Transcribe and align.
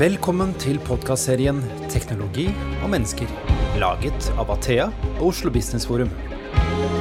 Velkommen 0.00 0.54
til 0.56 0.78
podkastserien 0.80 1.58
'Teknologi 1.92 2.46
og 2.80 2.88
mennesker', 2.88 3.28
laget 3.76 4.30
av 4.40 4.48
Athea 4.54 4.86
og 5.18 5.26
Oslo 5.26 5.50
Business 5.52 5.84
Forum. 5.84 6.08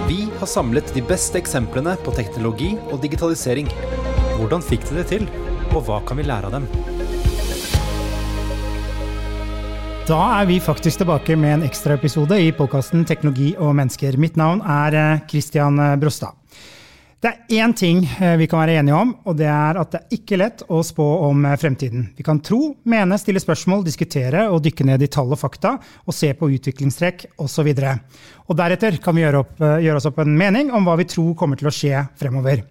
Vi 0.09 0.25
har 0.39 0.49
samlet 0.51 0.91
de 0.93 0.99
beste 1.07 1.39
eksemplene 1.39 1.93
på 2.03 2.11
teknologi 2.11 2.73
og 2.91 2.99
digitalisering. 2.99 3.71
Hvordan 4.35 4.59
fikk 4.59 4.83
de 4.89 4.97
det 4.97 5.05
til, 5.13 5.29
og 5.71 5.85
hva 5.87 6.01
kan 6.03 6.19
vi 6.19 6.27
lære 6.27 6.51
av 6.51 6.57
dem? 6.57 6.67
Da 10.09 10.19
er 10.41 10.51
vi 10.51 10.59
faktisk 10.59 10.99
tilbake 10.99 11.39
med 11.39 11.53
en 11.53 11.63
ekstraepisode 11.69 12.35
i 12.35 12.51
podkasten 12.51 13.05
'Teknologi 13.05 13.55
og 13.55 13.75
mennesker'. 13.79 14.17
Mitt 14.17 14.35
navn 14.35 14.59
er 14.59 15.23
Christian 15.29 15.79
Brostad. 16.01 16.38
Det 17.19 17.27
er 17.27 17.63
én 17.65 17.73
ting 17.75 17.97
eh, 18.21 18.37
vi 18.39 18.45
kan 18.47 18.61
være 18.61 18.77
enige 18.79 18.95
om, 18.95 19.09
og 19.27 19.35
det 19.35 19.47
er 19.51 19.75
at 19.81 19.89
det 19.91 19.99
er 19.99 20.15
ikke 20.15 20.37
lett 20.39 20.61
å 20.71 20.77
spå 20.87 21.03
om 21.27 21.41
eh, 21.49 21.57
fremtiden. 21.59 22.05
Vi 22.15 22.23
kan 22.23 22.39
tro, 22.39 22.77
mene, 22.87 23.17
stille 23.19 23.41
spørsmål, 23.43 23.83
diskutere 23.83 24.45
og 24.47 24.61
dykke 24.63 24.85
ned 24.87 25.03
i 25.03 25.09
tall 25.11 25.35
og 25.35 25.41
fakta, 25.41 25.73
og 26.07 26.15
se 26.15 26.29
på 26.31 26.47
utviklingstrekk 26.55 27.25
osv. 27.43 27.67
Og 27.75 28.38
deretter 28.57 28.97
kan 29.03 29.17
vi 29.17 29.21
gjøre, 29.21 29.43
opp, 29.43 29.51
eh, 29.61 29.81
gjøre, 29.85 29.99
oss 29.99 30.07
opp 30.09 30.21
en 30.23 30.37
mening 30.37 30.71
om 30.73 30.87
hva 30.87 30.95
vi 30.99 31.07
tror 31.09 31.35
kommer 31.37 31.59
til 31.59 31.69
å 31.69 31.73
skje 31.73 32.01
fremover. 32.19 32.63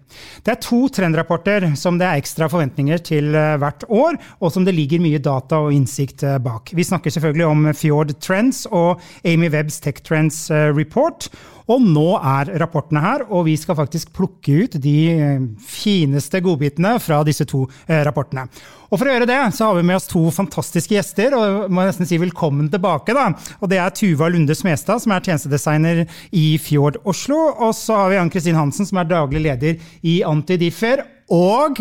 Det 0.43 0.55
er 0.55 0.59
to 0.63 0.81
trendrapporter 0.91 1.69
som 1.79 1.99
det 1.99 2.07
er 2.07 2.19
ekstra 2.19 2.49
forventninger 2.51 3.03
til 3.05 3.31
hvert 3.31 3.85
år, 3.87 4.17
og 4.41 4.51
som 4.51 4.65
det 4.65 4.75
ligger 4.75 5.03
mye 5.03 5.21
data 5.23 5.61
og 5.63 5.75
innsikt 5.75 6.25
bak. 6.43 6.73
Vi 6.75 6.87
snakker 6.87 7.13
selvfølgelig 7.13 7.47
om 7.47 7.69
Fjord 7.77 8.15
Trends 8.19 8.65
og 8.71 8.99
Amy 9.23 9.51
Webbs 9.53 9.79
Tech 9.83 10.03
Trends 10.03 10.47
Report. 10.51 11.29
Og 11.69 11.83
nå 11.85 12.07
er 12.17 12.49
rapportene 12.63 13.01
her, 13.03 13.23
og 13.29 13.45
vi 13.45 13.53
skal 13.59 13.77
faktisk 13.77 14.13
plukke 14.17 14.63
ut 14.63 14.77
de 14.81 14.95
eh, 15.13 15.47
fineste 15.61 16.41
godbitene 16.41 16.95
fra 17.03 17.21
disse 17.27 17.45
to 17.49 17.67
eh, 17.85 18.01
rapportene. 18.07 18.47
Og 18.89 18.97
For 18.97 19.05
å 19.05 19.13
gjøre 19.13 19.27
det 19.29 19.37
så 19.53 19.67
har 19.69 19.77
vi 19.77 19.85
med 19.85 19.99
oss 19.99 20.09
to 20.09 20.21
fantastiske 20.33 20.95
gjester, 20.95 21.35
og 21.37 21.69
må 21.69 21.85
nesten 21.85 22.09
si 22.09 22.17
velkommen 22.17 22.71
tilbake. 22.73 23.13
da. 23.13 23.27
Og 23.61 23.69
Det 23.69 23.77
er 23.77 23.93
Tuva 23.93 24.29
Lunde 24.33 24.55
Smestad, 24.57 25.03
som 25.03 25.13
er 25.13 25.21
tjenestedesigner 25.21 26.07
i 26.33 26.57
Fjord 26.57 26.97
Oslo. 27.05 27.37
Og 27.53 27.75
så 27.77 27.95
har 28.01 28.09
vi 28.09 28.17
Ann 28.17 28.33
Kristin 28.33 28.57
Hansen, 28.57 28.89
som 28.89 28.97
er 28.97 29.09
daglig 29.11 29.43
leder 29.45 29.77
i 30.01 30.23
Antidiffer. 30.25 31.05
Og 31.29 31.77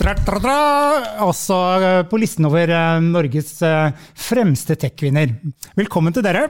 tra, 0.00 0.14
tra, 0.16 0.38
tra, 0.40 0.60
også 1.26 1.56
eh, 1.76 2.02
på 2.08 2.16
listen 2.16 2.48
over 2.48 2.72
Norges 3.04 3.58
fremste 4.16 4.78
tech-kvinner. 4.80 5.34
Velkommen 5.76 6.16
til 6.16 6.24
dere. 6.24 6.46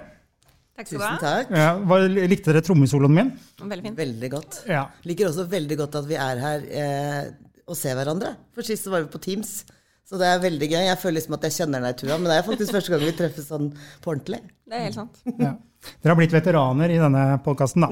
Takk 0.76 0.86
skal 0.86 1.00
du 1.00 1.02
ha. 1.02 1.10
Tusen 1.16 1.24
takk. 1.24 1.50
Ja, 1.56 1.72
hva, 1.82 1.98
likte 2.06 2.52
dere 2.52 2.62
trommesoloen 2.62 3.16
min? 3.16 3.34
Veldig 3.58 3.88
fint. 3.88 3.98
Veldig 3.98 4.30
godt. 4.36 4.60
Ja. 4.70 4.86
Liker 5.08 5.32
også 5.32 5.48
veldig 5.50 5.80
godt 5.82 5.98
at 5.98 6.06
vi 6.06 6.20
er 6.20 6.42
her 6.46 6.70
eh, 6.70 7.22
og 7.66 7.74
ser 7.74 7.98
hverandre. 7.98 8.36
For 8.54 8.66
sist 8.66 8.86
var 8.92 9.02
vi 9.02 9.10
på 9.10 9.22
Teams. 9.26 9.64
Så 10.06 10.18
det 10.20 10.26
er 10.30 10.42
veldig 10.42 10.66
gøy. 10.70 10.82
Jeg 10.86 10.98
føler 11.02 11.16
liksom 11.18 11.34
at 11.34 11.46
jeg 11.48 11.54
kjenner 11.56 11.82
deg, 11.82 11.96
Tua, 11.98 12.16
men 12.20 12.30
det 12.30 12.36
er 12.38 12.44
faktisk 12.46 12.76
første 12.76 12.92
gang 12.92 13.02
vi 13.02 13.14
treffes 13.18 13.48
sånn 13.50 13.72
på 14.04 14.12
ordentlig. 14.12 14.38
Det 14.66 14.78
er 14.78 14.84
helt 14.86 14.98
sant. 15.00 15.18
Ja. 15.34 15.56
Dere 16.02 16.14
har 16.14 16.18
blitt 16.18 16.34
veteraner 16.34 16.90
i 16.90 16.98
denne 16.98 17.24
podkasten, 17.44 17.84
da. 17.84 17.90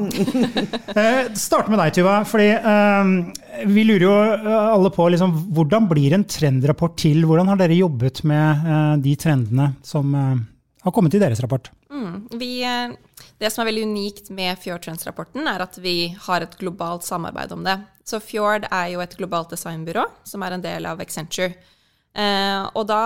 eh, 1.01 1.29
starte 1.39 1.70
med 1.70 1.79
deg, 1.83 1.92
Tuva. 1.95 2.17
fordi 2.27 2.48
eh, 2.55 3.67
Vi 3.70 3.85
lurer 3.87 4.07
jo 4.07 4.15
eh, 4.15 4.48
alle 4.75 4.91
på 4.95 5.07
liksom, 5.15 5.35
hvordan 5.55 5.87
blir 5.91 6.17
en 6.17 6.27
trendrapport 6.27 6.97
til? 7.03 7.23
Hvordan 7.27 7.53
har 7.53 7.61
dere 7.61 7.79
jobbet 7.79 8.23
med 8.31 8.67
eh, 8.67 8.95
de 9.05 9.15
trendene 9.20 9.73
som 9.87 10.15
eh, 10.19 10.33
har 10.87 10.95
kommet 10.95 11.15
i 11.15 11.23
deres 11.23 11.42
rapport? 11.45 11.70
Mm. 11.91 12.17
Vi, 12.41 12.51
eh, 12.67 13.29
det 13.42 13.51
som 13.53 13.62
er 13.62 13.70
veldig 13.73 13.87
unikt 13.91 14.33
med 14.35 14.59
Fjord 14.62 14.87
Trends-rapporten, 14.87 15.47
er 15.51 15.67
at 15.67 15.79
vi 15.83 16.15
har 16.27 16.47
et 16.47 16.59
globalt 16.62 17.07
samarbeid 17.07 17.55
om 17.55 17.62
det. 17.67 17.79
Så 18.07 18.23
Fjord 18.23 18.67
er 18.70 18.91
jo 18.95 19.03
et 19.05 19.15
globalt 19.19 19.55
designbyrå 19.55 20.07
som 20.27 20.42
er 20.47 20.57
en 20.57 20.67
del 20.67 20.91
av 20.91 21.03
Accenture. 21.03 21.55
Eh, 22.15 22.62
og 22.75 22.87
da 22.89 23.05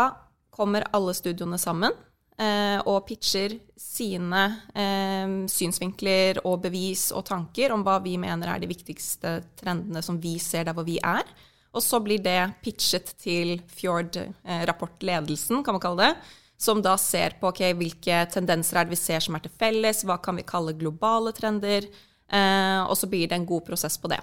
kommer 0.53 0.87
alle 0.93 1.15
studioene 1.17 1.59
sammen 1.61 1.95
eh, 2.39 2.79
og 2.83 3.07
pitcher 3.09 3.55
sine 3.79 4.43
eh, 4.75 5.37
synsvinkler 5.49 6.43
og 6.45 6.61
bevis 6.67 7.09
og 7.15 7.25
tanker 7.29 7.73
om 7.75 7.85
hva 7.87 7.99
vi 8.05 8.17
mener 8.21 8.53
er 8.53 8.63
de 8.63 8.71
viktigste 8.71 9.39
trendene 9.59 10.03
som 10.05 10.19
vi 10.21 10.37
ser 10.43 10.69
der 10.69 10.77
hvor 10.77 10.87
vi 10.89 10.99
er. 11.01 11.25
Og 11.73 11.85
så 11.85 12.01
blir 12.03 12.21
det 12.25 12.41
pitchet 12.65 13.13
til 13.21 13.59
Fjord-rapportledelsen, 13.77 15.63
kan 15.65 15.77
man 15.77 15.85
kalle 15.85 16.09
det 16.09 16.13
som 16.59 16.83
da 16.83 16.97
ser 16.99 17.37
på 17.39 17.53
okay, 17.53 17.75
hvilke 17.79 18.25
tendenser 18.33 18.81
er 18.81 18.89
det 18.89 18.97
vi 18.97 18.99
ser 18.99 19.23
som 19.23 19.37
er 19.39 19.45
til 19.45 19.55
felles, 19.61 20.03
hva 20.03 20.19
kan 20.23 20.41
vi 20.41 20.47
kalle 20.47 20.75
globale 20.75 21.31
trender, 21.37 21.87
eh, 21.87 22.81
og 22.83 22.97
så 22.99 23.07
blir 23.11 23.31
det 23.31 23.39
en 23.39 23.47
god 23.47 23.63
prosess 23.69 23.99
på 24.01 24.11
det. 24.11 24.19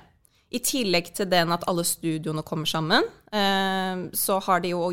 I 0.54 0.60
tillegg 0.62 1.10
til 1.18 1.28
den 1.30 1.52
at 1.52 1.64
alle 1.68 1.84
studioene 1.88 2.44
kommer 2.46 2.70
sammen, 2.70 3.08
eh, 3.34 4.04
så 4.14 4.38
har 4.46 4.62
de 4.62 4.76
jo 4.76 4.84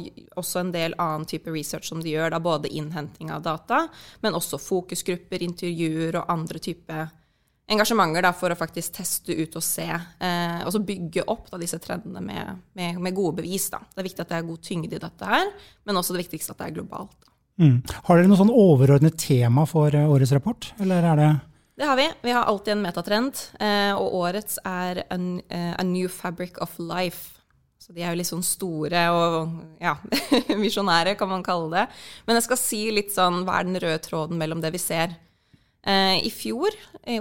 også 0.40 0.62
en 0.62 0.70
del 0.74 0.96
annen 0.96 1.26
type 1.28 1.52
research 1.52 1.90
som 1.90 2.00
de 2.02 2.14
gjør, 2.14 2.32
da 2.32 2.40
både 2.42 2.72
innhenting 2.72 3.30
av 3.30 3.44
data, 3.44 3.84
men 4.24 4.38
også 4.38 4.60
fokusgrupper, 4.62 5.44
intervjuer 5.44 6.16
og 6.18 6.32
andre 6.32 6.62
typer 6.62 7.10
engasjementer 7.72 8.24
da, 8.26 8.32
for 8.36 8.52
å 8.52 8.58
faktisk 8.58 8.96
teste 8.98 9.36
ut 9.36 9.54
og 9.58 9.64
se, 9.64 9.86
eh, 9.88 10.62
og 10.64 10.72
så 10.74 10.82
bygge 10.82 11.26
opp 11.30 11.50
da, 11.52 11.60
disse 11.60 11.78
trendene 11.82 12.22
med, 12.24 12.64
med, 12.78 12.98
med, 13.02 13.14
gode 13.16 13.38
bevis. 13.42 13.68
Da. 13.72 13.82
Det 13.92 14.02
er 14.02 14.08
viktig 14.08 14.24
at 14.24 14.32
det 14.32 14.40
er 14.40 14.48
god 14.48 14.64
tyngde 14.66 14.98
i 14.98 15.02
dette 15.02 15.28
her, 15.28 15.52
men 15.86 16.00
også 16.00 16.16
det 16.16 16.24
viktigste 16.24 16.56
at 16.56 16.62
det 16.62 16.70
er 16.70 16.76
globalt. 16.80 17.16
Mm. 17.60 17.78
Har 18.08 18.18
dere 18.18 18.30
noe 18.30 18.40
sånn 18.40 18.52
overordnet 18.52 19.18
tema 19.20 19.66
for 19.68 19.94
eh, 19.94 20.10
årets 20.10 20.34
rapport, 20.34 20.72
eller 20.82 21.08
er 21.12 21.20
det 21.20 21.32
Det 21.82 21.86
har 21.86 21.96
vi. 21.96 22.12
Vi 22.22 22.30
har 22.30 22.42
alltid 22.42 22.72
en 22.72 22.82
metatrend, 22.82 23.38
eh, 23.58 23.90
og 23.98 24.14
årets 24.14 24.58
er 24.64 25.00
a, 25.10 25.16
eh, 25.48 25.84
new 25.84 26.06
fabric 26.08 26.60
of 26.62 26.78
life. 26.78 27.40
Så 27.78 27.90
de 27.92 28.04
er 28.04 28.12
jo 28.12 28.20
litt 28.20 28.28
sånn 28.28 28.44
store 28.46 29.00
og 29.10 29.56
ja, 29.82 29.96
visjonære, 30.62 31.16
kan 31.18 31.28
man 31.32 31.42
kalle 31.42 31.72
det. 31.72 31.82
Men 32.24 32.38
jeg 32.38 32.46
skal 32.46 32.60
si 32.62 32.80
litt 32.94 33.10
sånn 33.10 33.42
hva 33.42 33.58
er 33.58 33.66
den 33.66 33.80
røde 33.82 33.98
tråden 33.98 34.38
mellom 34.38 34.62
det 34.62 34.70
vi 34.70 34.78
ser. 34.78 35.18
I 35.82 36.30
fjor, 36.30 36.70
i 37.10 37.18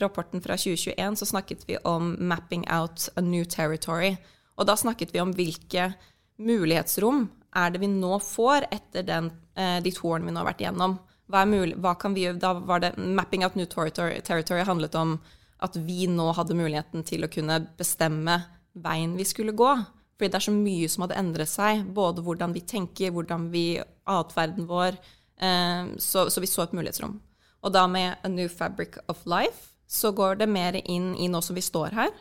rapporten 0.00 0.40
fra 0.40 0.56
2021, 0.56 1.20
så 1.20 1.28
snakket 1.28 1.68
vi 1.68 1.76
om 1.84 2.16
'mapping 2.16 2.64
out 2.72 3.10
a 3.16 3.20
new 3.20 3.44
territory'. 3.44 4.16
Og 4.56 4.64
da 4.64 4.80
snakket 4.80 5.12
vi 5.12 5.20
om 5.20 5.34
hvilke 5.34 5.92
mulighetsrom 6.38 7.28
er 7.54 7.70
det 7.70 7.80
vi 7.80 7.92
nå 7.92 8.16
får 8.16 8.64
etter 8.72 9.02
den, 9.02 9.30
eh, 9.56 9.80
de 9.80 9.90
to 9.90 10.08
årene 10.08 10.24
vi 10.24 10.32
nå 10.32 10.40
har 10.40 10.54
vært 10.54 10.64
igjennom? 10.64 10.98
Hva 11.32 11.44
mulig, 11.48 11.76
hva 11.80 11.94
kan 11.96 12.14
vi 12.16 12.26
gjøre? 12.26 12.40
Da 12.42 12.52
var 12.68 12.82
det 12.84 12.94
Mapping 12.98 13.44
out 13.46 13.56
new 13.56 13.66
territory, 13.66 14.20
territory 14.20 14.64
handlet 14.66 14.94
om 14.98 15.18
at 15.64 15.76
vi 15.80 16.08
nå 16.10 16.26
hadde 16.36 16.56
muligheten 16.58 17.04
til 17.06 17.24
å 17.24 17.30
kunne 17.32 17.62
bestemme 17.78 18.42
veien 18.74 19.14
vi 19.16 19.24
skulle 19.28 19.54
gå. 19.56 19.70
Fordi 20.14 20.30
det 20.30 20.38
er 20.38 20.46
så 20.46 20.54
mye 20.54 20.88
som 20.90 21.06
hadde 21.06 21.18
endret 21.18 21.50
seg, 21.50 21.84
både 21.96 22.22
hvordan 22.24 22.54
vi 22.54 22.62
tenker, 22.68 23.14
hvordan 23.14 23.48
vi 23.54 23.66
Atferden 24.10 24.68
vår. 24.68 24.98
Eh, 25.40 25.94
så, 25.98 26.28
så 26.30 26.42
vi 26.42 26.50
så 26.50 26.66
et 26.66 26.74
mulighetsrom. 26.76 27.16
Og 27.64 27.72
da 27.72 27.86
med 27.88 28.20
A 28.20 28.28
New 28.28 28.50
Fabric 28.52 29.00
of 29.08 29.24
Life 29.26 29.72
så 29.88 30.12
går 30.16 30.42
det 30.42 30.48
mer 30.50 30.76
inn 30.84 31.14
i 31.16 31.30
nå 31.30 31.40
som 31.44 31.56
vi 31.56 31.64
står 31.64 31.96
her, 31.96 32.12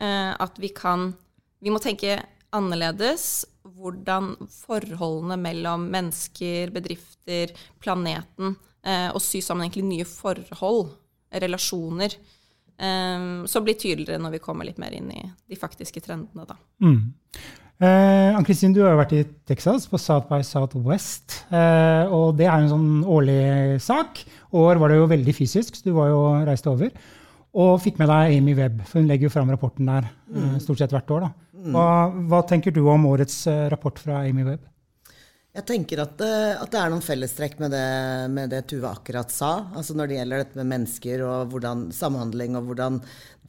eh, 0.00 0.32
at 0.36 0.60
vi 0.60 0.72
kan 0.74 1.12
Vi 1.60 1.68
må 1.68 1.76
tenke 1.76 2.14
annerledes 2.56 3.46
hvordan 3.76 4.34
forholdene 4.52 5.36
mellom 5.40 5.86
mennesker, 5.92 6.72
bedrifter, 6.74 7.54
planeten, 7.82 8.56
eh, 8.84 9.08
og 9.12 9.20
sy 9.24 9.42
sammen 9.44 9.66
egentlig 9.66 9.86
nye 9.88 10.08
forhold, 10.08 10.92
relasjoner, 11.30 12.16
eh, 12.80 13.30
som 13.46 13.66
blir 13.66 13.78
tydeligere 13.78 14.22
når 14.22 14.36
vi 14.36 14.44
kommer 14.44 14.68
litt 14.68 14.80
mer 14.82 14.96
inn 14.96 15.10
i 15.14 15.22
de 15.22 15.58
faktiske 15.58 16.02
trendene. 16.04 16.48
Da. 16.48 16.58
Mm. 16.82 17.12
Eh, 17.80 18.36
Ann-Kristin, 18.36 18.74
du 18.76 18.82
har 18.84 18.92
jo 18.92 19.00
vært 19.00 19.14
i 19.16 19.22
Texas, 19.48 19.86
på 19.88 19.96
South 20.00 20.28
by 20.28 20.42
Southwest. 20.44 21.38
Eh, 21.48 22.10
og 22.12 22.34
det 22.36 22.44
er 22.44 22.58
en 22.58 22.68
sånn 22.68 22.90
årlig 23.08 23.80
sak. 23.80 24.20
År 24.52 24.80
var 24.82 24.92
det 24.92 24.98
jo 24.98 25.08
veldig 25.08 25.34
fysisk, 25.36 25.78
så 25.78 25.86
du 25.86 25.94
var 25.96 26.10
jo 26.12 26.20
reist 26.44 26.68
over. 26.68 26.92
Og 27.56 27.80
fikk 27.82 27.96
med 27.98 28.12
deg 28.12 28.36
Amy 28.36 28.52
Webb, 28.58 28.82
for 28.84 29.00
hun 29.00 29.08
legger 29.08 29.26
jo 29.26 29.32
fram 29.32 29.48
rapporten 29.50 29.88
der 29.88 30.10
mm. 30.28 30.58
stort 30.62 30.82
sett 30.82 30.92
hvert 30.92 31.08
år. 31.16 31.24
da. 31.24 31.30
Hva, 31.60 32.08
hva, 32.30 32.40
tenker 32.48 32.72
du 32.72 32.82
om 32.88 33.06
årets 33.10 33.42
eh, 33.50 33.66
rapport 33.72 33.98
fra 34.00 34.22
Amy 34.24 34.44
Webb? 34.46 34.66
Jeg 35.50 35.66
tenker 35.66 36.00
at 36.04 36.14
det, 36.20 36.30
eh, 36.30 36.62
at 36.62 36.70
det 36.72 36.80
er 36.80 36.92
noen 36.92 37.04
fellestrekk 37.04 37.58
med 37.60 37.74
det, 37.74 37.88
med 38.32 38.52
det, 38.54 38.62
Tuve 38.70 38.92
akkurat 38.92 39.32
sa. 39.34 39.52
Altså 39.76 39.96
Når 39.98 40.08
det 40.08 40.18
gjelder 40.20 40.44
dette 40.44 40.60
med 40.60 40.70
mennesker 40.72 41.24
og 41.26 41.52
hvordan, 41.52 41.88
samhandling 41.96 42.56
og 42.58 42.70
hvordan 42.70 43.00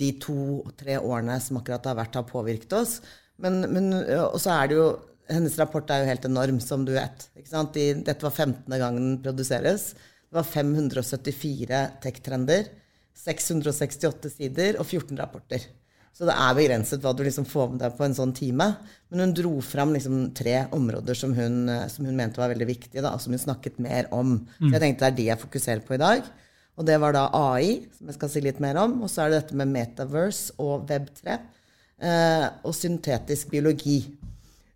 de 0.01 0.11
to-tre 0.23 0.97
årene 0.99 1.37
som 1.43 1.61
akkurat 1.61 1.87
har 1.87 1.99
vært, 2.01 2.19
har 2.19 2.27
påvirket 2.27 2.75
oss. 2.75 2.99
Men, 3.41 3.63
men 3.71 3.93
og 4.27 4.37
så 4.41 4.57
er 4.57 4.69
det 4.69 4.81
jo 4.81 4.91
Hennes 5.31 5.53
rapport 5.55 5.87
er 5.93 6.01
jo 6.01 6.09
helt 6.09 6.25
enorm, 6.27 6.57
som 6.59 6.81
du 6.83 6.89
vet. 6.91 7.29
De, 7.39 7.83
dette 8.03 8.25
var 8.25 8.33
15. 8.33 8.65
gangen 8.67 9.05
den 9.05 9.19
produseres. 9.23 9.93
Det 10.27 10.35
var 10.35 10.43
574 10.43 11.79
tech-trender, 12.03 12.67
668 13.15 14.33
sider 14.33 14.79
og 14.81 14.89
14 14.89 15.15
rapporter. 15.21 15.69
Så 16.11 16.27
det 16.27 16.35
er 16.35 16.57
begrenset 16.57 17.01
hva 17.01 17.13
du 17.15 17.23
liksom 17.25 17.47
får 17.47 17.69
med 17.71 17.81
deg 17.81 17.95
på 17.97 18.05
en 18.05 18.15
sånn 18.17 18.33
time. 18.35 18.67
Men 19.09 19.23
hun 19.23 19.33
dro 19.37 19.53
fram 19.65 19.93
liksom 19.95 20.25
tre 20.37 20.65
områder 20.75 21.17
som 21.17 21.33
hun, 21.37 21.63
som 21.89 22.05
hun, 22.05 22.17
mente 22.17 22.41
var 22.41 22.51
veldig 22.51 22.67
viktige, 22.67 23.03
da, 23.05 23.15
som 23.19 23.33
hun 23.33 23.41
snakket 23.41 23.79
mer 23.81 24.09
om. 24.13 24.35
Mm. 24.59 24.67
Så 24.67 24.73
jeg 24.75 24.83
tenkte 24.83 25.05
det 25.05 25.11
er 25.11 25.17
de 25.17 25.27
jeg 25.31 25.43
fokuserer 25.45 25.83
på 25.87 25.95
i 25.95 26.01
dag. 26.01 26.27
Og 26.79 26.87
det 26.87 26.97
var 27.01 27.15
da 27.15 27.27
AI, 27.35 27.81
som 27.97 28.11
jeg 28.11 28.17
skal 28.17 28.31
si 28.33 28.43
litt 28.43 28.61
mer 28.63 28.79
om. 28.81 28.99
Og 29.05 29.11
så 29.11 29.23
er 29.23 29.31
det 29.31 29.41
dette 29.41 29.57
med 29.59 29.71
Metaverse 29.71 30.55
og 30.61 30.87
Web3. 30.89 31.39
Eh, 32.01 32.45
og 32.65 32.73
syntetisk 32.75 33.51
biologi. 33.51 33.99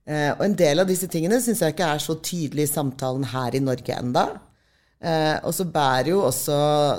Eh, 0.05 0.29
og 0.35 0.43
en 0.45 0.57
del 0.57 0.83
av 0.83 0.89
disse 0.89 1.09
tingene 1.09 1.39
syns 1.41 1.63
jeg 1.63 1.73
ikke 1.73 1.87
er 1.95 2.03
så 2.03 2.17
tydelig 2.21 2.67
i 2.67 2.73
samtalen 2.73 3.25
her 3.31 3.57
i 3.57 3.63
Norge 3.63 3.95
enda. 3.97 4.27
Eh, 5.01 5.37
og 5.41 5.53
så 5.55 5.65
bærer 5.65 6.11
jo 6.11 6.21
også 6.27 6.57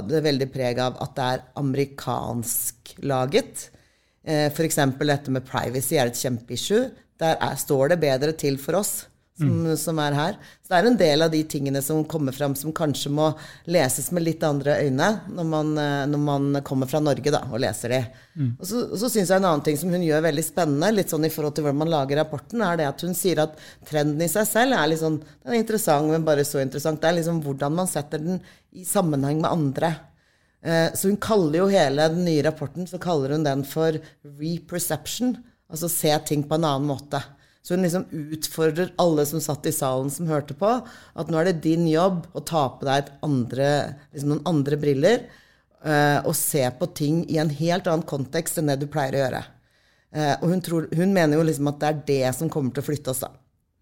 det 0.09 0.25
veldig 0.27 0.49
preg 0.51 0.81
av 0.83 0.99
at 1.05 1.15
det 1.15 1.29
er 1.37 1.45
amerikansk 1.63 2.97
laget. 3.07 3.69
Eh, 4.27 4.47
F.eks. 4.51 4.81
dette 4.99 5.35
med 5.35 5.47
privacy 5.47 5.97
er 5.97 6.11
et 6.11 6.19
kjempeissue. 6.19 6.91
Der 7.23 7.39
er, 7.41 7.55
står 7.57 7.95
det 7.95 8.03
bedre 8.03 8.35
til 8.37 8.59
for 8.61 8.83
oss 8.83 9.07
som, 9.39 9.49
mm. 9.49 9.77
som, 9.77 9.99
er 10.01 10.17
her. 10.17 10.37
Så 10.65 10.73
det 10.73 10.77
er 10.79 10.89
en 10.89 10.99
del 11.01 11.25
av 11.27 11.33
de 11.33 11.43
tingene 11.49 11.83
som 11.85 12.05
kommer 12.09 12.33
fram 12.33 12.55
som 12.57 12.73
kanskje 12.77 13.13
må 13.13 13.29
leses 13.69 14.09
med 14.15 14.25
litt 14.25 14.45
andre 14.47 14.79
øyne 14.87 15.09
når 15.29 15.49
man, 15.51 15.73
eh, 15.81 16.05
når 16.09 16.23
man 16.25 16.61
kommer 16.67 16.89
fra 16.91 17.03
Norge 17.05 17.33
da, 17.33 17.43
og 17.51 17.61
leser 17.63 17.93
de. 17.93 18.01
Mm. 18.35 18.51
Og 18.55 18.67
så, 18.69 18.83
så 18.97 19.11
syns 19.13 19.33
jeg 19.33 19.37
en 19.37 19.49
annen 19.51 19.65
ting 19.67 19.79
som 19.81 19.93
hun 19.93 20.05
gjør 20.07 20.25
veldig 20.27 20.47
spennende, 20.47 20.93
litt 20.97 21.13
sånn 21.13 21.29
i 21.29 21.33
forhold 21.33 21.57
til 21.57 21.67
hvordan 21.67 21.83
man 21.85 21.93
lager 21.93 22.21
rapporten, 22.23 22.65
er 22.65 22.81
det 22.81 22.89
at 22.89 23.07
hun 23.07 23.17
sier 23.19 23.45
at 23.45 23.61
trenden 23.89 24.25
i 24.25 24.31
seg 24.33 24.49
selv 24.49 24.79
er 24.79 24.93
litt 24.93 25.05
sånn, 25.05 25.21
den 25.21 25.55
er 25.55 25.63
interessant, 25.63 26.13
men 26.13 26.27
bare 26.27 26.47
så 26.49 26.63
interessant. 26.65 27.03
Det 27.03 27.13
er 27.13 27.21
liksom 27.21 27.43
hvordan 27.45 27.77
man 27.77 27.91
setter 27.91 28.23
den 28.23 28.41
i 28.77 28.89
sammenheng 28.89 29.43
med 29.45 29.53
andre. 29.53 29.93
Eh, 30.67 30.89
så 30.95 31.09
hun 31.13 31.21
kaller 31.23 31.61
jo 31.61 31.71
hele 31.71 32.09
den 32.11 32.25
nye 32.27 32.43
rapporten 32.43 32.89
så 32.91 32.99
kaller 33.03 33.37
hun 33.37 33.47
den 33.47 33.63
for 33.67 33.99
reperception. 34.41 35.37
Altså 35.71 35.91
se 35.91 36.13
ting 36.27 36.43
på 36.47 36.59
en 36.59 36.67
annen 36.67 36.89
måte. 36.91 37.23
Så 37.67 37.75
hun 37.75 37.83
liksom 37.83 38.05
utfordrer 38.11 38.93
alle 39.03 39.25
som 39.27 39.43
satt 39.43 39.67
i 39.67 39.75
salen 39.75 40.11
som 40.11 40.29
hørte 40.31 40.55
på, 40.55 40.69
at 40.87 41.31
nå 41.31 41.41
er 41.41 41.49
det 41.49 41.65
din 41.65 41.89
jobb 41.91 42.29
å 42.39 42.43
ta 42.47 42.69
på 42.79 42.87
deg 42.87 43.09
andre, 43.27 43.71
liksom 44.15 44.31
noen 44.31 44.47
andre 44.47 44.79
briller 44.79 45.25
uh, 45.83 46.21
og 46.21 46.37
se 46.39 46.63
på 46.79 46.87
ting 46.95 47.25
i 47.27 47.41
en 47.43 47.51
helt 47.51 47.91
annen 47.91 48.07
kontekst 48.07 48.61
enn 48.61 48.71
det 48.71 48.79
du 48.85 48.87
pleier 48.87 49.19
å 49.19 49.23
gjøre. 49.25 49.43
Uh, 50.15 50.35
og 50.37 50.47
hun, 50.53 50.63
tror, 50.63 50.87
hun, 50.95 51.11
mener 51.11 51.41
jo 51.41 51.49
liksom 51.49 51.73
at 51.73 51.83
det 51.83 51.89
er 51.91 52.05
det 52.13 52.37
som 52.39 52.53
kommer 52.55 52.71
til 52.71 52.85
å 52.85 52.87
flytte 52.87 53.11
oss, 53.11 53.25
da. 53.27 53.33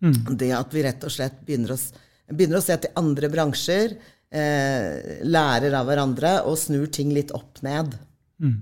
Mm. 0.00 0.16
Det 0.40 0.50
at 0.56 0.72
vi 0.72 0.88
rett 0.88 1.04
og 1.04 1.12
slett 1.12 1.44
begynner 1.44 1.76
oss, 1.76 1.90
begynner 2.32 2.62
å 2.62 2.64
se 2.64 2.80
til 2.80 2.96
andre 3.04 3.28
bransjer, 3.36 3.98
uh, 4.32 5.24
lærer 5.26 5.74
av 5.76 5.90
hverandre 5.90 6.36
og 6.48 6.56
snur 6.60 6.86
ting 6.92 7.12
litt 7.14 7.34
opp 7.36 7.60
ned. 7.66 7.98
Mm. 8.40 8.60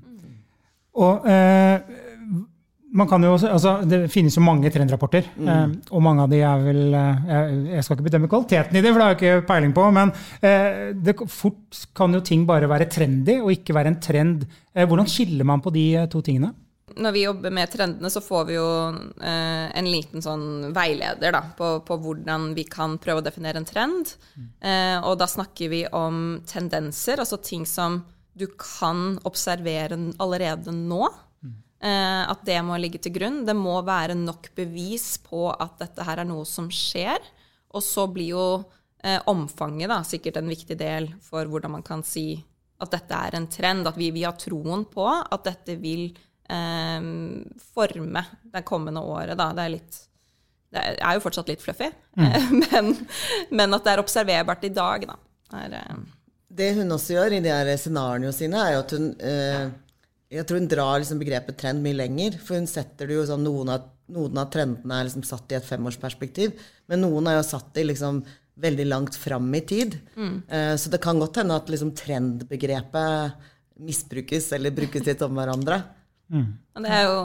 Og 1.03 1.29
man 2.93 3.09
kan 3.09 3.25
jo, 3.25 3.33
altså, 3.37 3.79
det 3.89 4.05
finnes 4.13 4.35
jo 4.37 4.45
mange 4.45 4.71
trendrapporter, 4.73 5.31
mm. 5.33 5.49
eh, 5.49 5.93
og 5.97 6.03
mange 6.05 6.27
av 6.27 6.33
de 6.33 6.41
er 6.45 6.65
vel 6.65 6.97
eh, 6.99 7.23
jeg, 7.31 7.61
jeg, 7.71 7.85
skal 7.87 7.97
ikke 7.97 8.09
bedømme 8.09 8.31
kvaliteten 8.33 8.77
i 8.79 8.83
det, 8.85 8.91
for 8.91 9.01
det 9.01 9.07
har 9.07 9.15
jeg 9.15 9.21
ikke 9.21 9.47
peiling 9.49 9.73
på, 9.77 9.87
men 9.97 10.13
eh, 10.45 10.91
det, 10.93 11.17
fort 11.33 11.81
kan 11.97 12.13
jo 12.13 12.21
ting 12.27 12.45
bare 12.49 12.69
være 12.71 12.91
trendy 12.93 13.39
og 13.41 13.55
ikke 13.55 13.77
være 13.77 13.95
en 13.95 14.01
trend. 14.05 14.45
Eh, 14.75 14.85
hvordan 14.89 15.09
skiller 15.09 15.49
man 15.49 15.65
på 15.65 15.73
de 15.73 15.87
eh, 16.03 16.11
to 16.13 16.21
tingene? 16.25 16.53
Når 16.97 17.15
vi 17.15 17.25
jobber 17.25 17.55
med 17.55 17.71
trendene, 17.73 18.11
så 18.13 18.21
får 18.25 18.45
vi 18.49 18.57
jo 18.57 18.69
eh, 19.23 19.67
en 19.79 19.89
liten 19.89 20.25
sånn 20.25 20.73
veileder 20.75 21.35
da, 21.35 21.43
på, 21.59 21.75
på, 21.87 21.99
hvordan 22.05 22.51
vi 22.59 22.67
kan 22.69 22.99
prøve 23.03 23.23
å 23.23 23.27
definere 23.27 23.63
en 23.63 23.69
trend. 23.69 24.15
Mm. 24.37 24.49
og 25.09 25.19
da 25.21 25.27
snakker 25.29 25.69
vi 25.73 25.83
om 25.93 26.41
tendenser, 26.49 27.21
altså 27.21 27.37
ting 27.43 27.67
som 27.69 28.01
du 28.33 28.47
kan 28.57 29.19
observere 29.29 29.99
allerede 30.23 30.73
nå. 30.73 31.05
Eh, 31.83 32.23
at 32.31 32.45
det 32.47 32.61
må 32.63 32.77
ligge 32.79 33.01
til 33.03 33.15
grunn. 33.17 33.43
Det 33.47 33.57
må 33.59 33.81
være 33.83 34.15
nok 34.19 34.53
bevis 34.55 35.17
på 35.25 35.49
at 35.51 35.81
dette 35.83 36.07
her 36.07 36.23
er 36.23 36.29
noe 36.29 36.47
som 36.47 36.71
skjer. 36.71 37.19
Og 37.75 37.83
så 37.83 38.07
blir 38.13 38.37
jo 38.37 38.47
eh, 39.03 39.19
omfanget 39.31 39.91
da, 39.91 40.03
sikkert 40.07 40.39
en 40.39 40.53
viktig 40.53 40.79
del 40.79 41.11
for 41.25 41.49
hvordan 41.51 41.75
man 41.79 41.87
kan 41.87 42.05
si 42.07 42.37
at 42.83 42.95
dette 42.95 43.19
er 43.19 43.39
en 43.39 43.49
trend. 43.51 43.89
At 43.91 43.99
vi, 43.99 44.13
vi 44.15 44.23
har 44.27 44.39
troen 44.39 44.87
på 44.91 45.09
at 45.11 45.49
dette 45.49 45.77
vil 45.83 46.13
eh, 46.53 47.11
forme 47.73 48.25
det 48.53 48.65
kommende 48.69 49.03
året. 49.05 49.37
Da. 49.39 49.51
Det 49.57 49.67
er 49.67 49.77
litt 49.79 50.01
det 50.73 50.83
er 51.05 51.19
jo 51.19 51.21
fortsatt 51.21 51.51
litt 51.53 51.61
fluffy, 51.61 51.91
mm. 52.17 52.53
men, 52.63 52.87
men, 53.53 53.75
at 53.77 53.85
det 53.85 53.93
er 53.93 54.01
observerbart 54.01 54.63
i 54.65 54.71
dag, 54.73 55.05
da. 55.05 55.19
Er, 55.53 55.75
eh, 55.83 55.99
det 56.53 56.71
hun 56.79 56.95
også 56.97 57.19
gjør 57.19 57.37
i 57.37 57.41
de 57.45 57.53
her 57.53 57.69
scenarioene 57.77 58.33
sine, 58.33 58.57
er 58.57 58.79
jo 58.79 58.81
at 58.81 58.95
hun 58.97 59.11
eh, 59.21 59.67
jeg 60.33 60.47
tror 60.49 60.63
hun 60.63 60.69
drar 60.71 61.01
liksom 61.01 61.21
begrepet 61.21 61.59
trend 61.61 61.83
mye 61.85 61.99
lenger. 61.99 62.39
For 62.41 62.57
hun 62.57 62.69
setter 62.71 63.09
det 63.09 63.19
jo 63.19 63.25
sånn 63.29 63.43
Noen 63.45 63.73
av, 63.75 63.89
noen 64.13 64.39
av 64.41 64.49
trendene 64.53 64.97
er 64.99 65.09
liksom 65.09 65.27
satt 65.29 65.53
i 65.53 65.59
et 65.59 65.67
femårsperspektiv, 65.67 66.55
men 66.89 67.05
noen 67.05 67.29
er 67.29 67.37
jo 67.37 67.49
satt 67.51 67.77
i 67.81 67.85
liksom 67.85 68.23
veldig 68.63 68.87
langt 68.89 69.17
fram 69.19 69.51
i 69.57 69.63
tid. 69.69 69.99
Mm. 70.17 70.37
Uh, 70.49 70.75
så 70.81 70.93
det 70.93 71.03
kan 71.05 71.21
godt 71.21 71.41
hende 71.41 71.57
at 71.57 71.69
liksom 71.73 71.93
trendbegrepet 71.97 73.51
misbrukes 73.83 74.51
eller 74.57 74.75
brukes 74.77 75.05
litt 75.09 75.25
om 75.25 75.37
hverandre. 75.37 75.83
Mm. 76.33 76.59
Jo, 76.75 77.17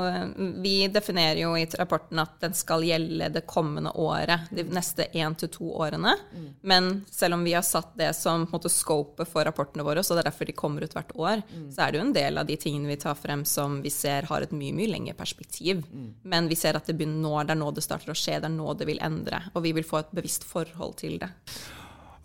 vi 0.61 0.87
definerer 0.87 1.39
jo 1.39 1.53
i 1.57 1.65
rapporten 1.79 2.19
at 2.19 2.33
den 2.41 2.55
skal 2.57 2.83
gjelde 2.83 3.29
det 3.31 3.45
kommende 3.47 3.93
året, 3.95 4.49
de 4.51 4.65
neste 4.67 5.05
én 5.15 5.37
til 5.39 5.51
to 5.53 5.69
årene. 5.79 6.17
Mm. 6.35 6.49
Men 6.67 6.89
selv 7.11 7.37
om 7.37 7.45
vi 7.47 7.53
har 7.55 7.63
satt 7.63 7.93
det 7.95 8.11
som 8.17 8.43
på 8.51 8.59
scopet 8.67 9.31
for 9.31 9.47
rapportene 9.47 9.85
våre, 9.87 10.03
så 10.03 10.17
det 10.17 10.25
er 10.25 10.29
derfor 10.31 10.49
de 10.49 10.57
kommer 10.57 10.83
ut 10.83 10.97
hvert 10.97 11.15
år, 11.15 11.45
mm. 11.47 11.69
så 11.71 11.85
er 11.85 11.93
det 11.93 12.01
jo 12.01 12.05
en 12.09 12.13
del 12.19 12.41
av 12.43 12.51
de 12.51 12.59
tingene 12.59 12.91
vi 12.91 12.99
tar 12.99 13.15
frem 13.15 13.45
som 13.47 13.79
vi 13.81 13.93
ser 13.93 14.27
har 14.27 14.43
et 14.43 14.51
mye 14.51 14.75
mye 14.75 14.91
lengre 14.91 15.15
perspektiv. 15.15 15.85
Mm. 15.87 16.11
Men 16.27 16.51
vi 16.51 16.59
ser 16.59 16.75
at 16.75 16.91
det 16.91 16.97
begynner 16.99 17.23
nå, 17.23 17.35
det 17.47 17.55
er 17.55 17.63
nå 17.63 17.71
det 17.71 17.87
starter 17.87 18.11
å 18.11 18.19
skje, 18.19 18.41
det 18.43 18.51
er 18.51 18.57
nå 18.59 18.75
det 18.75 18.91
vil 18.91 19.03
endre. 19.03 19.45
Og 19.55 19.63
vi 19.63 19.71
vil 19.79 19.87
få 19.87 20.03
et 20.03 20.15
bevisst 20.19 20.43
forhold 20.47 20.99
til 20.99 21.21
det. 21.23 21.31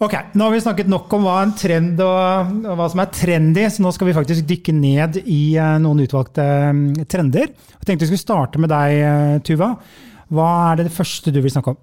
Ok, 0.02 0.14
Nå 0.34 0.44
har 0.44 0.50
vi 0.50 0.60
snakket 0.60 0.88
nok 0.90 1.12
om 1.14 1.22
hva 1.28 1.36
en 1.44 1.52
trend 1.54 2.00
og, 2.02 2.48
og, 2.64 2.72
hva 2.74 2.88
som 2.90 3.00
er 3.04 3.10
trendy, 3.14 3.62
så 3.70 3.84
nå 3.84 3.90
skal 3.94 4.08
vi 4.08 4.14
faktisk 4.16 4.48
dykke 4.48 4.72
ned 4.74 5.20
i 5.20 5.52
uh, 5.54 5.76
noen 5.78 6.00
utvalgte 6.02 6.42
um, 6.72 6.80
trender. 7.06 7.52
Jeg 7.52 7.86
tenkte 7.86 8.08
vi 8.08 8.08
skulle 8.10 8.22
starte 8.24 8.58
med 8.58 8.72
deg, 8.72 8.94
uh, 8.98 9.36
Tuva. 9.46 9.68
Hva 10.34 10.48
er 10.72 10.80
det, 10.80 10.88
det 10.88 10.94
første 10.96 11.30
du 11.30 11.38
vil 11.44 11.54
snakke 11.54 11.76
om? 11.76 11.78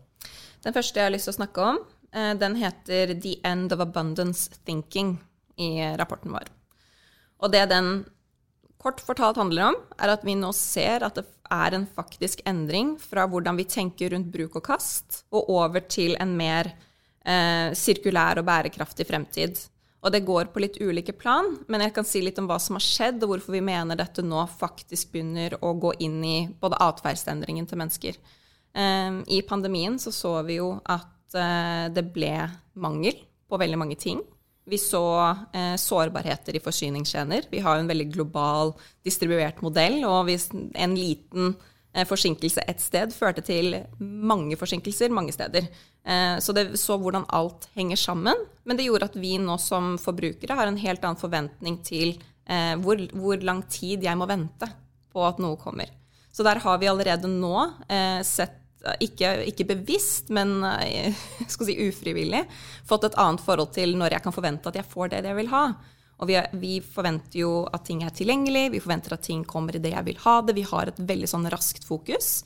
Den 0.68 0.76
første 0.76 1.00
jeg 1.00 1.08
har 1.08 1.14
lyst 1.14 1.30
til 1.30 1.32
å 1.32 1.38
snakke 1.38 1.70
om, 1.70 1.80
uh, 2.12 2.34
den 2.42 2.58
heter 2.60 3.16
'The 3.16 3.38
End 3.48 3.78
of 3.78 3.86
Abundance 3.86 4.52
Thinking' 4.68 5.16
i 5.56 5.70
rapporten 6.02 6.36
vår. 6.36 6.52
Og 7.40 7.56
det 7.56 7.64
den 7.72 8.04
kort 8.84 9.00
fortalt 9.00 9.40
handler 9.40 9.70
om, 9.70 9.80
er 9.96 10.12
at 10.18 10.28
vi 10.28 10.36
nå 10.36 10.52
ser 10.60 11.08
at 11.08 11.16
det 11.16 11.24
er 11.48 11.80
en 11.80 11.88
faktisk 11.88 12.44
endring 12.44 12.98
fra 13.00 13.30
hvordan 13.32 13.64
vi 13.64 13.70
tenker 13.80 14.12
rundt 14.12 14.28
bruk 14.36 14.60
og 14.60 14.68
kast, 14.68 15.24
og 15.32 15.48
over 15.56 15.88
til 15.88 16.20
en 16.20 16.36
mer 16.36 16.74
eh, 17.26 17.76
sirkulær 17.78 18.42
og 18.42 18.48
bærekraftig 18.48 19.08
fremtid. 19.10 19.60
Og 20.00 20.14
det 20.16 20.24
går 20.24 20.52
på 20.54 20.62
litt 20.64 20.78
ulike 20.80 21.12
plan, 21.12 21.58
men 21.68 21.84
jeg 21.84 21.94
kan 21.96 22.08
si 22.08 22.22
litt 22.24 22.40
om 22.40 22.48
hva 22.48 22.56
som 22.64 22.78
har 22.78 22.86
skjedd, 22.86 23.24
og 23.24 23.34
hvorfor 23.34 23.58
vi 23.58 23.64
mener 23.66 24.00
dette 24.00 24.24
nå 24.24 24.46
faktisk 24.60 25.12
begynner 25.12 25.58
å 25.60 25.74
gå 25.76 25.92
inn 26.06 26.20
i 26.24 26.38
både 26.62 26.80
atferdsendringen 26.86 27.68
til 27.68 27.82
mennesker. 27.82 28.20
Eh, 28.80 29.22
I 29.28 29.42
pandemien 29.48 30.00
så 30.00 30.14
så 30.16 30.38
vi 30.48 30.62
jo 30.62 30.78
at 30.88 31.36
eh, 31.36 31.88
det 31.92 32.06
ble 32.16 32.36
mangel 32.80 33.18
på 33.50 33.60
veldig 33.60 33.82
mange 33.82 34.00
ting. 34.00 34.22
Vi 34.70 34.78
så 34.78 35.04
eh, 35.52 35.76
sårbarheter 35.82 36.56
i 36.56 36.64
forsyningskjeder. 36.64 37.50
Vi 37.52 37.62
har 37.66 37.80
en 37.80 37.90
veldig 37.90 38.08
global 38.14 38.76
distribuert 39.06 39.60
modell, 39.66 40.04
og 40.08 40.30
en 40.30 40.96
liten 40.96 41.56
forsinkelse 42.06 42.62
ett 42.70 42.82
sted 42.82 43.14
førte 43.16 43.42
til 43.46 43.74
mange 44.00 44.58
forsinkelser 44.60 45.14
mange 45.14 45.34
steder. 45.34 45.68
Eh, 46.06 46.38
så 46.40 46.54
det 46.54 46.78
så 46.80 46.98
hvordan 47.02 47.26
alt 47.34 47.70
henger 47.78 47.98
sammen. 47.98 48.46
Men 48.64 48.78
det 48.78 48.86
gjorde 48.86 49.10
at 49.10 49.18
vi 49.20 49.38
nå 49.42 49.58
som 49.62 49.96
forbrukere 50.02 50.58
har 50.58 50.70
en 50.70 50.80
helt 50.80 51.04
annen 51.04 51.20
forventning 51.20 51.80
til 51.86 52.14
eh, 52.46 52.76
hvor, 52.82 53.02
hvor 53.18 53.42
lang 53.42 53.64
tid 53.72 54.06
jeg 54.06 54.20
må 54.20 54.30
vente 54.30 54.70
på 55.10 55.26
at 55.26 55.42
noe 55.42 55.58
kommer. 55.58 55.90
Så 56.32 56.46
der 56.46 56.62
har 56.62 56.78
vi 56.80 56.88
allerede 56.88 57.28
nå 57.28 57.56
sett 58.24 58.56
ikke, 59.02 59.32
ikke, 59.50 59.66
bevisst, 59.74 60.30
men 60.32 60.62
si 61.50 61.74
ufrivillig, 61.90 62.44
fått 62.88 63.10
et 63.10 63.18
annet 63.20 63.42
forhold 63.44 63.74
til 63.76 63.98
når 63.98 64.14
jeg 64.14 64.24
kan 64.24 64.36
forvente 64.36 64.70
at 64.70 64.78
jeg 64.78 64.88
får 64.88 65.10
det 65.12 65.24
jeg 65.26 65.36
vil 65.42 65.50
ha. 65.52 65.64
Og 66.20 66.28
vi, 66.28 66.36
vi, 66.60 66.72
forventer 66.84 67.42
jo 67.42 67.52
at 67.72 67.86
ting 67.88 68.04
er 68.04 68.12
tilgjengelig, 68.16 68.66
vi 68.74 68.82
forventer 68.84 69.16
at 69.16 69.24
ting 69.24 69.46
kommer 69.48 69.76
i 69.76 69.82
det 69.84 69.94
jeg 69.94 70.08
vil 70.10 70.20
ha 70.26 70.40
det. 70.44 70.58
Vi 70.58 70.68
har 70.68 70.92
et 70.92 71.00
veldig 71.00 71.30
sånn 71.32 71.48
raskt 71.52 71.88
fokus. 71.88 72.42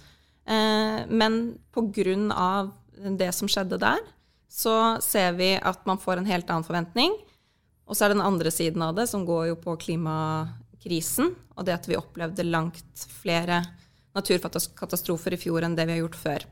Eh, 0.45 0.99
men 1.09 1.57
pga. 1.73 2.69
det 3.17 3.31
som 3.33 3.49
skjedde 3.49 3.81
der, 3.81 4.01
så 4.49 5.01
ser 5.01 5.33
vi 5.39 5.55
at 5.57 5.85
man 5.89 5.97
får 5.97 6.21
en 6.21 6.29
helt 6.29 6.49
annen 6.49 6.67
forventning. 6.67 7.15
Og 7.89 7.97
så 7.97 8.05
er 8.05 8.13
det 8.13 8.19
den 8.19 8.27
andre 8.27 8.51
siden 8.53 8.83
av 8.85 8.93
det, 8.95 9.07
som 9.09 9.25
går 9.25 9.47
jo 9.49 9.55
på 9.59 9.75
klimakrisen, 9.81 11.33
og 11.57 11.65
det 11.65 11.73
at 11.75 11.89
vi 11.89 11.97
opplevde 11.97 12.45
langt 12.45 13.07
flere 13.21 13.63
naturkatastrofer 14.13 15.33
i 15.33 15.41
fjor 15.41 15.65
enn 15.65 15.75
det 15.75 15.87
vi 15.89 15.95
har 15.95 16.03
gjort 16.03 16.19
før. 16.19 16.45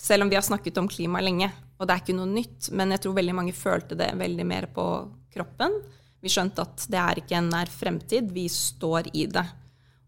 Selv 0.00 0.24
om 0.24 0.30
vi 0.32 0.36
har 0.36 0.44
snakket 0.44 0.78
om 0.80 0.88
klima 0.88 1.20
lenge, 1.24 1.50
og 1.80 1.88
det 1.88 1.94
er 1.94 2.04
ikke 2.04 2.16
noe 2.16 2.28
nytt, 2.28 2.70
men 2.76 2.92
jeg 2.92 3.04
tror 3.04 3.16
veldig 3.16 3.36
mange 3.36 3.56
følte 3.56 3.96
det 3.96 4.12
veldig 4.20 4.46
mer 4.48 4.68
på 4.72 4.84
kroppen. 5.32 5.80
Vi 6.20 6.32
skjønte 6.32 6.64
at 6.66 6.84
det 6.92 7.00
er 7.00 7.20
ikke 7.22 7.38
en 7.38 7.50
nær 7.52 7.70
fremtid, 7.72 8.30
vi 8.34 8.46
står 8.52 9.10
i 9.16 9.26
det. 9.30 9.46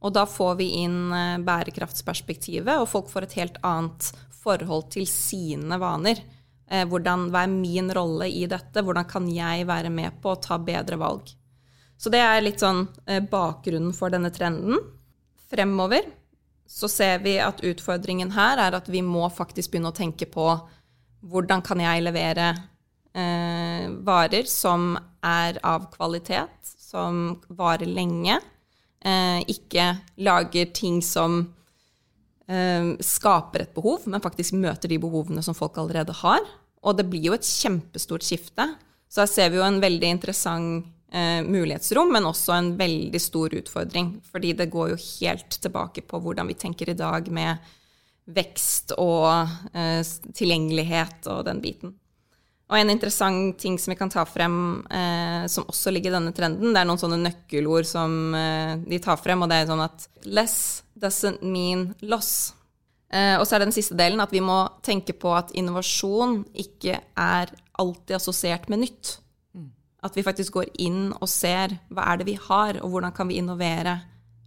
Og 0.02 0.12
da 0.14 0.26
får 0.26 0.56
vi 0.58 0.68
inn 0.82 1.12
eh, 1.14 1.40
bærekraftsperspektivet, 1.46 2.74
og 2.76 2.90
folk 2.90 3.10
får 3.12 3.28
et 3.28 3.36
helt 3.40 3.60
annet 3.66 4.10
forhold 4.42 4.90
til 4.92 5.06
sine 5.08 5.78
vaner. 5.80 6.18
Eh, 6.66 6.84
hvordan, 6.88 7.28
hva 7.32 7.44
er 7.46 7.52
min 7.52 7.92
rolle 7.94 8.28
i 8.28 8.46
dette? 8.50 8.82
Hvordan 8.82 9.06
kan 9.08 9.28
jeg 9.30 9.68
være 9.68 9.92
med 9.94 10.18
på 10.22 10.34
å 10.34 10.40
ta 10.42 10.58
bedre 10.58 10.98
valg? 11.00 11.30
Så 11.96 12.10
det 12.10 12.18
er 12.18 12.42
litt 12.42 12.62
sånn 12.62 12.86
eh, 13.06 13.22
bakgrunnen 13.22 13.94
for 13.94 14.10
denne 14.12 14.32
trenden. 14.34 14.80
Fremover 15.52 16.08
så 16.66 16.88
ser 16.88 17.20
vi 17.22 17.36
at 17.42 17.60
utfordringen 17.62 18.32
her 18.34 18.58
er 18.58 18.74
at 18.78 18.88
vi 18.90 19.04
må 19.04 19.28
faktisk 19.30 19.72
begynne 19.72 19.92
å 19.92 19.96
tenke 19.96 20.26
på 20.26 20.46
hvordan 21.22 21.62
kan 21.62 21.82
jeg 21.82 22.02
levere 22.02 22.48
eh, 23.14 23.88
varer 24.06 24.48
som 24.50 24.94
er 25.22 25.58
av 25.66 25.88
kvalitet, 25.94 26.54
som 26.62 27.40
varer 27.48 27.88
lenge, 27.88 28.38
eh, 29.04 29.40
ikke 29.48 29.88
lager 30.22 30.72
ting 30.74 31.00
som 31.02 31.42
eh, 32.48 32.94
skaper 33.00 33.66
et 33.66 33.74
behov, 33.74 34.06
men 34.06 34.24
faktisk 34.24 34.56
møter 34.58 34.90
de 34.90 35.00
behovene 35.02 35.44
som 35.44 35.56
folk 35.56 35.78
allerede 35.80 36.16
har. 36.22 36.42
Og 36.82 36.98
det 36.98 37.06
blir 37.10 37.30
jo 37.30 37.36
et 37.36 37.46
kjempestort 37.46 38.26
skifte. 38.26 38.66
Så 39.12 39.22
her 39.22 39.30
ser 39.30 39.52
vi 39.52 39.60
jo 39.60 39.66
en 39.66 39.80
veldig 39.82 40.08
interessant 40.16 40.88
eh, 41.12 41.42
mulighetsrom, 41.44 42.10
men 42.12 42.26
også 42.26 42.56
en 42.56 42.72
veldig 42.78 43.20
stor 43.20 43.54
utfordring. 43.60 44.16
Fordi 44.32 44.54
det 44.58 44.70
går 44.72 44.94
jo 44.94 45.00
helt 45.20 45.60
tilbake 45.62 46.04
på 46.08 46.20
hvordan 46.22 46.50
vi 46.50 46.58
tenker 46.58 46.90
i 46.90 46.98
dag 46.98 47.28
med 47.30 47.72
vekst 48.32 48.94
og 49.02 49.48
eh, 49.74 50.02
tilgjengelighet 50.34 51.26
og 51.30 51.44
den 51.48 51.62
biten. 51.62 51.96
Og 52.72 52.78
en 52.78 52.88
interessant 52.88 53.58
ting 53.60 53.74
som 53.76 53.92
vi 53.92 53.98
kan 54.00 54.08
ta 54.08 54.22
frem, 54.24 54.54
eh, 54.88 55.44
som 55.52 55.66
også 55.68 55.92
ligger 55.92 56.08
i 56.08 56.14
denne 56.14 56.32
trenden, 56.32 56.72
det 56.72 56.80
er 56.80 56.86
noen 56.88 57.00
sånne 57.00 57.18
nøkkelord 57.20 57.84
som 57.84 58.32
eh, 58.32 58.78
de 58.88 59.00
tar 59.02 59.18
frem, 59.20 59.42
og 59.44 59.50
det 59.50 59.58
er 59.60 59.66
sånn 59.68 59.82
at 59.84 60.06
less 60.24 60.80
doesn't 60.96 61.42
mean 61.44 61.90
loss. 62.00 62.54
Eh, 63.12 63.34
og 63.36 63.44
så 63.44 63.54
er 63.54 63.60
det 63.60 63.68
den 63.68 63.76
siste 63.76 63.96
delen 63.98 64.24
at 64.24 64.32
vi 64.32 64.40
må 64.40 64.62
tenke 64.80 65.12
på 65.12 65.34
at 65.36 65.52
innovasjon 65.52 66.38
ikke 66.62 66.96
er 67.12 67.52
alltid 67.82 68.16
assosiert 68.16 68.70
med 68.72 68.86
nytt. 68.86 69.18
At 70.02 70.16
vi 70.16 70.24
faktisk 70.26 70.56
går 70.56 70.70
inn 70.82 71.12
og 71.12 71.28
ser 71.30 71.76
hva 71.92 72.06
er 72.10 72.22
det 72.22 72.26
vi 72.30 72.38
har, 72.48 72.80
og 72.80 72.94
hvordan 72.94 73.12
kan 73.14 73.28
vi 73.28 73.36
innovere 73.38 73.98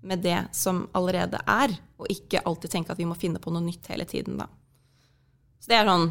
med 0.01 0.25
det 0.25 0.39
som 0.51 0.87
allerede 0.97 1.39
er, 1.45 1.77
og 2.01 2.09
ikke 2.11 2.41
alltid 2.41 2.73
tenke 2.73 2.91
at 2.91 2.99
vi 2.99 3.07
må 3.07 3.15
finne 3.15 3.39
på 3.39 3.53
noe 3.53 3.63
nytt 3.63 3.87
hele 3.93 4.09
tiden, 4.09 4.41
da. 4.41 4.49
Så 5.61 5.69
det 5.71 5.77
er 5.77 5.87
sånn 5.87 6.09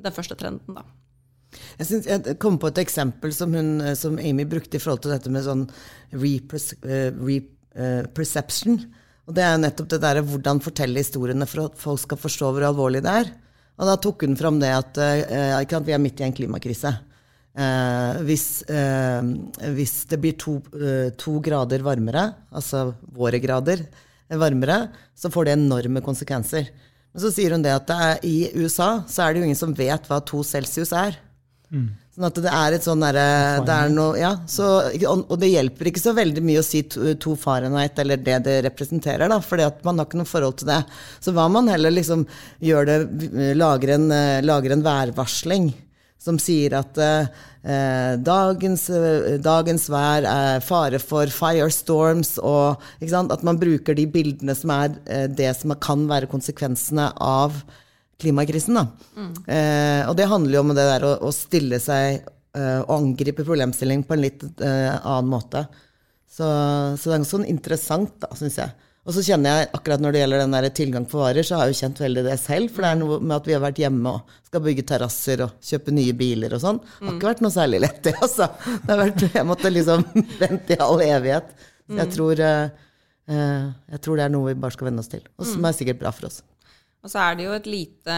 den 0.00 0.16
første 0.16 0.36
trenden, 0.40 0.80
da. 0.80 0.82
Jeg, 1.50 1.86
synes, 1.88 2.06
jeg 2.06 2.36
kom 2.42 2.58
på 2.60 2.68
et 2.70 2.78
eksempel 2.82 3.32
som, 3.34 3.54
hun, 3.56 3.70
som 3.98 4.18
Amy 4.22 4.44
brukte 4.48 4.76
i 4.78 4.82
forhold 4.82 5.02
til 5.04 5.12
dette 5.14 5.30
med 5.32 5.46
sånn 5.46 5.64
reperception. 6.14 8.76
Uh, 8.78 8.84
og 9.28 9.32
det 9.36 9.44
er 9.46 9.62
nettopp 9.62 9.88
det 9.92 10.02
derre 10.02 10.26
hvordan 10.26 10.62
fortelle 10.62 11.02
historiene 11.02 11.46
for 11.50 11.58
at 11.68 11.74
folk 11.78 12.00
skal 12.02 12.18
forstå 12.20 12.46
hvor 12.54 12.64
alvorlig 12.70 13.02
det 13.06 13.12
er. 13.22 13.28
Og 13.80 13.84
da 13.88 13.94
tok 14.02 14.18
hun 14.26 14.38
fram 14.38 14.56
det 14.60 14.72
at 14.74 14.92
uh, 15.00 15.84
vi 15.86 15.94
er 15.94 16.02
midt 16.02 16.20
i 16.20 16.26
en 16.26 16.36
klimakrise. 16.36 16.90
Uh, 17.50 18.12
hvis, 18.28 18.46
hvis, 19.74 19.94
det 20.10 20.18
blir 20.22 20.34
to, 20.38 20.52
to, 21.18 21.32
grader 21.42 21.80
varmere, 21.82 22.24
altså 22.54 22.94
våre 23.10 23.38
grader 23.42 23.78
varmere, 24.38 24.78
så 25.18 25.26
får 25.34 25.44
det 25.48 25.58
enorme 25.58 26.00
konsekvenser. 26.04 26.64
Men 27.10 27.20
så 27.24 27.30
sier 27.34 27.50
hun 27.56 27.64
det 27.64 27.72
at 27.74 27.88
det 27.88 27.96
er, 28.06 28.14
i 28.22 28.50
USA 28.54 29.02
så 29.10 29.22
er 29.24 29.28
det 29.32 29.40
jo 29.42 29.46
ingen 29.48 29.58
som 29.58 29.74
vet 29.74 30.06
hva 30.06 30.20
to 30.22 30.44
celsius 30.46 30.92
er. 30.94 31.18
Mm. 31.70 31.90
Sånn 32.10 32.26
at 32.26 32.38
det 32.42 32.50
er 32.50 32.74
et 32.74 32.82
sånn 32.84 33.02
derre 33.04 33.24
det 33.62 33.74
er 33.74 33.92
noe, 33.94 34.16
ja, 34.18 34.32
så, 34.50 34.66
Og 35.06 35.36
det 35.38 35.52
hjelper 35.52 35.90
ikke 35.90 36.02
så 36.02 36.14
veldig 36.16 36.42
mye 36.42 36.58
å 36.58 36.66
si 36.66 36.80
to, 36.90 37.12
to 37.22 37.36
Fahrenheit 37.38 38.00
eller 38.02 38.18
det 38.18 38.40
det 38.48 38.56
representerer, 38.66 39.30
da, 39.30 39.38
fordi 39.44 39.68
at 39.68 39.84
man 39.86 40.00
har 40.00 40.08
ikke 40.08 40.18
noe 40.18 40.28
forhold 40.28 40.58
til 40.58 40.72
det. 40.72 40.80
Så 41.22 41.34
hva 41.36 41.46
man 41.52 41.70
heller 41.70 41.94
liksom 41.94 42.26
gjør 42.58 42.90
det 42.90 42.98
Lager 43.54 43.94
en, 43.94 44.10
lager 44.42 44.74
en 44.74 44.82
værvarsling 44.84 45.70
som 46.20 46.36
sier 46.42 46.74
at 46.76 46.98
eh, 47.00 47.28
dagens, 48.20 48.86
dagens, 49.40 49.86
vær 49.92 50.26
er 50.28 50.64
fare 50.64 51.00
for 51.00 51.30
firestorms, 51.32 52.34
og 52.44 52.82
at 53.00 53.46
man 53.46 53.60
bruker 53.60 53.96
de 53.96 54.04
bildene 54.10 54.56
som 54.56 54.74
er 54.74 54.98
eh, 55.06 55.28
det 55.30 55.54
som 55.56 55.72
kan 55.80 56.04
være 56.10 56.28
konsekvensene 56.30 57.08
av 57.16 57.62
klimakrisen. 58.20 58.78
Da. 58.78 58.86
Mm. 59.16 59.32
Eh, 59.46 60.02
og 60.10 60.16
det 60.18 60.28
handler 60.30 60.58
jo 60.58 60.64
om 60.66 60.74
det 60.74 60.86
der 60.88 61.06
å, 61.08 61.14
å 61.26 61.32
stille 61.34 61.80
seg 61.82 62.20
eh, 62.20 62.80
og 62.82 62.92
angripe 62.96 63.46
problemstilling 63.46 64.04
på 64.06 64.16
en 64.16 64.24
litt 64.24 64.44
eh, 64.44 64.92
annen 64.94 65.32
måte. 65.32 65.64
Så, 66.30 66.46
så, 67.00 67.10
det 67.10 67.18
er 67.18 67.26
sånn 67.28 67.48
interessant, 67.50 68.14
da, 68.22 68.30
syns 68.38 68.60
jeg. 68.60 68.88
Og 69.08 69.14
så 69.16 69.22
kjenner 69.24 69.62
jeg 69.62 69.68
akkurat 69.74 70.02
når 70.02 70.12
det 70.12 70.20
gjelder 70.20 70.42
den 70.42 70.54
der 70.54 70.66
tilgang 70.76 71.06
på 71.08 71.18
varer, 71.18 71.46
så 71.46 71.56
har 71.56 71.66
jeg 71.66 71.74
jo 71.74 71.78
kjent 71.80 72.02
veldig 72.04 72.24
det 72.26 72.36
selv. 72.38 72.70
For 72.74 72.84
det 72.84 72.90
er 72.90 72.98
noe 73.00 73.16
med 73.22 73.34
at 73.38 73.48
vi 73.48 73.56
har 73.56 73.62
vært 73.64 73.80
hjemme 73.80 74.12
og 74.12 74.34
skal 74.46 74.62
bygge 74.66 74.84
terrasser 74.90 75.42
og 75.46 75.56
kjøpe 75.66 75.94
nye 75.96 76.14
biler 76.16 76.54
og 76.54 76.62
sånn. 76.62 76.82
Det 76.84 77.08
har 77.08 77.16
ikke 77.16 77.30
vært 77.30 77.42
noe 77.46 77.54
særlig 77.54 77.80
lett, 77.86 78.02
det, 78.04 78.14
altså. 78.20 78.50
Det 78.68 78.92
har 78.92 79.00
vært, 79.00 79.24
jeg 79.40 79.48
måtte 79.48 79.72
liksom 79.72 80.04
vente 80.42 80.76
i 80.76 80.80
all 80.84 81.02
evighet. 81.06 81.50
Så 81.88 81.96
jeg 81.96 82.10
mm. 82.10 82.14
tror, 82.14 82.44
uh, 82.46 83.66
jeg 83.96 84.04
tror 84.04 84.20
det 84.20 84.26
er 84.28 84.34
noe 84.36 84.52
vi 84.52 84.60
bare 84.62 84.76
skal 84.76 84.90
venne 84.90 85.02
oss 85.02 85.10
til, 85.10 85.24
og 85.40 85.48
som 85.48 85.66
er 85.66 85.78
sikkert 85.80 86.04
bra 86.04 86.14
for 86.14 86.28
oss. 86.28 86.42
Og 87.00 87.12
så 87.12 87.22
er 87.24 87.38
det 87.38 87.46
jo 87.46 87.56
et 87.56 87.68
lite 87.70 88.16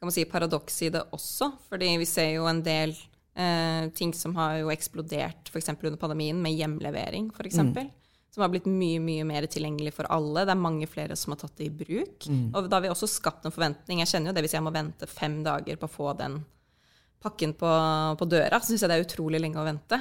kan 0.00 0.08
man 0.08 0.16
si, 0.16 0.24
paradoks 0.24 0.82
i 0.82 0.88
det 0.88 1.02
også, 1.12 1.50
fordi 1.68 1.90
vi 2.00 2.06
ser 2.08 2.30
jo 2.38 2.46
en 2.48 2.62
del 2.64 2.94
eh, 3.36 3.88
ting 3.92 4.14
som 4.16 4.32
har 4.38 4.56
jo 4.62 4.70
eksplodert 4.72 5.50
f.eks. 5.52 5.68
under 5.74 5.98
pandemien, 6.00 6.38
med 6.40 6.56
hjemlevering 6.56 7.26
f.eks. 7.34 7.58
Mm. 7.60 7.90
Som 8.32 8.44
har 8.46 8.52
blitt 8.52 8.68
mye 8.70 9.02
mye 9.04 9.26
mer 9.28 9.44
tilgjengelig 9.50 9.92
for 9.98 10.08
alle. 10.08 10.46
Det 10.48 10.54
er 10.54 10.62
mange 10.62 10.88
flere 10.88 11.18
som 11.20 11.34
har 11.34 11.42
tatt 11.42 11.60
det 11.60 11.66
i 11.66 11.74
bruk. 11.82 12.28
Mm. 12.30 12.46
Og 12.54 12.70
da 12.70 12.78
har 12.78 12.86
vi 12.86 12.92
også 12.94 13.10
skapt 13.10 13.44
en 13.44 13.52
forventning. 13.52 14.00
Jeg 14.00 14.12
kjenner 14.14 14.30
jo 14.30 14.36
det 14.38 14.44
hvis 14.46 14.54
jeg 14.56 14.64
må 14.64 14.72
vente 14.72 15.08
fem 15.10 15.40
dager 15.44 15.76
på 15.76 15.90
å 15.90 15.92
få 15.92 16.14
den 16.16 16.38
pakken 17.20 17.52
på, 17.60 17.72
på 18.16 18.28
døra, 18.30 18.62
så 18.62 18.70
syns 18.70 18.86
jeg 18.86 18.88
det 18.88 18.96
er 18.96 19.04
utrolig 19.04 19.42
lenge 19.42 19.60
å 19.60 19.66
vente. 19.66 19.98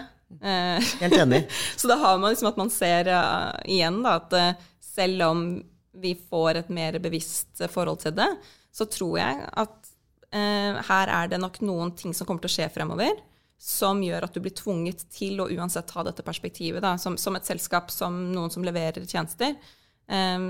Helt 1.01 1.17
enig. 1.17 1.41
så 1.81 1.91
da 1.91 1.99
har 1.99 2.21
man 2.21 2.31
liksom 2.31 2.53
at 2.53 2.61
man 2.61 2.71
ser 2.71 3.11
uh, 3.11 3.57
igjen 3.67 3.99
da, 4.05 4.15
at 4.21 4.38
uh, 4.38 4.69
selv 4.93 5.25
om 5.27 5.43
vi 5.91 6.13
får 6.15 6.62
et 6.62 6.69
mer 6.74 7.00
bevisst 7.01 7.63
forhold 7.72 8.03
til 8.03 8.15
det, 8.17 8.29
så 8.72 8.86
tror 8.89 9.17
jeg 9.19 9.48
at 9.63 9.89
eh, 10.36 10.77
her 10.89 11.13
er 11.15 11.31
det 11.31 11.41
nok 11.41 11.60
noen 11.65 11.96
ting 11.98 12.13
som 12.13 12.27
kommer 12.27 12.43
til 12.43 12.51
å 12.51 12.55
skje 12.58 12.69
fremover, 12.74 13.24
som 13.60 14.00
gjør 14.03 14.27
at 14.27 14.36
du 14.36 14.41
blir 14.43 14.55
tvunget 14.55 15.03
til 15.12 15.41
å 15.41 15.50
uansett 15.51 15.91
ha 15.98 16.05
dette 16.08 16.24
perspektivet. 16.24 16.84
Da, 16.86 16.96
som, 17.01 17.17
som, 17.19 17.36
et 17.36 17.48
selskap, 17.48 17.91
som 17.91 18.22
noen 18.31 18.53
som 18.53 18.63
leverer 18.63 19.08
tjenester. 19.08 19.58
Eh, 20.08 20.46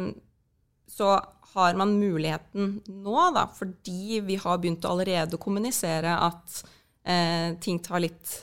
så 0.90 1.14
har 1.54 1.78
man 1.78 1.96
muligheten 1.98 2.76
nå, 2.86 3.18
da, 3.34 3.48
fordi 3.56 4.20
vi 4.26 4.38
har 4.42 4.60
begynt 4.62 4.86
å 4.86 4.94
allerede 4.94 5.40
kommunisere 5.42 6.14
at 6.22 6.62
eh, 7.08 7.56
ting 7.62 7.80
tar 7.82 8.04
litt 8.04 8.36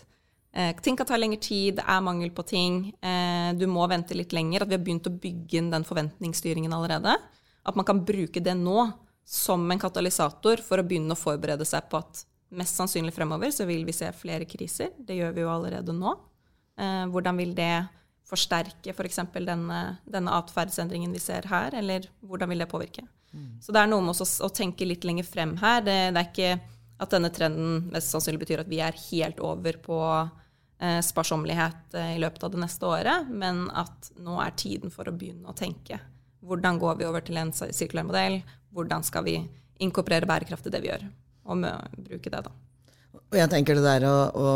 ting 0.82 0.96
kan 0.96 1.08
ta 1.08 1.18
lengre 1.18 1.40
tid, 1.42 1.76
det 1.76 1.84
er 1.84 2.04
mangel 2.04 2.30
på 2.32 2.44
ting, 2.48 2.78
eh, 3.04 3.52
du 3.58 3.66
må 3.68 3.84
vente 3.90 4.16
litt 4.16 4.32
lenger. 4.32 4.62
At 4.62 4.70
vi 4.70 4.78
har 4.78 4.84
begynt 4.84 5.08
å 5.10 5.12
bygge 5.12 5.58
inn 5.58 5.72
den 5.72 5.84
forventningsstyringen 5.84 6.72
allerede. 6.72 7.16
At 7.66 7.76
man 7.76 7.84
kan 7.84 8.04
bruke 8.04 8.40
det 8.40 8.54
nå 8.56 8.86
som 9.26 9.70
en 9.70 9.82
katalysator 9.82 10.62
for 10.62 10.78
å 10.78 10.86
begynne 10.86 11.12
å 11.12 11.18
forberede 11.18 11.66
seg 11.66 11.90
på 11.90 11.98
at 11.98 12.22
mest 12.56 12.78
sannsynlig 12.78 13.12
fremover 13.12 13.50
så 13.50 13.66
vil 13.66 13.84
vi 13.84 13.92
se 13.92 14.08
flere 14.14 14.46
kriser. 14.48 14.94
Det 14.96 15.18
gjør 15.18 15.34
vi 15.34 15.42
jo 15.44 15.50
allerede 15.50 15.92
nå. 15.92 16.14
Eh, 16.78 17.04
hvordan 17.10 17.36
vil 17.42 17.52
det 17.56 17.88
forsterke 18.26 18.94
f.eks. 18.94 19.20
For 19.32 19.44
denne, 19.44 19.82
denne 20.06 20.38
atferdsendringen 20.38 21.12
vi 21.12 21.22
ser 21.22 21.46
her, 21.50 21.74
eller 21.74 22.08
hvordan 22.22 22.50
vil 22.52 22.64
det 22.64 22.70
påvirke? 22.70 23.04
Mm. 23.34 23.58
Så 23.60 23.74
det 23.74 23.82
er 23.82 23.90
noe 23.90 24.04
med 24.04 24.16
å, 24.16 24.30
å 24.46 24.54
tenke 24.54 24.88
litt 24.88 25.04
lenger 25.04 25.26
frem 25.28 25.56
her. 25.60 25.84
Det, 25.84 25.98
det 26.14 26.22
er 26.22 26.30
ikke 26.30 26.56
at 27.02 27.12
denne 27.12 27.30
trenden 27.34 27.90
mest 27.92 28.14
sannsynlig 28.14 28.46
betyr 28.46 28.62
at 28.62 28.70
vi 28.70 28.80
er 28.80 28.96
helt 29.10 29.40
over 29.44 29.76
på 29.84 30.00
eh, 30.06 30.34
sparsommelighet 31.04 31.96
eh, 31.96 32.14
i 32.16 32.20
løpet 32.20 32.44
av 32.44 32.52
det 32.52 32.60
neste 32.60 32.88
året, 32.88 33.30
men 33.30 33.66
at 33.72 34.10
nå 34.20 34.36
er 34.44 34.56
tiden 34.58 34.92
for 34.92 35.08
å 35.08 35.14
begynne 35.16 35.48
å 35.48 35.56
tenke. 35.56 35.98
Hvordan 36.46 36.78
går 36.82 37.00
vi 37.00 37.08
over 37.08 37.24
til 37.24 37.40
en 37.40 37.52
sirkulær 37.56 38.06
modell? 38.06 38.40
Hvordan 38.76 39.06
skal 39.06 39.24
vi 39.26 39.38
inkorporere 39.82 40.28
bærekraft 40.28 40.68
i 40.68 40.74
det 40.74 40.82
vi 40.84 40.92
gjør? 40.92 41.08
Og 41.46 41.62
bruke 41.62 42.30
det, 42.30 42.42
da. 42.44 42.52
Og 43.26 43.38
jeg 43.40 43.50
tenker 43.50 43.78
det 43.78 43.86
der 43.86 44.04
å, 44.06 44.16
å, 44.38 44.50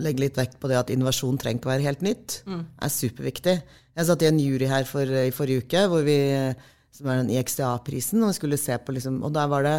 legge 0.00 0.22
litt 0.22 0.38
vekt 0.38 0.56
på 0.60 0.70
det 0.70 0.78
at 0.78 0.92
innovasjon 0.92 1.36
trenger 1.40 1.60
ikke 1.60 1.68
å 1.68 1.72
være 1.74 1.86
helt 1.88 2.04
nytt, 2.06 2.38
mm. 2.48 2.62
er 2.86 2.92
superviktig. 2.92 3.54
Jeg 3.94 4.08
satt 4.08 4.24
i 4.24 4.30
en 4.30 4.40
jury 4.40 4.68
her 4.70 4.86
for, 4.88 5.04
i 5.04 5.34
forrige 5.34 5.66
uke, 5.66 5.82
hvor 5.92 6.06
vi, 6.06 6.16
som 6.94 7.10
er 7.10 7.20
den 7.20 7.34
IXDA-prisen, 7.34 8.22
og 8.22 8.32
vi 8.32 8.38
skulle 8.38 8.60
se 8.60 8.78
på 8.80 8.94
liksom, 8.96 9.20
Og 9.26 9.34
der 9.34 9.50
var 9.52 9.66
det 9.66 9.76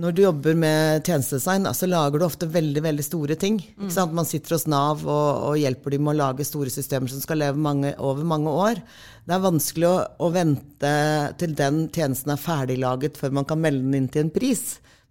når 0.00 0.14
du 0.14 0.22
jobber 0.24 0.56
med 0.58 1.04
tjenestedesign, 1.06 1.68
så 1.70 1.86
lager 1.86 2.18
du 2.18 2.24
ofte 2.26 2.48
veldig 2.50 2.82
veldig 2.82 3.04
store 3.06 3.36
ting. 3.38 3.60
Mm. 3.78 3.92
Man 4.16 4.26
sitter 4.26 4.56
hos 4.56 4.66
Nav 4.66 5.04
og, 5.06 5.28
og, 5.46 5.58
hjelper 5.60 5.94
dem 5.94 6.02
med 6.02 6.16
å 6.16 6.22
lage 6.24 6.46
store 6.48 6.72
systemer 6.74 7.12
som 7.12 7.22
skal 7.22 7.38
leve 7.44 7.62
mange, 7.62 7.92
over 8.02 8.26
mange 8.26 8.50
år. 8.50 8.80
Det 9.22 9.36
er 9.36 9.44
vanskelig 9.44 9.86
å, 9.86 9.94
å, 10.18 10.32
vente 10.34 10.94
til 11.38 11.54
den 11.60 11.84
tjenesten 11.94 12.34
er 12.34 12.42
ferdiglaget 12.42 13.20
før 13.20 13.38
man 13.38 13.46
kan 13.46 13.62
melde 13.62 13.86
den 13.86 14.00
inn 14.00 14.10
til 14.10 14.26
en 14.26 14.34
pris. 14.34 14.64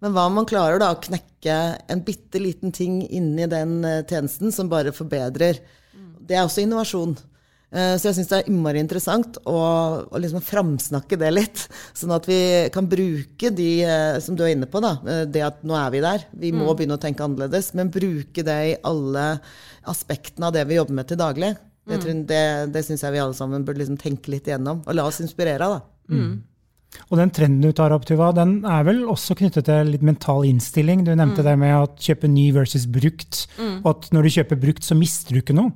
Men 0.04 0.12
hva 0.12 0.26
om 0.28 0.36
man 0.36 0.50
klarer 0.50 0.82
da 0.82 0.90
å 0.92 1.00
knekke 1.00 1.56
en 1.88 2.04
bitte 2.04 2.42
liten 2.42 2.74
ting 2.76 3.00
inni 3.08 3.48
den 3.48 3.78
eh, 3.88 4.02
tjenesten 4.04 4.52
som 4.52 4.68
bare 4.68 4.92
forbedrer? 4.92 5.62
Mm. 5.96 6.10
Det 6.28 6.36
er 6.36 6.44
også 6.44 6.60
innovasjon. 6.60 7.16
Eh, 7.74 7.96
så 7.98 8.08
jeg 8.08 8.18
syns 8.20 8.30
det 8.30 8.38
er 8.38 8.50
innmari 8.50 8.78
interessant 8.78 9.40
å, 9.50 9.58
å 10.06 10.20
liksom 10.22 10.44
framsnakke 10.46 11.18
det 11.18 11.32
litt. 11.34 11.64
Sånn 11.98 12.14
at 12.14 12.28
vi 12.30 12.38
kan 12.74 12.88
bruke 12.90 13.50
de 13.50 13.70
eh, 13.82 14.18
som 14.22 14.38
du 14.38 14.44
er 14.46 14.54
inne 14.54 14.70
på, 14.70 14.82
da. 14.84 14.94
Eh, 15.02 15.22
det 15.34 15.42
at 15.46 15.62
nå 15.66 15.76
er 15.78 15.90
vi 15.94 16.04
der. 16.04 16.26
Vi 16.30 16.54
må 16.54 16.68
mm. 16.68 16.74
begynne 16.78 16.98
å 16.98 17.02
tenke 17.02 17.26
annerledes. 17.26 17.72
Men 17.74 17.92
bruke 17.94 18.46
det 18.46 18.58
i 18.70 18.80
alle 18.86 19.28
aspektene 19.90 20.48
av 20.48 20.56
det 20.56 20.66
vi 20.70 20.78
jobber 20.78 21.00
med 21.00 21.10
til 21.10 21.20
daglig. 21.20 21.54
Det, 21.84 21.98
Tror, 22.00 22.20
det, 22.30 22.44
det 22.72 22.80
syns 22.86 23.02
jeg 23.04 23.12
vi 23.12 23.20
alle 23.20 23.36
sammen 23.36 23.64
burde 23.66 23.82
liksom 23.82 23.98
tenke 24.00 24.30
litt 24.32 24.46
igjennom. 24.48 24.84
Og 24.86 24.96
la 24.96 25.08
oss 25.10 25.20
inspirere 25.24 25.66
av, 25.66 25.80
da. 25.80 26.14
Og 27.10 27.18
den 27.18 27.32
trenden 27.34 27.64
du 27.64 27.74
tar 27.74 27.90
opp, 27.90 28.04
Tuva, 28.06 28.28
den 28.36 28.60
er 28.70 28.84
vel 28.86 29.00
også 29.10 29.34
knyttet 29.36 29.66
til 29.66 29.90
litt 29.90 30.04
mental 30.06 30.46
innstilling. 30.46 31.02
Du 31.02 31.10
nevnte 31.10 31.42
det 31.42 31.56
med 31.58 31.74
å 31.74 31.88
kjøpe 31.98 32.30
ny 32.30 32.46
versus 32.54 32.86
brukt, 32.86 33.48
og 33.82 33.88
at 33.90 34.06
når 34.14 34.28
du 34.28 34.34
kjøper 34.36 34.60
brukt, 34.62 34.86
så 34.86 34.94
mister 34.96 35.34
du 35.34 35.42
ikke 35.42 35.56
noe. 35.58 35.74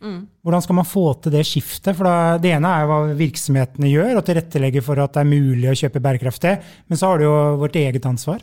Hvordan 0.00 0.62
skal 0.64 0.78
man 0.78 0.88
få 0.88 1.06
til 1.20 1.34
det 1.34 1.44
skiftet? 1.48 1.96
For 1.96 2.38
Det 2.40 2.52
ene 2.54 2.68
er 2.72 2.86
hva 2.88 3.00
virksomhetene 3.18 3.90
gjør, 3.90 4.14
og 4.16 4.26
tilrettelegger 4.26 4.84
for 4.84 5.00
at 5.02 5.16
det 5.16 5.24
er 5.24 5.32
mulig 5.32 5.70
å 5.70 5.76
kjøpe 5.76 6.02
bærekraftig. 6.04 6.54
Men 6.88 7.00
så 7.00 7.10
har 7.10 7.20
du 7.20 7.26
jo 7.26 7.34
vårt 7.60 7.76
eget 7.80 8.08
ansvar. 8.08 8.40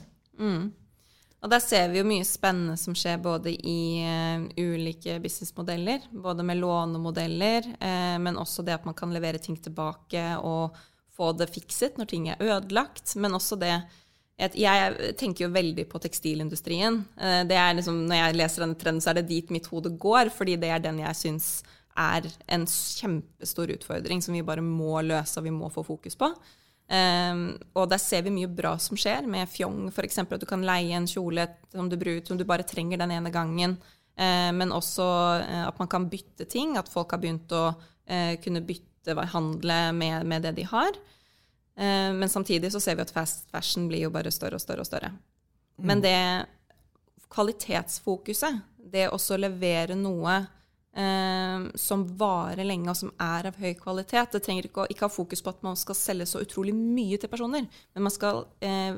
Og 1.38 1.52
der 1.54 1.62
ser 1.62 1.92
vi 1.92 2.02
jo 2.02 2.08
mye 2.08 2.26
spennende 2.26 2.78
som 2.82 2.96
skjer 2.98 3.20
både 3.22 3.54
i 3.54 4.02
eh, 4.02 4.46
ulike 4.58 5.20
businessmodeller, 5.22 6.10
både 6.12 6.44
med 6.44 6.58
lånemodeller, 6.58 7.70
eh, 7.78 8.18
men 8.20 8.40
også 8.42 8.66
det 8.66 8.74
at 8.74 8.88
man 8.90 8.98
kan 8.98 9.14
levere 9.14 9.42
ting 9.42 9.58
tilbake 9.62 10.24
og 10.42 10.76
få 11.18 11.32
det 11.38 11.50
fikset 11.54 11.98
når 11.98 12.10
ting 12.10 12.28
er 12.34 12.42
ødelagt. 12.42 13.14
Men 13.22 13.38
også 13.38 13.58
det 13.62 13.76
jeg, 14.38 15.16
tenker 15.18 15.48
jo 15.48 15.54
veldig 15.54 15.88
på 15.90 16.02
tekstilindustrien. 16.04 17.00
Eh, 17.18 17.42
det 17.50 17.58
er 17.58 17.74
liksom, 17.78 18.04
når 18.06 18.20
jeg 18.22 18.38
leser 18.38 18.64
denne 18.64 18.78
trenden, 18.78 19.02
så 19.02 19.12
er 19.12 19.20
det 19.20 19.32
dit 19.32 19.50
mitt 19.54 19.66
hode 19.72 19.90
går, 19.98 20.30
fordi 20.34 20.60
det 20.62 20.70
er 20.70 20.84
den 20.84 21.02
jeg 21.02 21.18
syns 21.18 21.50
er 21.98 22.28
en 22.54 22.68
kjempestor 22.70 23.72
utfordring 23.74 24.22
som 24.22 24.36
vi 24.38 24.46
bare 24.46 24.62
må 24.62 25.02
løse 25.02 25.40
og 25.40 25.48
vi 25.48 25.54
må 25.56 25.72
få 25.74 25.82
fokus 25.88 26.18
på. 26.20 26.30
Um, 26.88 27.58
og 27.76 27.90
der 27.92 28.00
ser 28.00 28.22
vi 28.24 28.32
mye 28.32 28.48
bra 28.48 28.78
som 28.80 28.96
skjer, 29.00 29.26
med 29.28 29.50
fjong 29.52 29.90
f.eks. 29.92 30.22
At 30.24 30.38
du 30.40 30.48
kan 30.48 30.64
leie 30.64 30.96
en 30.96 31.10
kjole 31.10 31.48
som 31.74 31.90
du, 31.92 31.98
bruker, 32.00 32.24
som 32.30 32.40
du 32.40 32.46
bare 32.48 32.68
trenger 32.68 33.02
den 33.02 33.16
ene 33.18 33.34
gangen. 33.34 33.76
Uh, 34.18 34.54
men 34.56 34.74
også 34.74 35.08
uh, 35.42 35.66
at 35.68 35.82
man 35.82 35.90
kan 35.92 36.08
bytte 36.12 36.48
ting. 36.50 36.78
At 36.80 36.92
folk 36.92 37.12
har 37.12 37.22
begynt 37.24 37.52
å 37.52 37.72
uh, 37.74 38.34
kunne 38.44 38.64
bytte, 38.64 39.18
handle 39.34 39.82
med, 39.96 40.26
med 40.28 40.46
det 40.46 40.56
de 40.62 40.68
har. 40.68 40.96
Men 41.78 42.30
samtidig 42.30 42.72
så 42.74 42.80
ser 42.82 42.96
vi 42.98 43.04
at 43.06 43.12
fast 43.14 43.44
fashion 43.54 43.84
blir 43.86 44.08
jo 44.08 44.14
bare 44.14 44.32
større 44.34 44.58
og 44.58 44.64
større 44.64 44.82
og 44.82 44.88
større. 44.90 45.12
Men 45.78 46.02
det 46.02 46.18
kvalitetsfokuset, 47.30 48.62
det 48.92 49.10
også 49.12 49.38
levere 49.38 49.98
noe 50.00 50.40
eh, 50.98 51.68
som 51.78 52.06
varer 52.18 52.66
lenge, 52.66 52.90
og 52.92 52.98
som 52.98 53.14
er 53.22 53.50
av 53.52 53.60
høy 53.62 53.74
kvalitet. 53.80 54.34
Det 54.34 54.44
trenger 54.46 54.70
ikke 54.70 54.86
å 54.86 54.90
ikke 54.92 55.08
ha 55.08 55.14
fokus 55.14 55.44
på 55.44 55.54
at 55.54 55.64
man 55.66 55.80
skal 55.80 56.00
selge 56.00 56.30
så 56.32 56.42
utrolig 56.44 56.76
mye 56.78 57.20
til 57.20 57.32
personer, 57.32 57.68
men 57.94 58.08
man 58.08 58.16
skal 58.16 58.46
eh, 58.64 58.98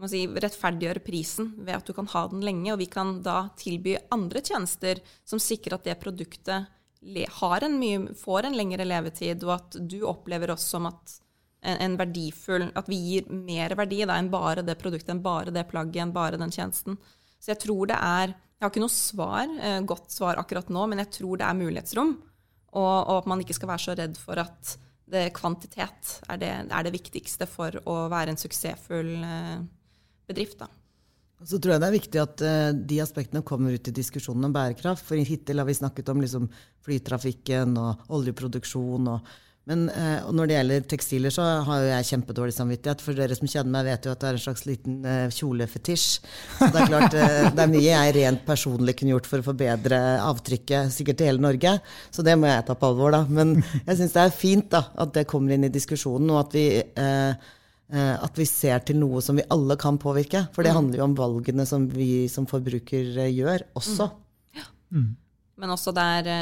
man 0.00 0.10
si, 0.10 0.24
rettferdiggjøre 0.26 1.04
prisen 1.06 1.52
ved 1.62 1.78
at 1.78 1.88
du 1.88 1.94
kan 1.96 2.08
ha 2.14 2.26
den 2.30 2.44
lenge, 2.44 2.72
og 2.74 2.80
vi 2.82 2.90
kan 2.90 3.18
da 3.24 3.48
tilby 3.58 3.96
andre 4.14 4.42
tjenester 4.44 5.02
som 5.26 5.42
sikrer 5.42 5.78
at 5.78 5.86
det 5.88 6.00
produktet 6.02 6.70
en 7.04 7.74
mye, 7.76 8.14
får 8.16 8.46
en 8.48 8.56
lengre 8.56 8.84
levetid, 8.86 9.42
og 9.44 9.58
at 9.58 9.76
du 9.76 9.98
opplever 10.08 10.54
oss 10.54 10.64
som 10.72 10.86
at 10.88 11.18
en, 11.64 11.80
en 11.86 11.96
verdifull 11.98 12.68
At 12.76 12.88
vi 12.90 12.98
gir 13.00 13.28
mer 13.32 13.74
verdi 13.78 14.02
da, 14.04 14.18
enn 14.18 14.30
bare 14.32 14.64
det 14.66 14.78
produktet, 14.80 15.10
enn 15.14 15.24
bare 15.24 15.54
det 15.54 15.66
plagget, 15.70 16.02
enn 16.04 16.14
bare 16.14 16.40
den 16.40 16.52
tjenesten. 16.54 16.98
Så 17.40 17.54
jeg 17.54 17.62
tror 17.66 17.90
det 17.90 17.98
er 17.98 18.34
Jeg 18.34 18.62
har 18.64 18.70
ikke 18.70 18.84
noe 18.84 18.94
svar, 18.94 19.50
eh, 19.60 19.80
godt 19.84 20.14
svar 20.14 20.38
akkurat 20.40 20.70
nå, 20.72 20.86
men 20.88 21.02
jeg 21.02 21.10
tror 21.18 21.40
det 21.40 21.48
er 21.48 21.58
mulighetsrom. 21.58 22.14
Og, 22.74 22.94
og 23.10 23.16
at 23.18 23.26
man 23.30 23.42
ikke 23.42 23.56
skal 23.56 23.70
være 23.70 23.84
så 23.84 23.96
redd 23.98 24.16
for 24.16 24.40
at 24.40 24.76
det, 25.10 25.26
kvantitet 25.36 26.14
er 26.32 26.38
det, 26.40 26.52
er 26.72 26.86
det 26.86 26.94
viktigste 26.94 27.48
for 27.50 27.76
å 27.90 27.96
være 28.12 28.32
en 28.32 28.40
suksessfull 28.40 29.12
eh, 29.20 29.58
bedrift. 30.30 30.62
da. 30.62 30.70
Så 31.44 31.58
tror 31.58 31.74
jeg 31.74 31.82
det 31.82 31.88
er 31.88 31.98
viktig 31.98 32.20
at 32.22 32.42
uh, 32.46 32.70
de 32.72 33.00
aspektene 33.02 33.44
kommer 33.44 33.74
ut 33.74 33.88
i 33.90 33.94
diskusjonen 33.94 34.48
om 34.48 34.54
bærekraft. 34.54 35.04
For 35.04 35.20
hittil 35.20 35.60
har 35.60 35.68
vi 35.68 35.76
snakket 35.76 36.08
om 36.12 36.22
liksom, 36.22 36.46
flytrafikken 36.86 37.74
og 37.80 38.14
oljeproduksjon 38.16 39.10
og 39.12 39.34
men 39.64 39.86
eh, 39.88 40.26
når 40.28 40.48
det 40.48 40.56
gjelder 40.58 40.82
tekstiler, 40.92 41.32
så 41.32 41.44
har 41.64 41.80
jo 41.80 41.86
jeg 41.88 42.06
kjempedårlig 42.10 42.52
samvittighet. 42.52 43.00
For 43.00 43.16
dere 43.16 43.36
som 43.38 43.48
kjenner 43.48 43.72
meg, 43.72 43.86
vet 43.88 44.04
jo 44.04 44.12
at 44.12 44.20
det 44.20 44.28
er 44.28 44.36
en 44.36 44.42
slags 44.42 44.66
liten 44.68 44.98
eh, 45.08 45.32
kjolefetisj. 45.32 46.04
Så 46.58 46.68
det 46.68 46.82
er 46.82 46.90
klart, 46.90 47.16
eh, 47.16 47.48
det 47.48 47.64
er 47.64 47.72
mye 47.72 47.86
jeg 47.86 48.14
rent 48.18 48.44
personlig 48.44 48.96
kunne 48.98 49.14
gjort 49.14 49.30
for 49.30 49.40
å 49.40 49.46
forbedre 49.48 50.02
avtrykket 50.20 50.92
sikkert 50.92 51.20
til 51.20 51.32
hele 51.32 51.44
Norge. 51.46 51.74
Så 52.12 52.26
det 52.26 52.36
må 52.36 52.52
jeg 52.52 52.68
ta 52.68 52.76
på 52.76 52.92
alvor, 52.92 53.16
da. 53.16 53.22
Men 53.24 53.56
jeg 53.86 54.02
syns 54.02 54.18
det 54.18 54.26
er 54.26 54.36
fint 54.36 54.68
da, 54.76 54.84
at 55.00 55.16
det 55.16 55.24
kommer 55.32 55.56
inn 55.56 55.64
i 55.64 55.72
diskusjonen, 55.72 56.36
og 56.36 56.42
at 56.42 56.60
vi, 56.60 56.68
eh, 56.84 57.50
eh, 57.88 58.14
at 58.20 58.36
vi 58.36 58.50
ser 58.52 58.84
til 58.84 59.00
noe 59.00 59.24
som 59.24 59.40
vi 59.40 59.48
alle 59.48 59.80
kan 59.80 59.96
påvirke. 59.96 60.44
For 60.52 60.60
det 60.60 60.76
mm. 60.76 60.80
handler 60.82 61.00
jo 61.00 61.08
om 61.08 61.20
valgene 61.24 61.70
som 61.72 61.88
vi 61.88 62.26
som 62.28 62.44
forbrukere 62.52 63.30
gjør 63.32 63.70
også. 63.80 64.12
Mm. 64.12 64.60
Ja. 64.60 64.72
Mm. 64.92 65.12
Men 65.56 65.72
også 65.72 65.96
der 65.96 66.34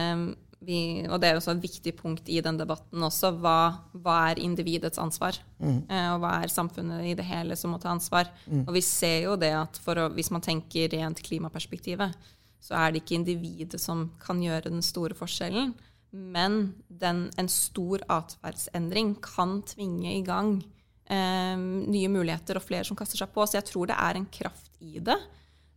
vi, 0.66 1.04
og 1.08 1.20
det 1.20 1.30
er 1.30 1.38
også 1.38 1.54
et 1.56 1.64
viktig 1.64 1.94
punkt 1.98 2.28
i 2.30 2.40
den 2.44 2.58
debatten 2.60 3.02
også, 3.02 3.32
hva, 3.42 3.56
hva 3.92 4.18
er 4.30 4.42
individets 4.42 5.00
ansvar? 5.02 5.38
Mm. 5.58 5.80
Eh, 5.88 6.08
og 6.14 6.22
hva 6.22 6.36
er 6.42 6.52
samfunnet 6.52 7.08
i 7.10 7.16
det 7.18 7.26
hele 7.26 7.56
som 7.58 7.74
må 7.74 7.80
ta 7.82 7.90
ansvar? 7.92 8.30
Mm. 8.46 8.64
Og 8.66 8.74
vi 8.76 8.84
ser 8.86 9.26
jo 9.26 9.38
det 9.40 9.52
at 9.58 9.80
å, 9.82 10.08
hvis 10.16 10.32
man 10.34 10.44
tenker 10.44 10.92
rent 10.94 11.22
klimaperspektivet, 11.24 12.14
så 12.62 12.78
er 12.78 12.92
det 12.92 13.02
ikke 13.02 13.18
individet 13.18 13.80
som 13.82 14.06
kan 14.22 14.42
gjøre 14.42 14.70
den 14.70 14.84
store 14.86 15.18
forskjellen. 15.18 15.74
Men 16.12 16.74
den, 16.86 17.24
en 17.40 17.48
stor 17.50 18.04
atferdsendring 18.12 19.16
kan 19.24 19.60
tvinge 19.66 20.12
i 20.12 20.22
gang 20.26 20.58
eh, 21.10 21.56
nye 21.56 22.10
muligheter 22.12 22.60
og 22.60 22.66
flere 22.66 22.86
som 22.86 22.98
kaster 22.98 23.18
seg 23.18 23.32
på. 23.34 23.46
Så 23.48 23.58
jeg 23.58 23.70
tror 23.70 23.90
det 23.90 23.98
er 23.98 24.20
en 24.20 24.28
kraft 24.30 24.76
i 24.84 25.00
det. 25.02 25.18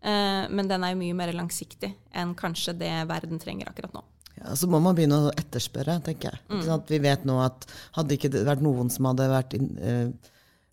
Eh, 0.05 0.43
men 0.51 0.69
den 0.69 0.85
er 0.85 0.93
jo 0.93 1.01
mye 1.01 1.17
mer 1.17 1.33
langsiktig 1.33 1.93
enn 2.13 2.35
kanskje 2.37 2.75
det 2.77 2.91
verden 3.09 3.41
trenger 3.41 3.71
akkurat 3.71 3.95
nå. 3.95 4.03
Ja, 4.41 4.55
så 4.59 4.67
må 4.67 4.81
man 4.83 4.95
begynne 4.97 5.17
å 5.23 5.33
etterspørre, 5.33 5.97
tenker 6.03 6.33
jeg. 6.33 6.41
Mm. 6.51 6.87
Vi 6.89 7.01
vet 7.03 7.27
nå 7.27 7.37
at 7.43 7.67
hadde 7.95 8.17
ikke 8.17 8.31
det 8.33 8.43
vært 8.47 8.63
noen 8.65 8.91
som 8.91 9.07
hadde 9.07 9.27
vært 9.31 9.55
in, 9.55 9.69
eh, 9.79 10.31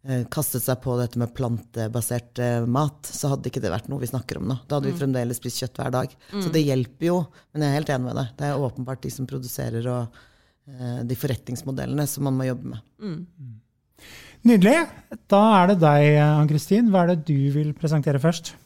eh, 0.09 0.25
kastet 0.33 0.65
seg 0.65 0.81
på 0.83 0.97
dette 0.99 1.21
med 1.21 1.35
plantebasert 1.37 2.43
eh, 2.43 2.67
mat, 2.67 3.07
så 3.07 3.33
hadde 3.33 3.53
ikke 3.53 3.63
det 3.63 3.73
vært 3.73 3.91
noe 3.93 4.03
vi 4.03 4.11
snakker 4.11 4.41
om 4.41 4.51
nå. 4.51 4.59
Da 4.67 4.79
hadde 4.79 4.91
mm. 4.91 4.93
vi 4.93 5.03
fremdeles 5.05 5.41
spist 5.41 5.63
kjøtt 5.63 5.79
hver 5.79 5.95
dag. 5.95 6.17
Mm. 6.33 6.41
Så 6.43 6.55
det 6.55 6.65
hjelper 6.67 7.09
jo. 7.09 7.19
Men 7.53 7.67
jeg 7.67 7.71
er 7.71 7.79
helt 7.79 7.95
enig 7.95 8.09
med 8.09 8.19
deg. 8.19 8.33
Det 8.41 8.49
er 8.49 8.67
åpenbart 8.69 9.05
de 9.07 9.15
som 9.15 9.31
produserer 9.31 9.91
og 9.95 10.23
eh, 10.67 11.03
de 11.07 11.21
forretningsmodellene 11.23 12.09
som 12.11 12.27
man 12.27 12.41
må 12.41 12.51
jobbe 12.51 12.75
med. 12.75 12.89
Mm. 12.99 13.21
Nydelig. 14.51 14.79
Da 15.31 15.45
er 15.61 15.71
det 15.71 15.79
deg, 15.85 16.09
Ann-Kristin. 16.25 16.91
Hva 16.91 17.05
er 17.05 17.15
det 17.15 17.31
du 17.31 17.39
vil 17.55 17.71
presentere 17.79 18.19
først? 18.19 18.57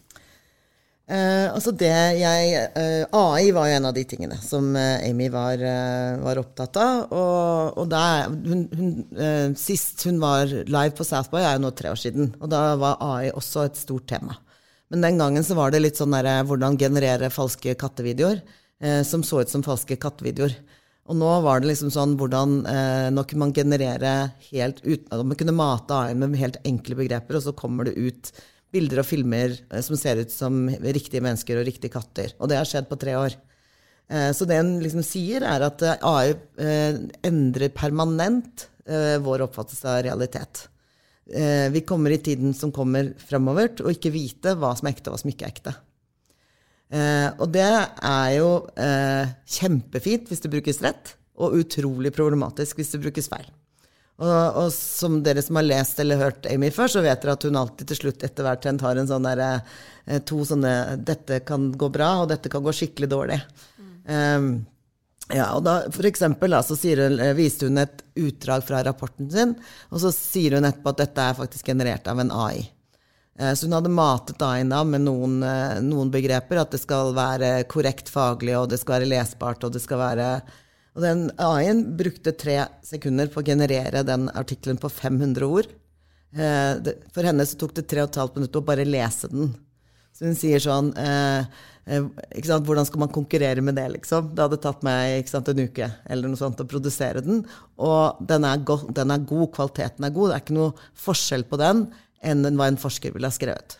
Uh, 1.07 1.55
altså 1.55 1.71
det 1.79 1.93
jeg, 2.19 2.63
eh, 2.75 3.05
AI 3.15 3.53
var 3.55 3.69
jo 3.71 3.75
en 3.77 3.85
av 3.87 3.93
de 3.95 4.03
tingene 4.11 4.35
som 4.43 4.73
eh, 4.75 5.05
Amy 5.07 5.29
var, 5.31 5.61
var, 6.19 6.41
opptatt 6.41 6.79
av. 6.83 7.13
Og, 7.15 7.77
og 7.79 7.87
der, 7.93 8.27
hun, 8.27 8.65
hun, 8.75 9.55
sist 9.55 10.03
hun 10.09 10.19
var 10.19 10.51
live 10.51 10.97
på 10.99 11.07
Southboy, 11.07 11.45
er 11.45 11.55
jo 11.55 11.63
nå 11.63 11.71
tre 11.79 11.93
år 11.93 12.01
siden. 12.03 12.33
Og 12.41 12.51
da 12.51 12.63
var 12.81 12.99
AI 13.07 13.31
også 13.31 13.69
et 13.69 13.79
stort 13.79 14.09
tema. 14.11 14.35
Men 14.91 15.07
den 15.07 15.23
gangen 15.23 15.47
så 15.47 15.55
var 15.59 15.71
det 15.71 15.85
litt 15.85 15.99
sånn 15.99 16.15
der, 16.15 16.43
hvordan 16.47 16.79
generere 16.79 17.31
falske 17.35 17.75
kattevideoer 17.79 18.43
som 19.07 19.23
så 19.25 19.41
ut 19.43 19.51
som 19.51 19.65
falske 19.67 19.97
kattevideoer. 19.99 20.53
Og 21.07 21.19
nå 21.19 21.31
var 21.43 21.63
det 21.63 21.71
liksom 21.71 21.91
sånn 21.95 22.15
hvordan 22.19 22.59
Nå 23.15 23.25
kunne 23.25 23.45
man 23.45 23.55
generere 23.55 24.13
helt 24.51 24.83
uten 24.83 25.23
Man 25.31 25.39
kunne 25.39 25.55
mate 25.55 25.97
AI 25.97 26.15
med 26.19 26.35
helt 26.39 26.59
enkle 26.67 26.99
begreper, 26.99 27.39
og 27.39 27.47
så 27.47 27.55
kommer 27.57 27.89
det 27.89 27.95
ut 27.99 28.31
bilder 28.75 29.03
og 29.03 29.09
filmer 29.09 29.55
eh, 29.57 29.83
som 29.85 29.99
ser 29.99 30.23
ut 30.23 30.33
som 30.33 30.67
riktige 30.69 31.25
mennesker 31.25 31.61
og 31.61 31.67
riktige 31.69 31.95
katter. 31.95 32.35
Og 32.41 32.51
det 32.51 32.59
har 32.61 32.69
skjedd 32.69 32.89
på 32.91 32.99
tre 33.01 33.17
år. 33.19 33.37
Eh, 34.11 34.31
så 34.37 34.49
det 34.49 34.61
en 34.61 34.77
liksom 34.83 35.05
sier, 35.07 35.47
er 35.47 35.67
at 35.67 35.85
eh, 35.87 35.99
AI 36.07 36.35
endrer 37.27 37.75
permanent 37.75 38.71
vår 38.87 39.43
oppfattelse 39.49 39.89
av 39.91 39.97
realitet. 40.07 40.61
Vi 41.27 41.81
kommer 41.83 42.13
i 42.15 42.21
tiden 42.23 42.53
som 42.55 42.71
kommer 42.71 43.09
framover, 43.19 43.73
til 43.75 43.89
å 43.89 43.91
ikke 43.91 44.13
vite 44.15 44.53
hva 44.55 44.71
som 44.79 44.87
er 44.87 44.95
ekte, 44.95 45.11
og 45.11 45.17
hva 45.17 45.23
som 45.25 45.33
ikke 45.33 45.49
er 45.49 45.51
ekte. 45.57 45.73
Og 47.43 47.51
det 47.51 47.65
er 47.67 48.31
jo 48.37 48.53
kjempefint 49.57 50.31
hvis 50.31 50.45
det 50.45 50.53
brukes 50.55 50.79
rett, 50.87 51.17
og 51.35 51.59
utrolig 51.59 52.15
problematisk 52.15 52.79
hvis 52.79 52.95
det 52.95 53.03
brukes 53.09 53.27
feil. 53.33 53.51
Og, 54.17 54.57
og, 54.57 54.69
som 54.73 55.19
dere 55.25 55.43
som 55.45 55.59
har 55.59 55.67
lest 55.67 55.99
eller 56.01 56.21
hørt 56.21 56.47
Amy 56.49 56.71
før, 56.73 56.89
så 56.89 57.03
vet 57.05 57.21
dere 57.21 57.35
at 57.37 57.45
hun 57.45 57.59
alltid 57.61 57.91
til 57.91 57.99
slutt 57.99 58.25
etter 58.25 58.47
hvert 58.47 58.65
har 58.65 59.01
en 59.01 59.11
sånn 59.11 59.29
der, 59.29 59.43
eh, 60.07 60.23
to 60.25 60.41
sånne 60.49 60.97
'dette 60.97 61.43
kan 61.45 61.69
gå 61.73 61.91
bra', 61.93 62.23
og 62.23 62.31
'dette 62.31 62.49
kan 62.49 62.65
gå 62.65 62.73
skikkelig 62.73 63.11
dårlig'. 63.13 63.43
Mm. 63.77 63.93
Um, 64.09 64.67
ja, 65.29 65.51
og 65.53 65.65
da, 65.65 65.83
for 65.93 66.07
eksempel, 66.09 66.51
da, 66.51 66.63
så 66.63 66.79
hun, 66.81 67.21
eh, 67.21 67.35
viste 67.35 67.67
hun 67.67 67.77
et 67.77 68.03
utdrag 68.17 68.65
fra 68.65 68.83
rapporten 68.83 69.31
sin, 69.31 69.55
og 69.91 70.01
så 70.01 70.13
sier 70.15 70.57
hun 70.57 70.65
etterpå 70.65 70.95
at 70.95 71.03
dette 71.05 71.21
er 71.21 71.35
faktisk 71.35 71.67
generert 71.67 72.09
av 72.09 72.21
en 72.21 72.31
AI. 72.33 72.71
Eh, 73.39 73.53
så 73.53 73.67
hun 73.67 73.77
hadde 73.77 73.93
matet 73.93 74.41
AI-en 74.41 74.73
med 74.89 75.05
noen, 75.05 75.41
noen 75.85 76.11
begreper, 76.11 76.57
at 76.57 76.71
det 76.71 76.81
skal 76.81 77.13
være 77.13 77.69
korrekt 77.69 78.09
faglig, 78.09 78.57
og 78.57 78.71
det 78.71 78.81
skal 78.81 79.01
være 79.01 79.13
lesbart, 79.13 79.63
og 79.63 79.73
det 79.73 79.83
skal 79.83 79.99
være 79.99 80.41
og 80.97 81.05
den 81.05 81.27
AI-en 81.37 81.83
brukte 81.99 82.33
tre 82.33 82.63
sekunder 82.87 83.29
på 83.29 83.43
å 83.43 83.45
generere 83.45 84.01
den 84.09 84.31
artikkelen 84.33 84.79
på 84.81 84.89
500 84.89 85.45
ord. 85.45 85.69
Eh, 86.33 86.93
for 87.13 87.29
henne 87.29 87.45
så 87.45 87.59
tok 87.61 87.75
det 87.77 87.85
tre 87.91 88.01
og 88.01 88.09
et 88.09 88.19
halvt 88.23 88.39
minutt 88.41 88.57
å 88.57 88.65
bare 88.65 88.87
lese 88.89 89.29
den. 89.29 89.51
Så 90.17 90.25
hun 90.25 90.39
sier 90.39 90.63
sånn 90.65 90.89
eh, 90.97 91.45
eh, 91.85 92.07
sant, 92.41 92.65
Hvordan 92.65 92.89
skal 92.89 93.03
man 93.05 93.13
konkurrere 93.13 93.61
med 93.61 93.77
det, 93.77 93.85
liksom? 93.99 94.31
Det 94.33 94.47
hadde 94.47 94.61
tatt 94.65 94.81
meg 94.89 95.29
sant, 95.29 95.51
en 95.53 95.61
uke 95.69 95.91
eller 96.09 96.33
noe 96.33 96.41
sånt 96.41 96.65
å 96.65 96.69
produsere 96.69 97.21
den. 97.27 97.45
Og 97.77 98.25
den 98.33 98.49
er, 98.49 98.65
go 98.65 98.79
den 98.89 99.13
er 99.13 99.29
god, 99.29 99.51
kvaliteten 99.59 100.09
er 100.09 100.17
god. 100.17 100.33
Det 100.33 100.39
er 100.39 100.47
ikke 100.47 100.59
noe 100.63 100.89
forskjell 101.05 101.45
på 101.51 101.61
den 101.61 101.85
enn 102.25 102.49
hva 102.57 102.71
en 102.73 102.81
forsker 102.81 103.13
ville 103.13 103.29
ha 103.29 103.37
skrevet. 103.37 103.77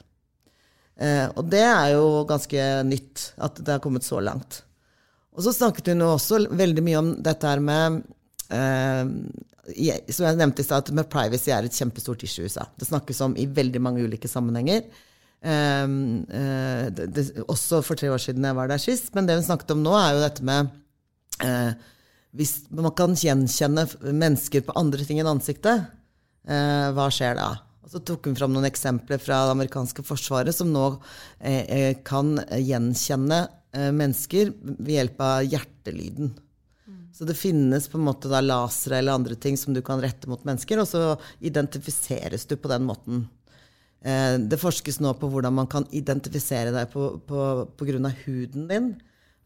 Og 1.37 1.49
det 1.53 1.65
er 1.65 1.91
jo 1.97 2.23
ganske 2.29 2.69
nytt, 2.89 3.31
at 3.43 3.59
det 3.61 3.75
har 3.75 3.83
kommet 3.85 4.05
så 4.05 4.21
langt. 4.21 4.63
Og 5.37 5.45
så 5.45 5.53
snakket 5.53 5.93
hun 5.93 6.05
også 6.07 6.47
veldig 6.57 6.85
mye 6.85 7.01
om 7.01 7.11
dette 7.25 7.49
her 7.49 7.61
med 7.63 7.99
eh, 8.49 9.11
Som 10.09 10.29
jeg 10.29 10.39
nevnte 10.41 10.65
i 10.65 10.67
stad, 10.67 10.93
med 10.97 11.11
privacy 11.13 11.53
er 11.53 11.67
et 11.67 11.77
kjempestort 11.77 12.25
issue 12.25 12.47
i 12.47 12.49
USA. 12.51 12.65
Det 12.79 12.89
snakkes 12.89 13.21
om 13.27 13.37
i 13.37 13.49
veldig 13.51 13.83
mange 13.85 14.07
ulike 14.07 14.31
sammenhenger. 14.31 14.87
Eh, 15.45 15.85
eh, 16.41 16.87
det, 16.97 17.11
det, 17.13 17.27
også 17.45 17.83
for 17.85 18.01
tre 18.01 18.09
år 18.15 18.23
siden 18.23 18.49
jeg 18.49 18.57
var 18.57 18.73
der 18.73 18.83
sist. 18.83 19.13
Men 19.17 19.29
det 19.29 19.37
hun 19.37 19.47
snakket 19.51 19.77
om 19.77 19.85
nå, 19.85 19.93
er 19.99 20.17
jo 20.17 20.25
dette 20.25 20.47
med 20.47 20.73
eh, 21.45 21.77
Hvis 22.37 22.57
man 22.73 22.95
kan 22.97 23.17
gjenkjenne 23.17 23.87
mennesker 24.09 24.65
på 24.65 24.77
andre 24.81 25.05
ting 25.05 25.21
enn 25.21 25.35
ansiktet, 25.37 25.87
eh, 26.49 26.89
hva 26.97 27.11
skjer 27.13 27.37
da? 27.37 27.53
Og 27.87 27.93
så 27.93 28.01
tok 28.03 28.27
hun 28.27 28.35
fram 28.35 28.51
noen 28.51 28.67
eksempler 28.67 29.21
fra 29.23 29.45
det 29.47 29.53
amerikanske 29.55 30.03
forsvaret 30.03 30.57
som 30.57 30.73
nå 30.75 30.89
eh, 31.39 31.93
kan 32.07 32.35
gjenkjenne 32.51 33.45
mennesker 33.77 34.53
ved 34.63 34.93
hjelp 34.95 35.23
av 35.23 35.47
hjertelyden. 35.47 36.35
Så 37.17 37.25
det 37.25 37.35
finnes 37.39 37.89
på 37.89 37.97
en 37.97 38.05
måte 38.05 38.29
da 38.29 38.43
lasere 38.45 38.99
eller 38.99 39.17
andre 39.17 39.35
ting 39.41 39.57
som 39.57 39.73
du 39.73 39.81
kan 39.85 40.03
rette 40.03 40.29
mot 40.29 40.43
mennesker, 40.45 40.83
og 40.83 40.89
så 40.91 41.15
identifiseres 41.41 42.45
du 42.45 42.59
på 42.61 42.69
den 42.69 42.85
måten. 42.85 43.23
Eh, 44.05 44.35
det 44.37 44.59
forskes 44.61 45.01
nå 45.01 45.15
på 45.17 45.31
hvordan 45.33 45.57
man 45.57 45.71
kan 45.73 45.87
identifisere 45.97 46.75
deg 46.75 46.93
av 46.93 48.21
huden 48.27 48.69
din. 48.69 48.91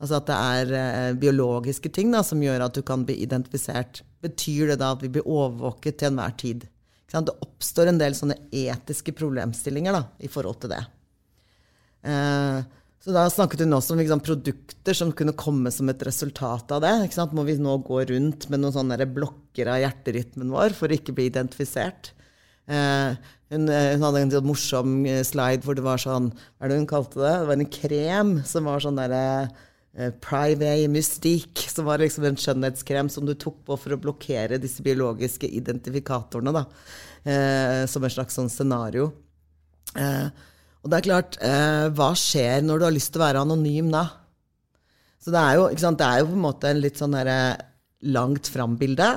Altså 0.01 0.19
at 0.19 0.27
det 0.27 0.41
er 0.41 0.75
eh, 0.81 1.13
biologiske 1.21 1.93
ting 1.95 2.11
da, 2.11 2.25
som 2.27 2.43
gjør 2.43 2.67
at 2.67 2.75
du 2.75 2.83
kan 2.83 3.07
bli 3.07 3.21
identifisert. 3.23 4.03
Betyr 4.25 4.73
det 4.73 4.81
da 4.83 4.91
at 4.97 5.05
vi 5.05 5.13
blir 5.15 5.29
overvåket 5.29 6.01
til 6.01 6.11
enhver 6.11 6.35
tid? 6.41 6.67
Det 7.11 7.39
oppstår 7.43 7.91
en 7.91 8.03
del 8.03 8.15
sånne 8.15 8.37
etiske 8.55 9.15
problemstillinger 9.19 9.95
da, 9.95 10.05
i 10.19 10.31
forhold 10.31 10.61
til 10.63 10.75
det. 10.75 10.83
Eh, 12.11 12.59
så 13.01 13.15
da 13.17 13.25
snakket 13.33 13.63
hun 13.65 13.73
også 13.73 13.95
om 13.95 14.01
liksom, 14.03 14.21
produkter 14.21 14.97
som 14.97 15.13
kunne 15.17 15.33
komme 15.39 15.71
som 15.73 15.89
et 15.89 16.03
resultat 16.05 16.73
av 16.77 16.83
det. 16.85 16.95
Må 17.33 17.47
vi 17.49 17.57
nå 17.57 17.79
gå 17.87 18.03
rundt 18.11 18.49
med 18.53 18.61
noen 18.61 18.75
sånne 18.75 19.07
blokker 19.09 19.71
av 19.73 19.81
hjerterytmen 19.81 20.53
vår 20.53 20.77
for 20.77 20.93
å 20.93 20.99
ikke 20.99 21.15
bli 21.17 21.31
identifisert? 21.31 22.13
Eh, 22.69 23.17
hun, 23.51 23.65
eh, 23.73 23.95
hun, 23.95 24.05
hadde 24.05 24.21
en 24.21 24.35
sånn 24.35 24.47
morsom 24.47 24.99
eh, 25.09 25.23
slide 25.27 25.65
hvor 25.65 25.75
det 25.75 25.83
var 25.83 25.99
sånn 25.99 26.29
Hva 26.31 26.69
er 26.69 26.71
det 26.71 26.77
hun 26.77 26.91
kalte 26.91 27.19
det? 27.19 27.33
Det 27.33 27.49
var 27.49 27.57
en 27.57 27.73
krem 27.79 28.35
som 28.47 28.69
var 28.69 28.85
sånn 28.85 29.01
derre 29.01 29.23
eh, 29.97 30.13
Private 30.23 30.93
Mystique, 30.93 31.73
som 31.73 31.89
var 31.89 32.05
liksom 32.05 32.29
en 32.29 32.39
skjønnhetskrem 32.39 33.09
som 33.11 33.25
du 33.27 33.33
tok 33.33 33.65
på 33.65 33.81
for 33.81 33.97
å 33.97 34.01
blokkere 34.05 34.61
disse 34.61 34.85
biologiske 34.85 35.49
identifikatorene. 35.49 36.53
da, 36.53 36.67
eh, 37.25 37.89
Som 37.89 38.05
en 38.05 38.13
slags 38.13 38.37
sånn 38.37 38.53
scenario. 38.53 39.09
Eh, 39.97 40.29
og 40.81 40.91
det 40.91 40.99
er 40.99 41.07
klart, 41.07 41.37
eh, 41.45 41.89
hva 41.93 42.13
skjer 42.17 42.65
når 42.65 42.81
du 42.81 42.87
har 42.87 42.95
lyst 42.97 43.13
til 43.13 43.21
å 43.21 43.27
være 43.27 43.45
anonym 43.45 43.91
da? 43.93 44.07
Så 45.21 45.33
det 45.35 45.41
er 45.41 45.59
jo, 45.59 45.67
det 45.69 46.07
er 46.07 46.23
jo 46.23 46.31
på 46.31 46.39
en 46.39 46.47
måte 46.47 46.71
en 46.71 46.81
litt 46.81 47.01
sånn 47.01 47.17
langt 48.09 48.49
fram-bilde. 48.49 49.11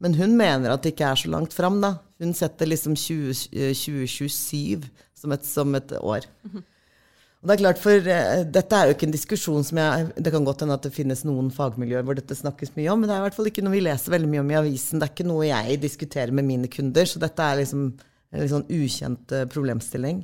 Men 0.00 0.16
hun 0.16 0.36
mener 0.38 0.72
at 0.72 0.84
det 0.84 0.94
ikke 0.94 1.10
er 1.12 1.20
så 1.20 1.28
langt 1.32 1.52
fram, 1.52 1.76
da. 1.84 1.98
Hun 2.20 2.32
setter 2.36 2.68
liksom 2.68 2.96
20, 2.96 3.50
2027 3.76 4.88
som 5.20 5.34
et, 5.36 5.44
som 5.44 5.76
et 5.76 5.92
år. 6.00 6.24
Og 7.40 7.48
det 7.48 7.54
er 7.54 7.60
klart, 7.62 7.78
for 7.80 8.04
uh, 8.04 8.42
Dette 8.52 8.76
er 8.76 8.88
jo 8.88 8.96
ikke 8.96 9.06
en 9.08 9.14
diskusjon 9.14 9.62
som 9.64 9.78
jeg 9.80 10.10
Det 10.20 10.32
kan 10.32 10.44
godt 10.44 10.60
hende 10.60 10.76
at 10.76 10.84
det 10.84 10.92
finnes 10.92 11.22
noen 11.24 11.48
fagmiljøer 11.54 12.04
hvor 12.04 12.18
dette 12.18 12.36
snakkes 12.36 12.74
mye 12.76 12.90
om, 12.92 13.00
men 13.00 13.08
det 13.08 13.14
er 13.14 13.22
i 13.22 13.24
hvert 13.24 13.38
fall 13.38 13.48
ikke 13.48 13.64
noe 13.64 13.76
vi 13.78 13.84
leser 13.86 14.12
veldig 14.12 14.28
mye 14.28 14.42
om 14.42 14.52
i 14.52 14.58
avisen. 14.60 15.00
Det 15.00 15.08
er 15.08 15.14
ikke 15.14 15.28
noe 15.30 15.48
jeg 15.48 15.80
diskuterer 15.80 16.36
med 16.36 16.48
mine 16.48 16.68
kunder, 16.72 17.08
så 17.08 17.22
dette 17.22 17.46
er 17.46 17.62
liksom 17.62 17.86
en 17.90 18.44
litt 18.44 18.52
sånn 18.52 18.68
ukjent 18.68 19.36
uh, 19.36 19.46
problemstilling. 19.52 20.20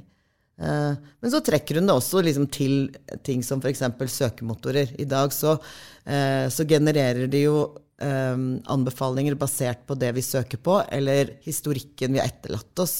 Uh, 0.56 0.94
men 1.20 1.32
så 1.32 1.42
trekker 1.44 1.80
hun 1.80 1.90
det 1.90 1.96
også 1.96 2.22
liksom 2.24 2.46
til 2.52 2.86
ting 3.26 3.42
som 3.44 3.60
f.eks. 3.60 3.82
søkemotorer. 4.14 4.94
I 5.00 5.08
dag 5.08 5.34
så, 5.34 5.58
så 6.06 6.64
genererer 6.68 7.26
de 7.30 7.42
jo 7.48 7.58
anbefalinger 7.96 9.38
basert 9.40 9.86
på 9.88 9.94
det 9.96 10.10
vi 10.18 10.22
søker 10.22 10.60
på, 10.60 10.74
eller 10.92 11.30
historikken 11.46 12.12
vi 12.12 12.20
har 12.20 12.28
etterlatt 12.28 12.82
oss. 12.84 12.96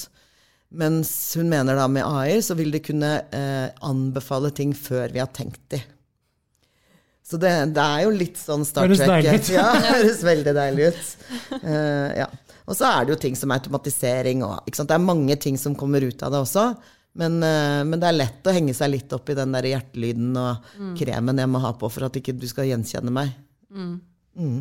Mens 0.74 1.10
hun 1.38 1.48
mener 1.48 1.78
da 1.78 1.86
med 1.88 2.04
AI 2.04 2.40
så 2.42 2.56
vil 2.58 2.72
de 2.74 2.82
kunne 2.82 3.10
eh, 3.30 3.68
anbefale 3.86 4.50
ting 4.54 4.74
før 4.74 5.12
vi 5.14 5.22
har 5.22 5.30
tenkt 5.34 5.62
de. 5.72 5.80
Så 7.26 7.38
det, 7.42 7.52
det 7.74 7.82
er 7.82 8.02
jo 8.04 8.14
litt 8.14 8.38
sånn 8.38 8.64
Star 8.66 8.86
Trek. 8.86 8.98
Høres 8.98 9.10
deilig 9.10 9.38
ut. 9.38 9.48
Ja, 9.56 9.68
det 9.74 9.94
høres 9.94 10.20
veldig 10.26 10.52
deilig 10.58 10.90
ut. 10.90 11.14
Uh, 11.62 12.10
ja. 12.22 12.28
Og 12.66 12.74
så 12.78 12.90
er 12.90 13.06
det 13.06 13.14
jo 13.14 13.18
ting 13.22 13.38
som 13.38 13.54
automatisering 13.54 14.42
og 14.46 14.66
Det 14.66 14.94
er 14.94 15.02
mange 15.02 15.36
ting 15.38 15.58
som 15.58 15.74
kommer 15.78 16.02
ut 16.02 16.22
av 16.26 16.34
det 16.34 16.42
også. 16.42 16.68
Men, 17.16 17.38
uh, 17.40 17.82
men 17.88 18.00
det 18.00 18.10
er 18.10 18.18
lett 18.18 18.48
å 18.48 18.54
henge 18.54 18.74
seg 18.76 18.92
litt 18.92 19.12
opp 19.16 19.30
i 19.32 19.36
den 19.38 19.54
der 19.56 19.70
hjertelyden 19.72 20.36
og 20.36 20.70
mm. 20.76 20.94
kremen 21.00 21.40
jeg 21.40 21.50
må 21.52 21.62
ha 21.64 21.72
på 21.78 21.90
for 21.92 22.08
at 22.08 22.18
ikke 22.20 22.36
du 22.36 22.46
skal 22.50 22.68
gjenkjenne 22.68 23.14
meg. 23.14 23.32
Mm. 23.72 23.94
Mm. 24.36 24.58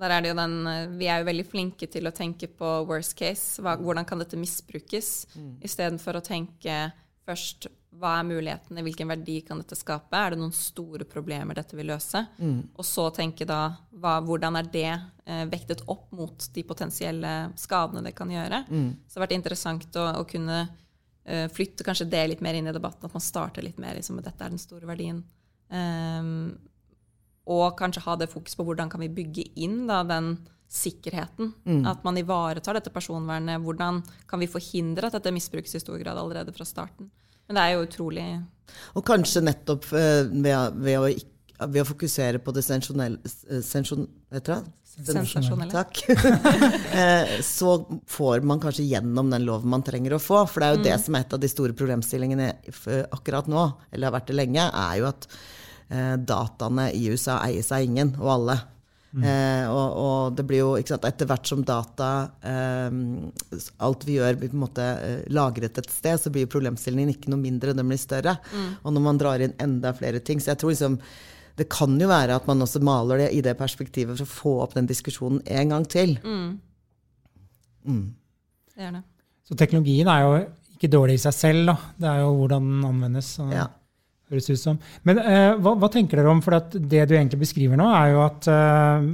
Der 0.00 0.14
er 0.14 0.24
det 0.24 0.32
jo 0.32 0.38
den, 0.38 0.56
eh, 0.66 0.88
vi 0.96 1.08
er 1.12 1.20
jo 1.20 1.28
veldig 1.28 1.44
flinke 1.44 1.88
til 1.92 2.08
å 2.08 2.14
tenke 2.16 2.48
på 2.48 2.72
worst 2.88 3.14
case. 3.18 3.60
Hva, 3.62 3.76
hvordan 3.76 4.08
kan 4.08 4.22
dette 4.22 4.40
misbrukes? 4.40 5.12
Mm. 5.36 5.54
Istedenfor 5.68 6.16
å 6.16 6.24
tenke 6.24 6.86
først 7.26 7.68
hva 8.00 8.14
er 8.18 8.24
mulighetene, 8.24 8.82
hvilken 8.86 9.10
verdi 9.12 9.42
kan 9.44 9.60
dette 9.60 9.76
skape? 9.76 10.16
Er 10.16 10.32
det 10.32 10.40
noen 10.40 10.54
store 10.56 11.04
problemer 11.08 11.58
dette 11.58 11.76
vil 11.76 11.90
løse? 11.92 12.24
Mm. 12.40 12.72
Og 12.80 12.86
så 12.88 13.04
tenke 13.12 13.44
da 13.48 13.66
hva, 14.00 14.16
hvordan 14.24 14.56
er 14.58 14.70
det 14.72 14.88
eh, 14.88 15.44
vektet 15.52 15.84
opp 15.92 16.08
mot 16.16 16.48
de 16.54 16.64
potensielle 16.64 17.34
skadene 17.60 18.04
det 18.06 18.14
kan 18.16 18.32
gjøre? 18.32 18.64
Mm. 18.70 18.88
Så 19.04 19.12
det 19.12 19.20
har 19.20 19.26
vært 19.26 19.36
interessant 19.36 20.00
å, 20.00 20.06
å 20.22 20.24
kunne 20.28 20.62
eh, 20.62 20.78
flytte 21.52 21.86
kanskje 21.86 22.08
det 22.10 22.22
litt 22.26 22.40
mer 22.42 22.56
inn 22.58 22.66
i 22.66 22.74
debatten, 22.74 23.06
at 23.06 23.14
man 23.14 23.22
starter 23.22 23.62
litt 23.62 23.78
mer 23.78 23.94
liksom, 23.94 24.18
med 24.18 24.26
dette 24.26 24.42
er 24.42 24.50
den 24.50 24.62
store 24.62 24.88
verdien. 24.90 25.20
Um, 25.72 26.52
og 27.50 27.76
kanskje 27.78 28.02
ha 28.04 28.16
det 28.18 28.30
fokus 28.30 28.54
på 28.58 28.66
hvordan 28.66 28.90
kan 28.90 29.02
vi 29.02 29.10
bygge 29.12 29.44
inn 29.62 29.84
da, 29.88 30.02
den 30.06 30.34
sikkerheten. 30.72 31.52
Mm. 31.64 31.82
At 31.86 32.04
man 32.04 32.18
ivaretar 32.18 32.78
dette 32.78 32.92
personvernet. 32.92 33.60
Hvordan 33.62 34.00
kan 34.28 34.40
vi 34.40 34.50
forhindre 34.50 35.08
at 35.08 35.18
dette 35.18 35.34
misbrukes 35.34 35.74
i 35.76 35.82
stor 35.82 35.98
grad 36.00 36.18
allerede 36.18 36.54
fra 36.56 36.64
starten. 36.68 37.10
Men 37.46 37.58
det 37.58 37.64
er 37.64 37.74
jo 37.74 37.84
utrolig 37.84 38.24
Og 38.96 39.04
kanskje 39.04 39.42
nettopp 39.44 39.88
ved, 39.90 40.30
ved, 40.32 40.96
å, 40.96 41.10
ved, 41.66 41.80
å, 41.82 41.88
fokusere 41.90 42.40
på 42.40 42.54
det 42.56 42.64
sensjonelle 42.64 43.18
Sensasjonelle. 44.92 45.72
Takk. 45.72 46.04
Eh, 46.92 47.40
så 47.40 48.00
får 48.06 48.42
man 48.44 48.60
kanskje 48.60 48.84
gjennom 48.84 49.30
den 49.32 49.46
loven 49.46 49.70
man 49.72 49.82
trenger 49.82 50.12
å 50.12 50.20
få. 50.20 50.42
For 50.50 50.60
det 50.60 50.66
er 50.66 50.74
jo 50.74 50.80
mm. 50.82 50.84
det 50.84 50.96
som 51.00 51.16
er 51.16 51.24
et 51.24 51.32
av 51.32 51.40
de 51.40 51.48
store 51.48 51.76
problemstillingene 51.76 52.48
akkurat 53.16 53.48
nå, 53.48 53.62
eller 53.90 54.10
har 54.10 54.16
vært 54.18 54.28
det 54.28 54.36
lenge, 54.36 54.66
er 54.68 54.98
jo 55.00 55.06
at 55.08 55.24
eh, 55.88 56.12
dataene 56.20 56.90
i 56.92 57.06
USA 57.08 57.38
eies 57.46 57.72
av 57.72 57.86
ingen 57.86 58.12
og 58.20 58.28
alle. 58.36 58.58
Mm. 59.12 59.24
Eh, 59.28 59.64
og, 59.68 59.96
og, 60.00 60.36
det 60.38 60.44
blir 60.48 60.62
jo 60.62 60.68
sant, 60.88 61.04
Etter 61.04 61.28
hvert 61.28 61.44
som 61.44 61.60
data 61.68 62.06
eh, 62.48 62.94
Alt 63.84 64.06
vi 64.08 64.14
gjør, 64.16 64.38
blir 64.40 64.48
på 64.48 64.56
en 64.56 64.62
måte 64.62 64.86
eh, 65.04 65.26
lagret 65.36 65.76
et 65.76 65.90
sted, 65.92 66.16
så 66.20 66.32
blir 66.32 66.48
problemstillingen 66.48 67.12
ikke 67.12 67.28
noe 67.32 67.42
mindre, 67.42 67.74
den 67.76 67.92
blir 67.92 68.00
større. 68.00 68.38
Mm. 68.54 68.70
Og 68.80 68.96
når 68.96 69.04
man 69.04 69.20
drar 69.20 69.44
inn 69.44 69.52
enda 69.60 69.92
flere 69.96 70.22
ting 70.24 70.40
Så 70.40 70.54
jeg 70.54 70.62
tror 70.62 70.72
liksom 70.72 70.96
det 71.58 71.68
kan 71.72 71.94
jo 72.00 72.08
være 72.10 72.38
at 72.38 72.48
man 72.48 72.64
også 72.64 72.82
maler 72.84 73.24
det 73.24 73.28
i 73.36 73.42
det 73.44 73.56
perspektivet 73.58 74.16
for 74.16 74.24
å 74.24 74.32
få 74.32 74.54
opp 74.64 74.74
den 74.78 74.88
diskusjonen 74.90 75.42
en 75.44 75.74
gang 75.74 75.86
til. 75.88 76.16
Mm. 76.24 76.56
Mm. 77.84 78.08
Det 78.72 78.88
er 78.88 78.96
det. 78.98 79.04
Så 79.48 79.58
teknologien 79.58 80.08
er 80.08 80.24
jo 80.24 80.34
ikke 80.76 80.90
dårlig 80.92 81.18
i 81.18 81.24
seg 81.26 81.36
selv, 81.36 81.72
da. 81.72 81.76
Det 82.00 82.10
er 82.10 82.24
jo 82.24 82.34
hvordan 82.40 82.68
den 82.70 82.90
anvendes. 82.90 83.36
Ja 83.52 83.68
høres 84.32 84.48
ut 84.50 84.60
som. 84.60 84.78
Men 85.06 85.20
uh, 85.20 85.58
hva, 85.60 85.74
hva, 85.76 85.90
tenker 85.92 86.20
dere 86.20 86.32
om, 86.32 86.40
for 86.44 86.56
det 86.72 87.04
du 87.08 87.14
egentlig 87.16 87.42
beskriver 87.44 87.76
nå, 87.76 87.88
er 87.92 88.12
jo 88.14 88.22
at 88.24 88.48
uh, 88.48 89.04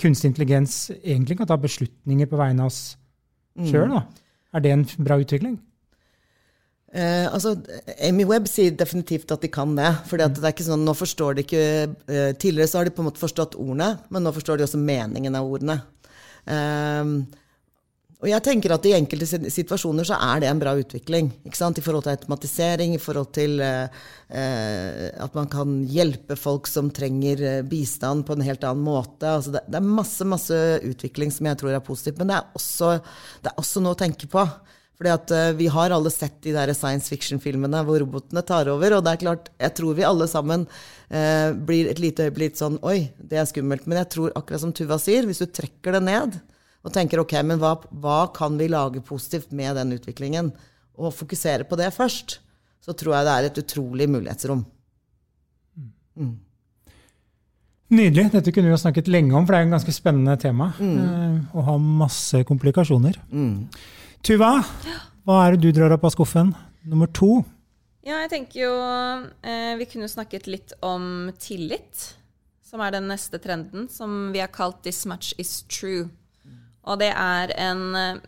kunstig 0.00 0.32
intelligens 0.32 0.76
egentlig 1.00 1.40
kan 1.40 1.50
ta 1.50 1.58
beslutninger 1.60 2.30
på 2.30 2.38
vegne 2.40 2.66
av 2.66 2.70
oss 2.70 2.82
sjøl. 3.66 3.90
Mm. 3.90 4.30
Er 4.54 4.64
det 4.64 4.74
en 4.74 4.86
bra 5.02 5.18
utvikling? 5.20 5.58
Eh, 6.90 7.26
altså, 7.30 7.54
Amy 8.02 8.24
Webb 8.26 8.48
sier 8.50 8.74
definitivt 8.74 9.30
at 9.30 9.44
de 9.44 9.50
kan 9.52 9.76
det. 9.76 9.92
for 10.10 10.18
det 10.18 10.42
er 10.42 10.54
ikke 10.54 10.66
sånn, 10.66 10.84
nå 10.84 10.94
forstår 10.98 11.36
de 11.38 11.44
ikke, 11.46 11.66
eh, 12.10 12.32
Tidligere 12.34 12.68
så 12.68 12.80
har 12.80 12.88
de 12.88 12.94
på 12.96 13.04
en 13.04 13.10
måte 13.10 13.22
forstått 13.22 13.54
ordene, 13.54 13.92
men 14.10 14.26
nå 14.26 14.32
forstår 14.34 14.58
de 14.58 14.66
også 14.66 14.80
meningen 14.80 15.38
av 15.38 15.46
ordene. 15.46 15.82
Eh, 16.46 17.38
og 18.20 18.28
jeg 18.28 18.44
tenker 18.44 18.74
at 18.74 18.84
i 18.84 18.92
enkelte 18.92 19.48
situasjoner 19.48 20.04
så 20.04 20.18
er 20.20 20.42
det 20.42 20.48
en 20.50 20.58
bra 20.60 20.74
utvikling. 20.76 21.30
I 21.40 21.52
forhold 21.56 22.04
til 22.04 22.12
automatisering, 22.12 22.92
i 22.92 23.00
forhold 23.00 23.30
til 23.32 23.62
eh, 23.64 23.88
eh, 24.28 25.06
at 25.24 25.38
man 25.38 25.48
kan 25.48 25.78
hjelpe 25.88 26.36
folk 26.36 26.68
som 26.68 26.90
trenger 26.92 27.40
eh, 27.40 27.62
bistand 27.64 28.26
på 28.28 28.36
en 28.36 28.44
helt 28.44 28.66
annen 28.68 28.84
måte. 28.84 29.24
Altså 29.24 29.54
det, 29.54 29.64
det, 29.72 29.80
er 29.80 29.88
masse, 29.88 30.26
masse 30.28 30.58
utvikling 30.84 31.32
som 31.32 31.48
jeg 31.48 31.62
tror 31.62 31.72
er 31.72 31.86
positivt. 31.86 32.20
Men 32.20 32.28
det 32.28 32.36
er 32.36 32.60
også, 32.60 32.92
det 33.40 33.54
er 33.54 33.64
også 33.64 33.80
noe 33.80 33.96
å 33.96 34.02
tenke 34.04 34.28
på. 34.28 34.44
Fordi 35.00 35.12
at 35.14 35.32
uh, 35.32 35.50
Vi 35.56 35.70
har 35.72 35.94
alle 35.96 36.12
sett 36.12 36.36
de 36.44 36.52
der 36.52 36.74
science 36.76 37.08
fiction-filmene 37.08 37.80
hvor 37.88 38.02
robotene 38.02 38.44
tar 38.44 38.68
over. 38.68 38.98
Og 38.98 39.04
det 39.06 39.14
er 39.14 39.22
klart, 39.22 39.48
jeg 39.56 39.76
tror 39.78 39.96
vi 39.96 40.04
alle 40.04 40.28
sammen 40.28 40.66
uh, 40.68 41.48
blir 41.56 41.88
et 41.88 42.02
lite 42.02 42.28
øyeblikk 42.28 42.58
sånn 42.60 42.76
Oi, 42.84 43.08
det 43.16 43.40
er 43.40 43.48
skummelt. 43.48 43.88
Men 43.88 44.02
jeg 44.02 44.10
tror, 44.12 44.34
akkurat 44.36 44.64
som 44.66 44.74
Tuva 44.76 45.00
sier, 45.00 45.24
hvis 45.28 45.40
du 45.40 45.48
trekker 45.48 45.96
det 45.96 46.04
ned 46.04 46.36
og 46.80 46.92
tenker 46.94 47.20
ok, 47.20 47.34
men 47.44 47.60
hva, 47.60 47.74
hva 48.02 48.20
kan 48.36 48.54
vi 48.60 48.68
lage 48.72 49.02
positivt 49.04 49.50
med 49.52 49.76
den 49.76 49.92
utviklingen, 49.98 50.46
og 51.00 51.12
fokusere 51.16 51.66
på 51.68 51.76
det 51.80 51.90
først, 51.92 52.38
så 52.80 52.94
tror 52.96 53.18
jeg 53.18 53.26
det 53.26 53.34
er 53.34 53.48
et 53.48 53.60
utrolig 53.60 54.06
mulighetsrom. 54.08 54.62
Mm. 56.16 56.38
Nydelig. 57.90 58.26
Dette 58.32 58.52
kunne 58.54 58.70
vi 58.70 58.74
jo 58.74 58.80
snakket 58.80 59.08
lenge 59.10 59.34
om, 59.34 59.46
for 59.46 59.54
det 59.54 59.60
er 59.60 59.68
et 59.68 59.74
ganske 59.74 59.94
spennende 59.94 60.36
tema. 60.40 60.70
Mm. 60.78 60.98
Eh, 61.00 61.56
og 61.56 61.66
har 61.66 61.80
masse 61.82 62.42
komplikasjoner. 62.46 63.18
Mm. 63.32 63.66
Tuva, 64.20 64.50
hva 65.24 65.36
er 65.46 65.56
det 65.56 65.64
du 65.64 65.72
drar 65.72 65.94
opp 65.94 66.04
av 66.04 66.12
skuffen? 66.12 66.52
Nummer 66.84 67.08
to? 67.08 67.40
Ja, 68.04 68.18
jeg 68.22 68.30
tenker 68.32 68.60
jo 68.62 68.72
eh, 69.44 69.76
Vi 69.80 69.86
kunne 69.88 70.08
snakket 70.08 70.48
litt 70.48 70.74
om 70.84 71.30
tillit, 71.40 72.04
som 72.64 72.80
er 72.84 72.92
den 72.96 73.08
neste 73.08 73.40
trenden, 73.40 73.88
som 73.88 74.30
vi 74.32 74.40
har 74.40 74.52
kalt 74.52 74.82
'This 74.82 75.06
much 75.06 75.32
is 75.38 75.64
true'. 75.68 76.10
Og 76.84 76.98
det 77.00 77.12
er 77.16 77.52
en 77.56 78.20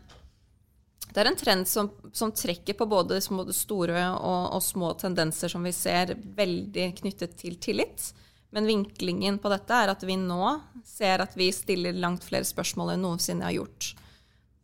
det 1.13 1.21
er 1.21 1.29
en 1.29 1.37
trend 1.37 1.69
som, 1.69 1.91
som 2.13 2.33
trekker 2.33 2.73
på 2.73 2.87
både 2.89 3.21
store 3.21 4.05
og, 4.17 4.55
og, 4.57 4.63
små 4.65 4.95
tendenser 4.97 5.53
som 5.53 5.65
vi 5.65 5.73
ser 5.77 6.15
veldig 6.17 6.87
knyttet 7.03 7.37
til 7.37 7.59
tillit. 7.61 8.13
Men 8.53 8.69
vinklingen 8.69 9.37
på 9.39 9.53
dette 9.53 9.77
er 9.77 9.93
at 9.93 10.05
vi 10.09 10.17
nå 10.17 10.55
ser 10.89 11.21
at 11.21 11.37
vi 11.37 11.51
stiller 11.53 11.93
langt 11.93 12.25
flere 12.25 12.49
spørsmål 12.49 12.95
enn 12.95 13.05
noensinne 13.05 13.45
har 13.45 13.59
gjort. 13.59 13.93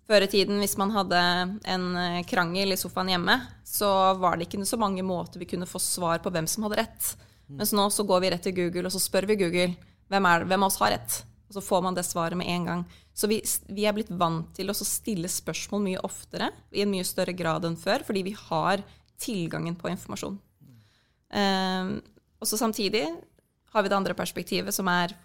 Før 0.09 0.25
i 0.25 0.31
tiden, 0.33 0.57
hvis 0.62 0.79
man 0.81 0.92
hadde 0.94 1.21
en 1.68 1.88
eh, 2.01 2.23
krangel 2.29 2.73
i 2.73 2.79
sofaen 2.81 3.11
hjemme, 3.12 3.35
så 3.66 3.88
var 4.16 4.38
det 4.38 4.47
ikke 4.47 4.64
så 4.64 4.79
mange 4.81 5.05
måter 5.05 5.42
vi 5.42 5.49
kunne 5.51 5.68
få 5.68 5.81
svar 5.83 6.23
på 6.25 6.33
hvem 6.33 6.49
som 6.49 6.64
hadde 6.64 6.79
rett. 6.81 7.11
Mens 7.49 7.73
nå 7.77 7.85
så 7.92 8.05
går 8.09 8.23
vi 8.25 8.31
rett 8.33 8.44
til 8.44 8.57
Google, 8.57 8.87
og 8.88 8.94
så 8.94 9.01
spør 9.01 9.29
vi 9.29 9.38
Google 9.40 9.75
hvem, 10.09 10.29
er, 10.29 10.47
hvem 10.49 10.64
av 10.64 10.73
oss 10.73 10.81
har 10.81 10.94
rett. 10.97 11.18
Og 11.49 11.57
så 11.57 11.64
får 11.64 11.85
man 11.85 11.97
det 11.97 12.05
svaret 12.09 12.37
med 12.40 12.49
en 12.53 12.66
gang. 12.68 12.83
Så 13.16 13.29
vi, 13.29 13.40
vi 13.73 13.87
er 13.88 13.97
blitt 13.97 14.12
vant 14.21 14.51
til 14.57 14.68
å 14.68 14.77
stille 14.77 15.29
spørsmål 15.33 15.85
mye 15.85 16.03
oftere, 16.05 16.51
i 16.73 16.85
en 16.85 16.92
mye 16.92 17.07
større 17.09 17.37
grad 17.37 17.64
enn 17.68 17.77
før, 17.81 18.05
fordi 18.09 18.25
vi 18.29 18.35
har 18.37 18.85
tilgangen 19.21 19.77
på 19.77 19.90
informasjon. 19.90 20.37
Um, 21.29 21.97
og 22.38 22.49
så 22.49 22.61
samtidig 22.61 23.05
har 23.75 23.85
vi 23.85 23.90
det 23.90 23.97
andre 23.97 24.16
perspektivet, 24.16 24.73
som 24.77 24.88
er 24.92 25.16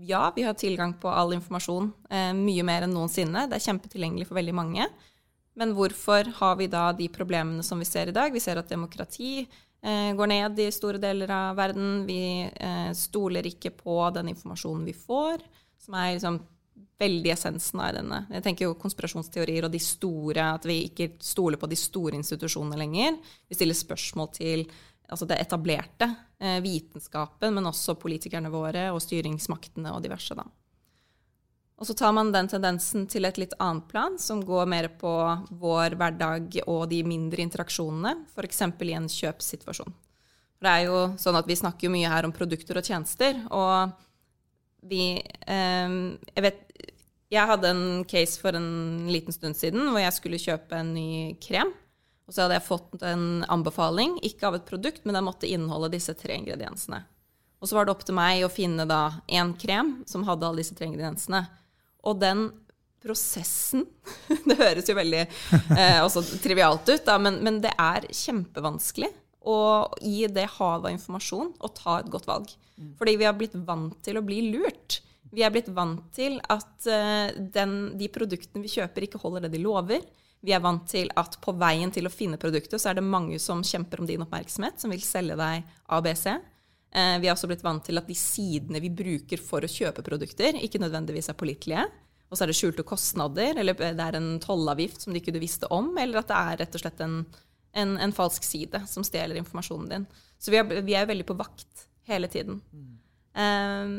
ja, 0.00 0.32
vi 0.36 0.42
har 0.42 0.54
tilgang 0.54 0.94
på 1.00 1.08
all 1.08 1.34
informasjon 1.36 1.90
eh, 2.10 2.32
mye 2.36 2.64
mer 2.66 2.86
enn 2.86 2.94
noensinne. 2.94 3.46
Det 3.50 3.58
er 3.58 3.66
kjempetilgjengelig 3.66 4.28
for 4.28 4.38
veldig 4.38 4.54
mange. 4.56 4.88
Men 5.54 5.74
hvorfor 5.76 6.30
har 6.40 6.56
vi 6.58 6.70
da 6.70 6.88
de 6.96 7.08
problemene 7.12 7.62
som 7.62 7.78
vi 7.78 7.86
ser 7.88 8.10
i 8.10 8.14
dag? 8.16 8.32
Vi 8.34 8.42
ser 8.42 8.58
at 8.58 8.70
demokrati 8.70 9.44
eh, 9.44 10.10
går 10.18 10.30
ned 10.30 10.64
i 10.64 10.70
store 10.74 10.98
deler 11.02 11.30
av 11.30 11.58
verden. 11.58 12.02
Vi 12.08 12.22
eh, 12.46 12.90
stoler 12.98 13.46
ikke 13.50 13.74
på 13.78 14.00
den 14.14 14.32
informasjonen 14.34 14.86
vi 14.86 14.96
får, 14.98 15.44
som 15.84 15.98
er 16.00 16.16
liksom 16.16 16.40
veldig 17.00 17.30
essensen 17.34 17.82
av 17.82 17.94
denne. 17.96 18.20
Jeg 18.34 18.44
tenker 18.44 18.68
jo 18.68 18.78
konspirasjonsteorier 18.78 19.66
og 19.66 19.72
de 19.74 19.82
store, 19.82 20.48
at 20.56 20.66
vi 20.68 20.84
ikke 20.88 21.14
stoler 21.22 21.58
på 21.60 21.70
de 21.70 21.78
store 21.78 22.18
institusjonene 22.18 22.78
lenger. 22.80 23.18
Vi 23.48 23.58
stiller 23.58 23.78
spørsmål 23.78 24.30
til 24.34 24.66
altså 25.10 25.26
det 25.28 25.38
etablerte, 25.42 26.08
vitenskapen, 26.64 27.54
men 27.56 27.70
også 27.70 27.96
politikerne 28.00 28.52
våre 28.52 28.90
og 28.92 29.02
styringsmaktene 29.04 29.92
og 29.94 30.02
diverse. 30.04 30.36
Da. 30.38 30.46
Og 31.80 31.88
så 31.88 31.96
tar 31.98 32.14
man 32.14 32.30
den 32.34 32.48
tendensen 32.50 33.08
til 33.10 33.26
et 33.26 33.38
litt 33.40 33.54
annet 33.62 33.88
plan, 33.90 34.18
som 34.20 34.42
går 34.46 34.68
mer 34.70 34.88
på 35.00 35.12
vår 35.58 35.96
hverdag 35.98 36.60
og 36.66 36.86
de 36.92 37.02
mindre 37.06 37.42
interaksjonene, 37.42 38.14
f.eks. 38.34 38.62
i 38.62 38.94
en 38.94 39.10
kjøpssituasjon. 39.10 39.96
Det 40.64 40.70
er 40.70 40.86
jo 40.86 41.00
sånn 41.20 41.36
at 41.36 41.48
Vi 41.50 41.58
snakker 41.60 41.92
mye 41.92 42.08
her 42.08 42.24
om 42.24 42.32
produkter 42.32 42.78
og 42.80 42.86
tjenester. 42.86 43.36
og 43.50 43.92
vi 44.84 45.16
eh, 45.20 45.96
Jeg 46.36 46.44
vet 46.44 46.60
jeg 47.34 47.50
hadde 47.50 47.70
en 47.72 48.04
case 48.06 48.38
for 48.38 48.54
en 48.54 49.08
liten 49.10 49.34
stund 49.34 49.56
siden 49.58 49.88
hvor 49.90 50.02
jeg 50.02 50.14
skulle 50.14 50.38
kjøpe 50.38 50.78
en 50.78 50.92
ny 50.94 51.08
krem. 51.42 51.72
Og 52.24 52.32
så 52.32 52.44
hadde 52.44 52.56
jeg 52.56 52.66
fått 52.66 53.02
en 53.04 53.44
anbefaling, 53.52 54.16
ikke 54.24 54.48
av 54.48 54.58
et 54.58 54.68
produkt, 54.68 55.02
men 55.04 55.16
den 55.16 55.26
måtte 55.26 55.50
inneholde 55.50 55.92
disse 55.92 56.14
tre 56.16 56.38
ingrediensene. 56.40 57.02
Og 57.60 57.68
så 57.68 57.76
var 57.76 57.86
det 57.86 57.94
opp 57.94 58.04
til 58.04 58.16
meg 58.16 58.44
å 58.44 58.52
finne 58.52 58.86
da 58.88 59.20
en 59.38 59.54
krem 59.56 59.96
som 60.08 60.24
hadde 60.28 60.48
alle 60.48 60.60
disse 60.60 60.76
tre 60.76 60.88
ingrediensene. 60.88 61.44
Og 62.04 62.18
den 62.20 62.48
prosessen 63.04 63.84
Det 64.48 64.56
høres 64.56 64.88
jo 64.88 64.96
veldig 64.96 65.22
eh, 65.24 66.18
trivialt 66.40 66.88
ut, 66.88 67.04
da, 67.04 67.18
men, 67.20 67.40
men, 67.44 67.60
det 67.64 67.74
er 67.76 68.06
kjempevanskelig 68.08 69.10
å 69.44 69.58
i 70.00 70.24
det 70.32 70.46
havet 70.56 70.88
av 70.88 70.94
informasjon 70.94 71.50
å 71.60 71.72
ta 71.76 71.98
et 72.00 72.08
godt 72.12 72.28
valg. 72.28 72.52
Fordi 72.98 73.16
vi 73.20 73.26
har 73.28 73.36
blitt 73.36 73.56
vant 73.68 73.98
til 74.04 74.16
å 74.16 74.24
bli 74.24 74.40
lurt. 74.54 75.02
Vi 75.34 75.44
er 75.44 75.52
blitt 75.52 75.68
vant 75.76 76.04
til 76.16 76.38
at 76.52 76.88
eh, 76.88 77.36
den, 77.52 77.94
de 78.00 78.08
produktene 78.12 78.64
vi 78.64 78.72
kjøper, 78.72 79.04
ikke 79.04 79.20
holder 79.20 79.46
det 79.46 79.54
de 79.56 79.60
lover. 79.64 80.00
Vi 80.44 80.52
er 80.52 80.60
vant 80.60 80.84
til 80.90 81.08
at 81.16 81.38
på 81.40 81.54
veien 81.56 81.92
til 81.94 82.04
å 82.04 82.12
finne 82.12 82.40
produktet, 82.40 82.76
så 82.80 82.90
er 82.90 82.98
det 82.98 83.06
mange 83.06 83.38
som 83.40 83.62
kjemper 83.64 84.02
om 84.02 84.08
din 84.08 84.24
oppmerksomhet, 84.24 84.76
som 84.80 84.92
vil 84.92 85.04
selge 85.04 85.38
deg 85.40 85.70
ABC. 85.96 86.26
Eh, 86.94 87.16
vi 87.22 87.30
er 87.30 87.32
også 87.32 87.48
blitt 87.48 87.64
vant 87.64 87.84
til 87.86 87.98
at 87.98 88.08
de 88.10 88.16
sidene 88.18 88.82
vi 88.84 88.92
bruker 88.92 89.40
for 89.40 89.64
å 89.64 89.70
kjøpe 89.70 90.04
produkter, 90.04 90.58
ikke 90.60 90.82
nødvendigvis 90.82 91.30
er 91.32 91.38
pålitelige. 91.40 91.86
Og 92.28 92.36
så 92.36 92.44
er 92.44 92.50
det 92.50 92.58
skjulte 92.58 92.84
kostnader, 92.86 93.56
eller 93.60 93.78
det 93.78 94.04
er 94.04 94.18
en 94.18 94.36
tollavgift 94.42 95.04
som 95.04 95.14
de 95.14 95.22
ikke 95.22 95.36
visste 95.40 95.70
om, 95.72 95.92
eller 96.00 96.20
at 96.20 96.28
det 96.28 96.38
er 96.40 96.60
rett 96.64 96.76
og 96.76 96.82
slett 96.82 97.02
en, 97.04 97.18
en, 97.72 97.96
en 98.04 98.14
falsk 98.16 98.44
side 98.44 98.84
som 98.90 99.06
stjeler 99.06 99.38
informasjonen 99.40 99.90
din. 99.92 100.06
Så 100.38 100.52
vi 100.52 100.60
er, 100.60 100.80
vi 100.84 100.96
er 100.98 101.08
veldig 101.08 101.28
på 101.28 101.38
vakt 101.38 101.86
hele 102.08 102.28
tiden. 102.28 102.60
Um, 103.34 103.94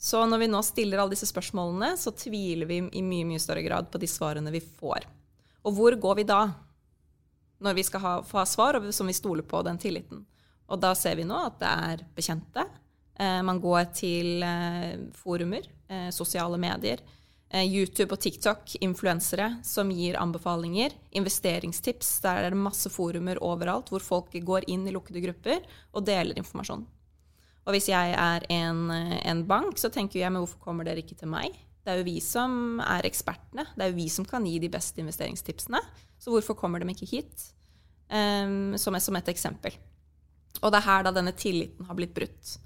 så 0.00 0.22
når 0.26 0.44
vi 0.44 0.50
nå 0.52 0.60
stiller 0.64 1.00
alle 1.00 1.12
disse 1.16 1.28
spørsmålene, 1.28 1.96
så 2.00 2.12
tviler 2.16 2.68
vi 2.68 2.82
i 2.96 3.02
mye, 3.04 3.26
mye 3.28 3.42
større 3.42 3.64
grad 3.64 3.90
på 3.92 4.00
de 4.00 4.08
svarene 4.08 4.52
vi 4.54 4.62
får. 4.64 5.08
Og 5.66 5.76
hvor 5.76 5.96
går 6.00 6.20
vi 6.20 6.26
da, 6.28 6.42
når 7.60 7.76
vi 7.76 7.84
skal 7.84 8.04
ha, 8.04 8.12
få 8.24 8.40
ha 8.40 8.46
svar 8.48 8.80
som 8.96 9.10
vi 9.10 9.16
stoler 9.16 9.44
på 9.46 9.62
den 9.66 9.80
tilliten? 9.80 10.24
Og 10.70 10.78
da 10.80 10.94
ser 10.94 11.18
vi 11.18 11.26
nå 11.26 11.36
at 11.48 11.58
det 11.60 11.70
er 11.70 12.04
bekjente. 12.16 12.64
Eh, 13.20 13.40
man 13.46 13.60
går 13.60 13.90
til 13.96 14.44
eh, 14.46 15.00
forumer, 15.18 15.66
eh, 15.90 16.08
sosiale 16.14 16.60
medier, 16.62 17.02
eh, 17.50 17.66
YouTube 17.66 18.14
og 18.14 18.22
TikTok, 18.22 18.76
influensere 18.80 19.50
som 19.66 19.90
gir 19.92 20.16
anbefalinger, 20.20 20.94
investeringstips. 21.18 22.20
Der 22.24 22.46
er 22.46 22.54
det 22.54 22.62
masse 22.62 22.92
forumer 22.92 23.42
overalt 23.44 23.90
hvor 23.90 24.04
folk 24.04 24.32
går 24.32 24.68
inn 24.70 24.86
i 24.86 24.94
lukkede 24.94 25.24
grupper 25.26 25.66
og 25.92 26.06
deler 26.06 26.38
informasjon. 26.38 26.86
Og 27.66 27.74
hvis 27.76 27.90
jeg 27.90 28.14
er 28.16 28.46
en, 28.48 28.86
en 28.90 29.42
bank, 29.46 29.76
så 29.78 29.90
tenker 29.92 30.22
jeg 30.22 30.32
men 30.32 30.40
hvorfor 30.40 30.62
kommer 30.64 30.86
dere 30.86 31.02
ikke 31.02 31.18
til 31.18 31.28
meg? 31.28 31.58
Det 31.80 31.92
er 31.92 32.00
jo 32.00 32.06
vi 32.06 32.18
som 32.24 32.80
er 32.84 33.06
ekspertene. 33.08 33.64
Det 33.74 33.84
er 33.84 33.92
jo 33.92 33.98
vi 33.98 34.08
som 34.12 34.26
kan 34.28 34.44
gi 34.46 34.58
de 34.60 34.70
beste 34.72 35.00
investeringstipsene. 35.00 35.80
Så 36.20 36.32
hvorfor 36.32 36.58
kommer 36.58 36.82
de 36.82 36.92
ikke 36.92 37.08
hit? 37.08 37.46
Um, 38.10 38.76
som, 38.78 38.96
som, 39.00 39.16
et 39.16 39.30
eksempel. 39.32 39.76
Og 40.60 40.72
det 40.72 40.80
er 40.80 40.88
her 40.88 41.06
da 41.06 41.14
denne 41.14 41.32
tilliten 41.36 41.86
har 41.86 41.96
blitt 41.96 42.14
brutt. 42.16 42.56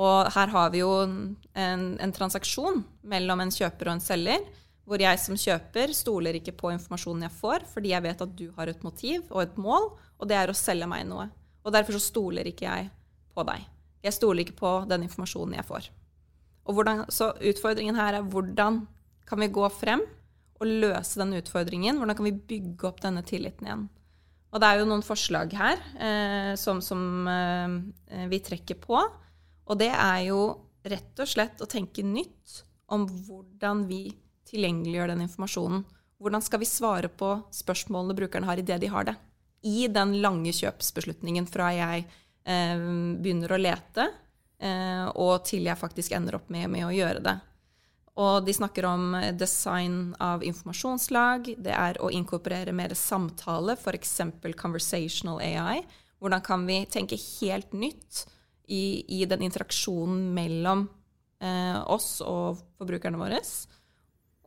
Og 0.00 0.30
her 0.34 0.50
har 0.50 0.72
vi 0.74 0.82
jo 0.82 0.90
en, 1.04 1.84
en, 2.00 2.12
transaksjon 2.14 2.82
mellom 3.06 3.42
en 3.42 3.52
kjøper 3.54 3.90
og 3.90 3.96
en 3.96 4.04
selger, 4.04 4.44
hvor 4.88 5.02
jeg 5.02 5.20
som 5.22 5.38
kjøper 5.38 5.92
stoler 5.94 6.40
ikke 6.40 6.56
på 6.58 6.72
informasjonen 6.74 7.28
jeg 7.28 7.36
får, 7.38 7.66
fordi 7.70 7.92
jeg 7.92 8.04
vet 8.08 8.24
at 8.24 8.32
du 8.36 8.48
har 8.56 8.72
et 8.72 8.82
motiv 8.82 9.22
og 9.30 9.44
et 9.44 9.60
mål, 9.60 9.92
og 10.18 10.30
det 10.30 10.38
er 10.40 10.50
å 10.50 10.56
selge 10.56 10.88
meg 10.90 11.04
noe. 11.06 11.28
Og 11.62 11.74
derfor 11.74 11.96
så 11.96 12.02
stoler 12.02 12.48
ikke 12.50 12.66
jeg 12.66 12.90
på 13.36 13.44
deg. 13.46 13.66
Jeg 14.02 14.16
stoler 14.16 14.42
ikke 14.42 14.58
på 14.58 14.72
den 14.90 15.04
informasjonen 15.06 15.58
jeg 15.60 15.68
får. 15.68 15.90
Hvordan, 16.68 17.04
så 17.10 17.32
utfordringen 17.34 17.98
her 17.98 18.18
er 18.18 18.26
hvordan 18.26 18.84
kan 19.28 19.40
vi 19.42 19.50
gå 19.52 19.64
frem 19.72 20.02
og 20.60 20.68
løse 20.68 21.20
den 21.20 21.38
utfordringen? 21.38 21.98
Hvordan 21.98 22.18
kan 22.18 22.28
vi 22.28 22.36
bygge 22.52 22.88
opp 22.88 23.00
denne 23.02 23.24
tilliten 23.26 23.68
igjen? 23.68 23.86
Og 24.50 24.62
det 24.62 24.66
er 24.66 24.80
jo 24.80 24.88
noen 24.90 25.04
forslag 25.06 25.52
her 25.54 25.78
eh, 25.94 26.52
som, 26.58 26.80
som 26.82 27.28
eh, 27.30 28.26
vi 28.30 28.40
trekker 28.42 28.80
på. 28.82 28.98
Og 29.70 29.78
det 29.78 29.92
er 29.94 30.24
jo 30.26 30.40
rett 30.90 31.22
og 31.22 31.30
slett 31.30 31.62
å 31.62 31.68
tenke 31.70 32.02
nytt 32.06 32.64
om 32.90 33.06
hvordan 33.06 33.84
vi 33.86 34.08
tilgjengeliggjør 34.50 35.12
den 35.12 35.24
informasjonen. 35.26 35.84
Hvordan 36.20 36.42
skal 36.44 36.60
vi 36.60 36.68
svare 36.68 37.08
på 37.08 37.36
spørsmålene 37.54 38.16
brukerne 38.18 38.48
har 38.48 38.60
idet 38.60 38.80
de 38.82 38.90
har 38.92 39.06
det? 39.08 39.14
I 39.64 39.86
den 39.92 40.16
lange 40.24 40.52
kjøpsbeslutningen 40.56 41.46
fra 41.48 41.70
jeg 41.76 42.04
eh, 42.44 42.82
begynner 43.22 43.54
å 43.54 43.60
lete, 43.60 44.08
og 44.60 45.44
til 45.48 45.64
jeg 45.64 45.80
faktisk 45.80 46.12
ender 46.12 46.36
opp 46.36 46.50
med, 46.52 46.66
med, 46.68 46.84
å 46.84 46.92
gjøre 46.92 47.22
det. 47.24 47.32
Og 48.20 48.44
de 48.44 48.52
snakker 48.52 48.84
om 48.84 49.14
design 49.38 50.10
av 50.20 50.42
informasjonslag, 50.44 51.54
det 51.64 51.72
er 51.72 51.96
å 52.04 52.10
inkorporere 52.12 52.74
mer 52.76 52.92
samtale, 52.98 53.78
f.eks. 53.78 54.18
conversational 54.60 55.40
AI. 55.40 55.80
Hvordan 56.20 56.44
kan 56.44 56.66
vi 56.68 56.82
tenke 56.92 57.16
helt 57.40 57.72
nytt 57.72 58.26
i, 58.68 59.04
i 59.08 59.24
den 59.24 59.42
interaksjonen 59.46 60.28
mellom 60.36 60.84
eh, 61.40 61.78
oss 61.88 62.18
og 62.20 62.60
forbrukerne 62.76 63.20
våre? 63.20 63.40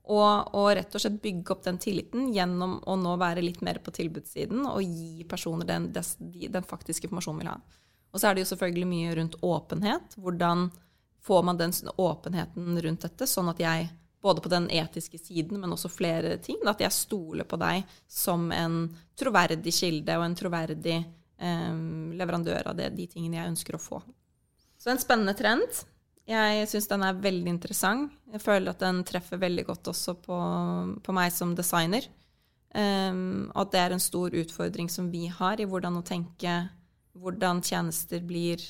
Og, 0.04 0.54
og, 0.54 0.67
rett 0.76 0.93
og 0.93 1.02
slett 1.02 1.21
bygge 1.23 1.56
opp 1.56 1.63
den 1.65 1.80
tilliten 1.82 2.28
gjennom 2.36 2.78
å 2.86 2.97
nå 2.99 3.15
være 3.21 3.43
litt 3.43 3.62
mer 3.65 3.80
på 3.84 3.93
tilbudssiden 3.95 4.67
og 4.67 4.84
gi 4.84 5.23
personer 5.30 5.69
den, 5.69 5.89
den 5.93 6.67
faktiske 6.67 7.08
informasjonen 7.08 7.39
vi 7.39 7.45
vil 7.45 7.54
ha. 7.54 7.58
Og 8.13 8.21
så 8.21 8.30
er 8.30 8.36
det 8.36 8.45
jo 8.45 8.52
selvfølgelig 8.54 8.88
mye 8.89 9.15
rundt 9.17 9.36
åpenhet. 9.41 10.15
Hvordan 10.21 10.67
får 11.23 11.43
man 11.43 11.58
den 11.58 11.73
åpenheten 11.97 12.82
rundt 12.86 13.06
dette, 13.08 13.28
sånn 13.28 13.49
at 13.49 13.62
jeg 13.63 13.89
både 14.23 14.41
på 14.41 14.49
den 14.49 14.69
etiske 14.71 15.17
siden, 15.19 15.60
men 15.60 15.73
også 15.76 15.89
flere 15.91 16.38
ting, 16.43 16.62
at 16.67 16.80
jeg 16.80 16.95
stoler 16.95 17.47
på 17.47 17.58
deg 17.60 17.84
som 18.08 18.45
en 18.56 18.86
troverdig 19.19 19.73
kilde 19.76 20.15
og 20.15 20.23
en 20.23 20.38
troverdig 20.39 20.95
eh, 20.95 21.73
leverandør 22.15 22.69
av 22.71 22.78
det, 22.78 22.93
de 22.95 23.08
tingene 23.12 23.41
jeg 23.41 23.52
ønsker 23.52 23.76
å 23.76 23.82
få. 23.84 23.99
Så 24.80 24.93
en 24.93 25.02
spennende 25.02 25.36
trend. 25.36 25.84
Jeg 26.28 26.67
syns 26.71 26.88
den 26.88 27.04
er 27.04 27.19
veldig 27.19 27.52
interessant. 27.52 28.15
Jeg 28.32 28.43
føler 28.43 28.71
at 28.71 28.84
den 28.84 29.02
treffer 29.08 29.41
veldig 29.41 29.65
godt 29.67 29.91
også 29.91 30.15
på, 30.23 30.38
på 31.04 31.15
meg 31.15 31.34
som 31.36 31.52
designer. 31.56 32.08
Um, 32.73 33.52
og 33.52 33.67
at 33.67 33.73
det 33.76 33.82
er 33.82 33.93
en 33.93 34.02
stor 34.02 34.34
utfordring 34.34 34.88
som 34.89 35.12
vi 35.12 35.28
har 35.30 35.60
i 35.60 35.67
hvordan 35.69 35.99
å 35.99 36.06
tenke 36.08 36.56
hvordan 37.19 37.62
tjenester 37.65 38.23
blir, 38.26 38.62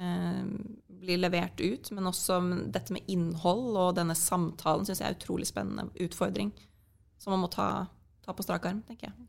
eh, 0.00 0.44
blir 0.88 1.18
levert 1.18 1.60
ut. 1.60 1.90
Men 1.92 2.10
også 2.10 2.40
dette 2.72 2.94
med 2.94 3.06
innhold 3.08 3.76
og 3.76 3.96
denne 3.98 4.16
samtalen 4.18 4.86
syns 4.86 5.02
jeg 5.02 5.10
er 5.10 5.18
utrolig 5.18 5.48
spennende 5.50 5.90
utfordring. 6.04 6.52
Som 7.18 7.34
man 7.34 7.46
må 7.46 7.50
ta, 7.50 7.88
ta 8.24 8.32
på 8.32 8.46
strak 8.46 8.66
arm, 8.66 8.82
tenker 8.86 9.10
jeg. 9.10 9.28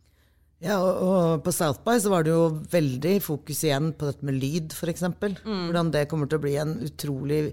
Ja, 0.59 0.75
og, 0.83 1.39
på 1.45 1.53
South 1.55 1.79
by 1.85 1.95
så 2.03 2.11
var 2.11 2.25
det 2.27 2.33
jo 2.33 2.49
veldig 2.71 3.15
fokus 3.23 3.63
igjen 3.63 3.93
på 3.95 4.09
dette 4.09 4.27
med 4.27 4.35
lyd, 4.41 4.73
f.eks. 4.75 5.05
Mm. 5.07 5.69
Hvordan 5.69 5.91
det 5.95 6.07
kommer 6.11 6.27
til 6.27 6.39
å 6.41 6.43
bli 6.43 6.55
en 6.59 6.73
utrolig 6.83 7.43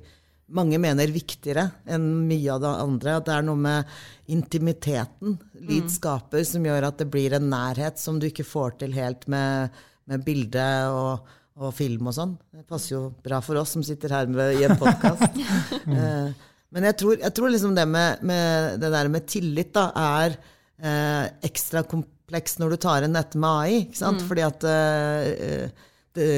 mange 0.47 0.79
mener 0.79 1.11
viktigere 1.11 1.65
enn 1.91 2.07
mye 2.29 2.55
av 2.55 2.63
det 2.63 2.73
andre. 2.83 3.17
At 3.19 3.29
det 3.29 3.35
er 3.37 3.47
noe 3.47 3.63
med 3.63 3.97
intimiteten 4.33 5.37
lyd 5.59 5.89
mm. 5.89 5.93
skaper, 5.97 6.43
som 6.47 6.67
gjør 6.67 6.89
at 6.91 7.03
det 7.03 7.09
blir 7.13 7.37
en 7.39 7.49
nærhet 7.51 8.03
som 8.03 8.21
du 8.23 8.29
ikke 8.29 8.47
får 8.47 8.79
til 8.83 8.95
helt 8.99 9.27
med, 9.31 9.75
med 10.11 10.25
bilde 10.27 10.67
og, 10.93 11.31
og, 11.59 11.71
film 11.77 12.11
og 12.11 12.17
sånn. 12.17 12.35
Det 12.53 12.67
passer 12.69 12.95
jo 12.97 13.03
bra 13.25 13.41
for 13.45 13.59
oss 13.61 13.75
som 13.77 13.85
sitter 13.87 14.15
her 14.17 14.31
med, 14.31 14.61
i 14.61 14.67
en 14.69 14.77
podkast. 14.81 15.41
eh, 15.97 16.29
men 16.75 16.89
jeg 16.91 16.99
tror, 17.01 17.19
jeg 17.23 17.35
tror 17.37 17.53
liksom 17.53 17.75
det 17.77 17.87
med, 17.89 18.23
med, 18.27 18.77
det 18.83 18.93
der 18.93 19.11
med 19.13 19.27
tillit 19.31 19.75
da, 19.77 19.89
er 20.21 20.39
eh, 20.83 21.25
ekstra 21.47 21.85
kompleks 21.89 22.59
når 22.61 22.75
du 22.75 22.81
tar 22.87 23.07
inn 23.07 23.17
dette 23.17 23.41
med 23.41 23.51
AI. 23.51 23.79
ikke 23.87 24.01
sant? 24.03 24.23
Mm. 24.23 24.29
Fordi 24.31 24.47
at 24.47 24.67
eh, 24.71 25.87
det, 26.17 26.31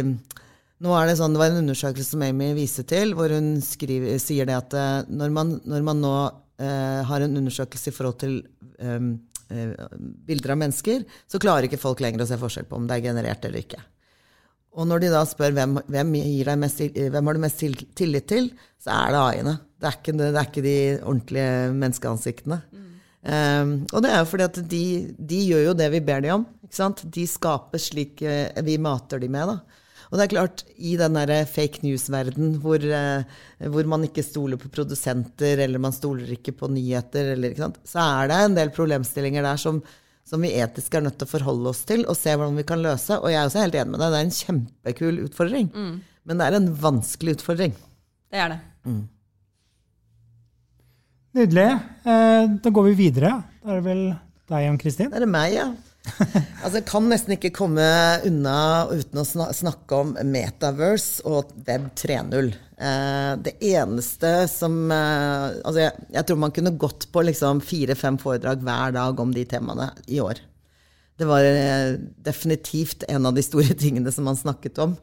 nå 0.85 0.95
er 0.95 1.09
Det 1.09 1.17
sånn, 1.19 1.35
det 1.35 1.43
var 1.43 1.53
en 1.53 1.63
undersøkelse 1.65 2.15
som 2.15 2.23
Amy 2.23 2.53
viser 2.57 2.87
til, 2.87 3.15
hvor 3.19 3.33
hun 3.35 3.57
skriver, 3.65 4.19
sier 4.23 4.47
det 4.47 4.55
at 4.55 4.77
uh, 4.79 5.09
når, 5.11 5.33
man, 5.35 5.57
når, 5.67 5.87
man, 5.87 6.03
nå 6.05 6.13
uh, 6.29 7.01
har 7.09 7.25
en 7.25 7.41
undersøkelse 7.41 7.91
i 7.91 7.97
forhold 7.97 8.21
til 8.23 8.37
um, 8.79 9.17
bilder 9.49 10.55
av 10.55 10.61
mennesker, 10.61 11.05
så 11.31 11.41
klarer 11.43 11.69
ikke 11.69 11.81
folk 11.81 12.03
lenger 12.05 12.25
å 12.25 12.29
se 12.29 12.41
forskjell 12.41 12.69
på 12.69 12.77
om 12.79 12.89
det 12.89 12.99
er 12.99 13.09
generert 13.11 13.47
eller 13.49 13.65
ikke. 13.65 13.81
Og 14.79 14.87
når 14.87 15.03
de 15.03 15.13
da 15.13 15.23
spør 15.27 15.55
hvem, 15.57 15.79
hvem, 15.91 16.13
mest, 16.61 16.83
hvem 16.95 17.31
har 17.31 17.37
du 17.37 17.43
mest 17.43 17.65
tillit 17.99 18.29
til, 18.31 18.53
så 18.79 18.93
er 18.95 19.15
det 19.15 19.23
AI-ene. 19.23 19.55
Det, 19.79 19.95
det, 20.19 20.29
er 20.29 20.45
ikke 20.45 20.65
de 20.67 20.77
ordentlige 21.01 21.73
menneskeansiktene. 21.75 22.61
Mm. 22.71 22.85
Um, 23.29 23.73
og 23.91 24.05
det 24.05 24.13
er 24.13 24.21
jo 24.23 24.29
fordi 24.31 24.47
at 24.47 24.61
de, 24.71 24.83
de, 25.19 25.41
gjør 25.51 25.65
jo 25.67 25.75
det 25.81 25.89
vi 25.97 26.03
ber 26.05 26.23
dem 26.23 26.37
om. 26.37 26.47
Ikke 26.63 26.79
sant? 26.79 27.03
De 27.15 27.27
skaper 27.27 27.83
slik 27.83 28.23
uh, 28.23 28.55
vi 28.67 28.77
mater 28.83 29.23
dem 29.23 29.35
med. 29.35 29.51
da. 29.51 29.78
Og 30.09 30.17
det 30.17 30.25
er 30.25 30.33
klart, 30.33 30.65
i 30.77 30.95
den 31.01 31.17
der 31.19 31.45
fake 31.49 31.83
news-verden 31.85 32.57
hvor, 32.63 32.81
uh, 32.81 33.25
hvor, 33.69 33.89
man 33.93 34.07
ikke 34.09 34.25
stoler 34.25 34.61
på 34.61 34.71
produsenter, 34.73 35.61
eller 35.65 35.83
man 35.83 35.95
stoler 35.97 36.31
ikke 36.39 36.55
på 36.57 36.71
nyheter, 36.73 37.35
eller, 37.35 37.53
ikke 37.53 37.71
så 37.89 38.05
er 38.23 38.31
det 38.31 38.39
en 38.45 38.57
del 38.57 38.73
problemstillinger 38.75 39.45
der 39.45 39.61
som, 39.61 39.83
som, 40.29 40.45
vi 40.45 40.55
etisk 40.57 40.97
er 40.97 41.05
nødt 41.05 41.19
til 41.21 41.29
å 41.29 41.35
forholde 41.35 41.75
oss 41.75 41.85
til 41.89 42.07
og 42.07 42.17
se 42.17 42.33
hvordan 42.33 42.57
vi 42.57 42.67
kan 42.69 42.85
løse. 42.85 43.21
Og 43.21 43.29
jeg 43.33 43.43
er 43.43 43.51
også 43.51 43.67
helt 43.67 43.77
enig 43.77 43.95
med 43.95 44.03
deg, 44.05 44.15
det 44.15 44.23
er 44.23 44.29
en 44.31 44.39
kjempekul 44.39 45.21
utfordring. 45.27 45.71
Mm. 45.75 45.95
Men 46.29 46.41
det 46.41 46.49
er 46.49 46.59
en 46.59 46.73
vanskelig 46.81 47.39
utfordring. 47.39 47.77
Det 48.29 48.41
er 48.41 48.53
det. 48.53 48.61
Mm. 48.89 49.05
Nydelig. 51.39 51.69
Eh, 52.09 52.57
da 52.65 52.73
går 52.73 52.89
vi 52.91 52.97
videre. 52.99 53.37
Da 53.63 53.75
er 53.75 53.81
det 53.81 53.85
vel 53.87 54.03
deg 54.49 54.65
Jan 54.65 54.81
Kristin? 54.81 55.13
Det 55.13 55.21
er 55.23 55.31
meg, 55.31 55.53
ja. 55.55 55.69
altså, 56.65 56.83
kan 56.87 57.09
nesten 57.11 57.37
ikke 57.37 57.53
komme 57.55 57.85
unna 58.27 58.87
uten 58.91 59.23
å 59.23 59.27
snakke 59.27 60.01
om 60.03 60.15
Metaverse 60.27 61.25
og 61.29 61.53
Web 61.67 61.91
3.0. 61.99 62.53
Eh, 62.79 63.33
det 63.43 63.57
eneste 63.73 64.33
som 64.53 64.77
eh, 64.95 65.47
Altså, 65.65 65.81
jeg, 65.83 66.07
jeg, 66.15 66.27
tror 66.29 66.41
man 66.45 66.55
kunne 66.55 66.77
gått 66.79 67.09
på 67.13 67.25
liksom 67.27 67.63
fire-fem 67.65 68.21
foredrag 68.23 68.63
hver 68.63 68.95
dag 68.97 69.21
om 69.21 69.35
de 69.35 69.45
temaene 69.49 69.91
i 70.07 70.21
år. 70.23 70.41
Det 71.19 71.27
var 71.27 71.43
definitivt 72.23 73.03
en 73.11 73.27
av 73.27 73.35
de 73.35 73.43
store 73.43 73.75
tingene 73.83 74.15
som 74.15 74.29
man 74.31 74.39
snakket 74.39 74.79
om. 74.85 74.99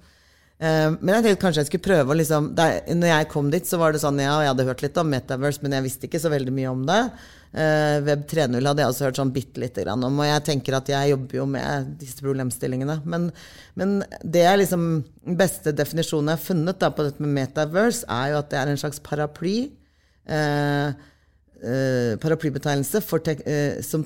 Eh, 0.56 0.90
men 1.02 1.12
jeg 1.18 1.26
tenkte 1.26 1.42
kanskje 1.44 1.64
jeg 1.66 1.70
skulle 1.74 1.88
prøve 1.90 2.14
å 2.14 2.16
liksom 2.16 2.54
der, 2.56 2.78
Når 2.88 3.10
jeg 3.10 3.28
kom 3.34 3.50
dit, 3.52 3.66
så 3.68 3.80
var 3.82 3.92
det 3.92 4.00
sånn 4.04 4.22
ja, 4.24 4.38
jeg 4.40 4.54
hadde 4.54 4.68
hørt 4.70 4.84
litt 4.86 5.00
om 5.02 5.10
Metaverse, 5.12 5.64
men 5.64 5.76
jeg 5.76 5.88
visste 5.90 6.08
ikke 6.08 6.22
så 6.24 6.32
veldig 6.32 6.54
mye 6.56 6.72
om 6.72 6.86
det. 6.88 7.02
Uh, 7.56 8.02
Web 8.04 8.26
3.0 8.28 8.68
hadde 8.68 8.84
jeg 8.84 8.92
også 8.92 9.06
hørt 9.06 9.20
sånn 9.22 9.32
bitte 9.32 9.62
lite 9.64 9.86
grann 9.86 10.04
om, 10.04 10.18
og 10.20 10.28
jeg 10.28 10.44
tenker 10.44 10.76
at 10.76 10.90
jeg 10.92 11.14
jobber 11.14 11.38
jo 11.38 11.46
med 11.48 11.94
disse 12.02 12.20
problemstillingene. 12.20 12.98
Men, 13.08 13.30
men 13.80 13.94
det 14.28 14.44
er 14.44 14.60
liksom 14.60 14.84
beste 15.40 15.72
definisjonen 15.72 16.34
jeg 16.34 16.42
har 16.42 16.44
funnet 16.50 16.82
da, 16.84 16.92
på 16.92 17.06
dette 17.08 17.24
med 17.24 17.32
Metaverse, 17.38 18.04
er 18.12 18.34
jo 18.34 18.42
at 18.42 18.52
det 18.52 18.60
er 18.60 18.74
en 18.74 18.82
slags 18.82 19.00
paraply. 19.06 19.56
Uh, 20.28 20.92
uh, 21.64 22.14
paraplybetegnelse 22.20 23.00
for, 23.08 23.24
tek, 23.24 23.46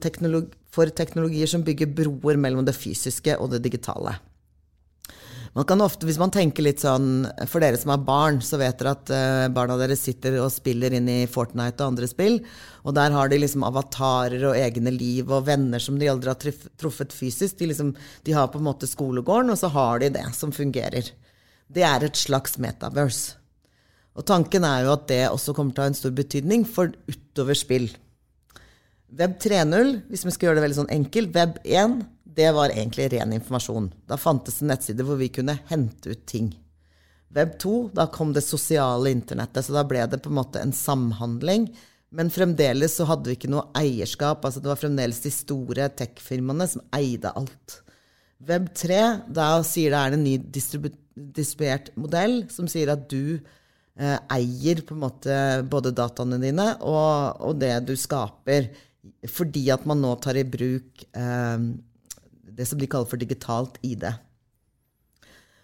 teknologi, 0.05 0.53
for 0.69 0.93
teknologier 0.93 1.49
som 1.49 1.65
bygger 1.65 1.89
broer 1.97 2.37
mellom 2.37 2.67
det 2.67 2.77
fysiske 2.77 3.33
og 3.41 3.55
det 3.55 3.63
digitale. 3.65 4.13
Man 5.59 5.67
kan 5.67 5.81
ofte, 5.83 6.07
Hvis 6.07 6.19
man 6.21 6.31
tenker 6.31 6.63
litt 6.63 6.79
sånn 6.79 7.25
For 7.51 7.59
dere 7.59 7.75
som 7.79 7.91
har 7.91 8.03
barn, 8.07 8.37
så 8.39 8.55
vet 8.61 8.79
dere 8.79 8.93
at 8.95 9.09
uh, 9.11 9.47
barna 9.51 9.75
deres 9.81 10.05
sitter 10.07 10.37
og 10.39 10.53
spiller 10.55 10.93
inn 10.95 11.09
i 11.11 11.25
Fortnite 11.27 11.83
og 11.83 11.95
andre 11.95 12.07
spill. 12.07 12.37
Og 12.87 12.95
der 12.95 13.11
har 13.11 13.27
de 13.27 13.41
liksom 13.41 13.65
avatarer 13.67 14.45
og 14.47 14.55
egne 14.55 14.93
liv 14.95 15.27
og 15.27 15.49
venner 15.49 15.83
som 15.83 15.97
de 15.99 16.07
aldri 16.07 16.31
har 16.31 16.39
truffet 16.79 17.11
fysisk. 17.11 17.57
De, 17.59 17.67
liksom, 17.73 17.91
de 18.23 18.35
har 18.37 18.47
på 18.53 18.61
en 18.61 18.69
måte 18.69 18.87
skolegården, 18.87 19.51
og 19.51 19.59
så 19.59 19.67
har 19.73 19.99
de 19.99 20.13
det 20.15 20.23
som 20.37 20.53
fungerer. 20.55 21.11
Det 21.67 21.83
er 21.83 22.05
et 22.07 22.17
slags 22.17 22.55
metaverse. 22.61 23.35
Og 24.15 24.23
tanken 24.31 24.63
er 24.63 24.85
jo 24.85 24.93
at 24.95 25.09
det 25.11 25.25
også 25.27 25.53
kommer 25.57 25.75
til 25.75 25.83
å 25.83 25.89
ha 25.89 25.91
en 25.91 25.99
stor 25.99 26.15
betydning 26.15 26.63
for 26.67 26.95
utover 27.11 27.59
spill. 27.59 27.89
Web 29.19 29.35
3.0, 29.43 29.91
hvis 30.07 30.23
vi 30.23 30.33
skal 30.35 30.49
gjøre 30.49 30.61
det 30.61 30.65
veldig 30.69 30.79
sånn 30.79 30.95
enkelt, 30.95 31.35
Web 31.35 31.59
1 31.65 31.99
det 32.35 32.51
var 32.55 32.73
egentlig 32.73 33.09
ren 33.13 33.33
informasjon. 33.33 33.91
Da 34.07 34.17
fantes 34.17 34.59
det 34.59 34.69
nettsider 34.69 35.07
hvor 35.07 35.19
vi 35.19 35.31
kunne 35.33 35.57
hente 35.69 36.13
ut 36.13 36.25
ting. 36.29 36.51
Web 37.35 37.59
2, 37.61 37.75
da 37.93 38.07
kom 38.09 38.33
det 38.33 38.41
sosiale 38.45 39.11
internettet, 39.13 39.65
så 39.65 39.75
da 39.75 39.83
ble 39.85 40.05
det 40.09 40.21
på 40.23 40.31
en 40.31 40.39
måte 40.39 40.61
en 40.61 40.73
samhandling. 40.73 41.67
Men 42.09 42.31
fremdeles 42.33 42.95
så 42.97 43.05
hadde 43.09 43.29
vi 43.29 43.37
ikke 43.37 43.51
noe 43.53 43.67
eierskap. 43.77 44.45
altså 44.45 44.61
Det 44.61 44.71
var 44.71 44.81
fremdeles 44.81 45.21
de 45.21 45.31
store 45.33 45.89
tech-firmaene 45.99 46.65
som 46.71 46.81
eide 46.97 47.33
alt. 47.37 47.81
Web 48.49 48.71
3, 48.73 49.01
da 49.35 49.51
sier 49.67 49.93
det 49.93 49.99
er 49.99 50.17
en 50.17 50.25
ny 50.25 50.37
distribu 50.39 50.89
distribuert 51.19 51.89
modell 51.99 52.45
som 52.47 52.67
sier 52.71 52.93
at 52.93 53.01
du 53.11 53.35
eh, 53.35 54.19
eier 54.31 54.79
på 54.87 54.95
en 54.95 55.01
måte 55.03 55.33
både 55.67 55.91
dataene 55.91 56.39
dine 56.39 56.69
og, 56.79 57.41
og, 57.43 57.57
det 57.59 57.73
du 57.89 57.91
skaper, 57.99 58.69
fordi 59.27 59.65
at 59.75 59.83
man 59.89 59.99
nå 60.03 60.13
tar 60.23 60.39
i 60.39 60.45
bruk 60.47 61.03
eh, 61.11 61.65
det 62.55 62.67
som 62.69 62.79
de 62.79 62.89
kaller 62.89 63.09
for 63.09 63.21
digitalt 63.21 63.77
ID. 63.85 64.05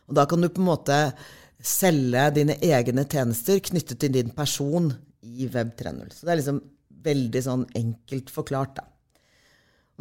Og 0.05 0.17
da 0.17 0.25
kan 0.29 0.41
du 0.41 0.49
på 0.49 0.61
en 0.61 0.69
måte 0.69 0.99
selge 1.65 2.27
dine 2.35 2.57
egne 2.63 3.05
tjenester 3.09 3.61
knyttet 3.63 3.99
til 4.01 4.13
din 4.13 4.31
person 4.35 4.91
i 5.25 5.47
Web 5.53 5.73
3.0. 5.79 6.11
Så 6.13 6.25
det 6.25 6.33
er 6.33 6.41
liksom 6.41 6.61
veldig 7.05 7.41
sånn 7.45 7.65
enkelt 7.77 8.31
forklart, 8.33 8.77
da. 8.79 8.85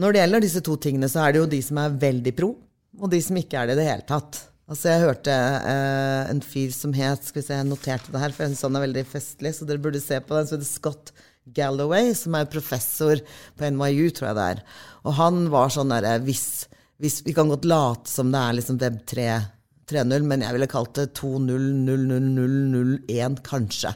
Når 0.01 0.13
det 0.13 0.21
gjelder 0.21 0.43
disse 0.43 0.63
to 0.67 0.75
tingene, 0.83 1.09
så 1.11 1.23
er 1.23 1.35
det 1.35 1.41
jo 1.41 1.51
de 1.53 1.61
som 1.63 1.79
er 1.79 2.01
veldig 2.03 2.33
pro, 2.35 2.51
og 2.99 3.11
de 3.13 3.21
som 3.23 3.39
ikke 3.39 3.61
er 3.61 3.71
det 3.71 3.77
i 3.77 3.81
det 3.81 3.87
hele 3.87 4.07
tatt. 4.09 4.41
Altså 4.65 4.91
Jeg 4.91 5.05
hørte 5.05 5.35
eh, 5.69 6.31
en 6.33 6.41
fyr 6.41 6.71
som 6.73 6.95
het 6.97 7.27
Skal 7.27 7.43
vi 7.43 7.45
se, 7.45 7.57
jeg 7.59 7.69
noterte 7.69 8.13
det 8.15 8.21
her, 8.23 8.33
for 8.33 8.49
syns 8.49 8.65
han 8.65 8.79
er 8.79 8.87
veldig 8.87 9.03
festlig, 9.11 9.53
så 9.53 9.69
dere 9.69 9.83
burde 9.85 10.01
se 10.01 10.17
på 10.25 10.35
den. 10.35 10.49
som 10.49 10.57
heter 10.57 10.71
Scott 10.71 11.13
Galloway, 11.45 12.15
som 12.17 12.35
er 12.39 12.49
professor 12.49 13.21
på 13.59 13.71
NYU, 13.71 14.09
tror 14.11 14.31
jeg 14.31 14.39
det 14.39 14.47
er. 14.55 14.63
Og 15.05 15.19
han 15.21 15.43
var 15.53 15.75
sånn 15.75 15.93
derre 15.93 16.17
hvis 16.25 16.65
hvis, 17.03 17.17
Vi 17.27 17.35
kan 17.35 17.49
godt 17.51 17.65
late 17.69 18.11
som 18.11 18.33
det 18.33 18.41
er 18.41 18.53
liksom 18.59 18.79
Web 18.81 18.99
3.0, 19.11 20.23
men 20.25 20.43
jeg 20.45 20.53
ville 20.57 20.71
kalt 20.71 20.95
det 20.97 21.07
2.0.0.0.0.1, 21.19 23.35
kanskje. 23.45 23.93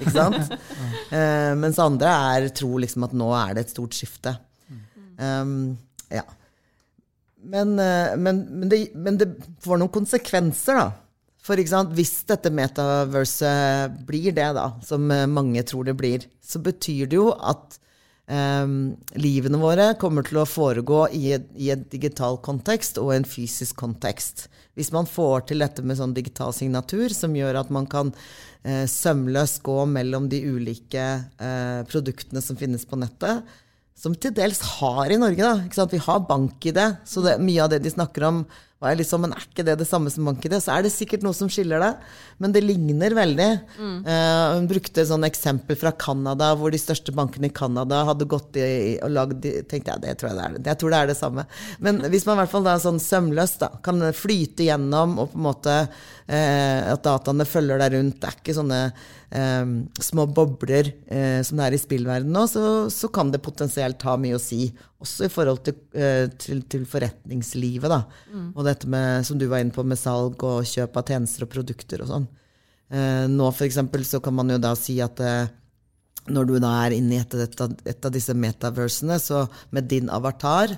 Ikke 0.00 0.14
sant? 0.14 0.52
uh, 1.12 1.52
mens 1.62 1.78
andre 1.82 2.08
er, 2.36 2.48
tror 2.56 2.80
liksom 2.84 3.04
at 3.08 3.16
nå 3.16 3.28
er 3.36 3.50
det 3.56 3.62
et 3.66 3.74
stort 3.74 3.94
skifte. 3.96 4.32
Um, 5.18 5.78
ja. 6.12 6.24
Men, 7.42 7.68
uh, 7.78 8.16
men, 8.16 8.46
men, 8.48 8.68
det, 8.70 8.78
men, 8.94 9.18
det, 9.20 9.26
får 9.64 9.76
noen 9.80 9.92
konsekvenser, 9.92 10.74
da. 10.78 10.88
For 11.42 11.58
hvis 11.58 12.24
dette 12.28 12.50
metaverset 12.54 13.90
blir 14.06 14.32
det, 14.36 14.50
da, 14.54 14.66
som 14.86 15.10
mange 15.10 15.62
tror 15.66 15.84
det 15.88 15.96
blir, 15.98 16.22
så 16.38 16.62
betyr 16.62 17.10
det 17.10 17.18
jo 17.18 17.32
at 17.34 17.81
eh, 18.32 18.72
livene 19.20 19.60
våre 19.60 19.92
kommer 20.00 20.26
til 20.26 20.40
å 20.42 20.48
foregå 20.48 21.04
i, 21.12 21.36
i 21.36 21.70
en 21.74 21.84
digital 21.92 22.40
kontekst 22.44 23.00
og 23.02 23.12
en 23.14 23.28
fysisk 23.28 23.78
kontekst. 23.84 24.48
Hvis 24.78 24.92
man 24.94 25.08
får 25.08 25.48
til 25.50 25.60
dette 25.60 25.84
med 25.84 25.98
sånn 25.98 26.14
digital 26.16 26.54
signatur, 26.56 27.12
som 27.12 27.36
gjør 27.36 27.60
at 27.60 27.72
man 27.74 27.88
kan 27.92 28.14
eh, 28.64 28.86
sømløst 28.88 29.60
gå 29.66 29.82
mellom 29.90 30.30
de 30.32 30.40
ulike 30.48 31.04
eh, 31.20 31.82
produktene 31.90 32.40
som 32.44 32.56
finnes 32.56 32.88
på 32.88 32.96
nettet, 33.00 33.44
som 34.02 34.16
til 34.16 34.34
dels 34.34 34.62
har 34.80 35.12
i 35.12 35.20
Norge. 35.20 35.44
da, 35.68 35.86
Vi 35.90 36.00
har 36.00 36.26
bank 36.26 36.64
i 36.66 36.74
det, 36.74 36.88
så 37.04 37.22
det, 37.22 37.36
mye 37.44 37.62
av 37.62 37.70
det 37.70 37.82
de 37.84 37.92
snakker 37.92 38.24
om, 38.26 38.44
var 38.82 38.96
liksom, 38.98 39.22
men 39.24 39.34
er 39.36 39.44
ikke 39.46 39.64
det 39.66 39.76
det 39.80 39.86
samme 39.88 40.10
som 40.12 40.26
bank-ID? 40.26 40.56
Så 40.60 40.72
er 40.74 40.84
det 40.84 40.92
sikkert 40.94 41.24
noe 41.24 41.36
som 41.36 41.50
skiller 41.52 41.82
det, 41.82 41.90
men 42.42 42.54
det 42.54 42.64
ligner 42.64 43.14
veldig. 43.16 43.48
Mm. 43.78 43.94
Uh, 44.06 44.46
hun 44.56 44.68
brukte 44.70 45.04
sånn 45.06 45.26
eksempel 45.28 45.78
fra 45.78 45.94
Canada, 45.94 46.52
hvor 46.58 46.74
de 46.74 46.80
største 46.80 47.14
bankene 47.14 47.50
i 47.50 47.54
Canada 47.54 48.02
hadde 48.08 48.28
gått 48.30 48.58
i 48.60 48.98
og 49.02 49.14
lagd 49.14 49.46
tenkte 49.70 49.94
jeg, 49.94 50.02
det 50.02 50.16
tror 50.18 50.32
jeg, 50.32 50.38
det 50.38 50.44
er, 50.44 50.56
det. 50.56 50.72
jeg 50.72 50.80
tror 50.82 50.94
det 50.94 51.00
er 51.00 51.10
det 51.12 51.18
samme. 51.18 51.46
Men 51.84 52.02
hvis 52.12 52.26
man 52.26 52.36
i 52.36 52.42
hvert 52.42 52.54
fall 52.54 52.66
da 52.66 52.76
sånn 52.82 53.00
sømløst 53.02 53.62
da, 53.62 53.70
kan 53.86 54.02
flyte 54.16 54.66
gjennom, 54.66 55.16
og 55.22 55.32
på 55.32 55.40
en 55.40 55.46
måte 55.48 55.78
uh, 55.86 56.80
at 56.92 57.06
dataene 57.06 57.48
følger 57.48 57.82
deg 57.82 57.98
rundt, 57.98 58.20
det 58.22 58.30
er 58.30 58.38
ikke 58.40 58.58
sånne 58.58 58.80
uh, 58.92 59.74
små 60.10 60.26
bobler 60.34 60.92
som 61.46 61.58
det 61.58 61.64
er 61.66 61.74
i 61.76 61.80
spillverdenen 61.80 62.34
nå, 62.34 62.42
så, 62.48 62.62
så, 62.92 63.08
kan 63.12 63.30
det 63.32 63.42
potensielt 63.44 64.02
ha 64.06 64.16
mye 64.20 64.36
å 64.38 64.42
si. 64.42 64.70
Også 65.02 65.26
i 65.26 65.32
forhold 65.32 65.64
til, 65.66 65.80
til, 66.38 66.60
til 66.70 66.84
forretningslivet, 66.86 67.90
da. 67.90 68.04
Mm. 68.30 68.52
Og 68.54 68.66
dette 68.68 68.86
med, 68.90 69.26
som 69.26 69.40
du 69.40 69.48
var 69.50 69.64
inne 69.64 69.74
på, 69.74 69.82
med 69.82 69.98
salg 69.98 70.44
og 70.46 70.68
kjøp 70.68 71.00
av 71.00 71.10
tjenester 71.10 71.46
og 71.46 71.50
produkter 71.50 72.04
og 72.04 72.10
sånn. 72.12 72.28
Eh, 72.92 73.26
nå 73.30 73.48
f.eks. 73.48 73.78
så 74.04 74.20
kan 74.20 74.36
man 74.36 74.52
jo 74.52 74.58
da 74.60 74.74
si 74.76 74.98
at 75.00 75.20
eh, 75.24 75.52
når 76.32 76.48
du 76.48 76.56
da 76.62 76.72
er 76.84 76.96
inne 76.98 77.16
i 77.16 77.20
et, 77.22 77.34
et, 77.34 77.62
et 77.88 78.08
av 78.08 78.12
disse 78.12 78.34
metaversene, 78.36 79.16
så 79.18 79.46
med 79.72 79.88
din 79.90 80.10
avatar, 80.12 80.74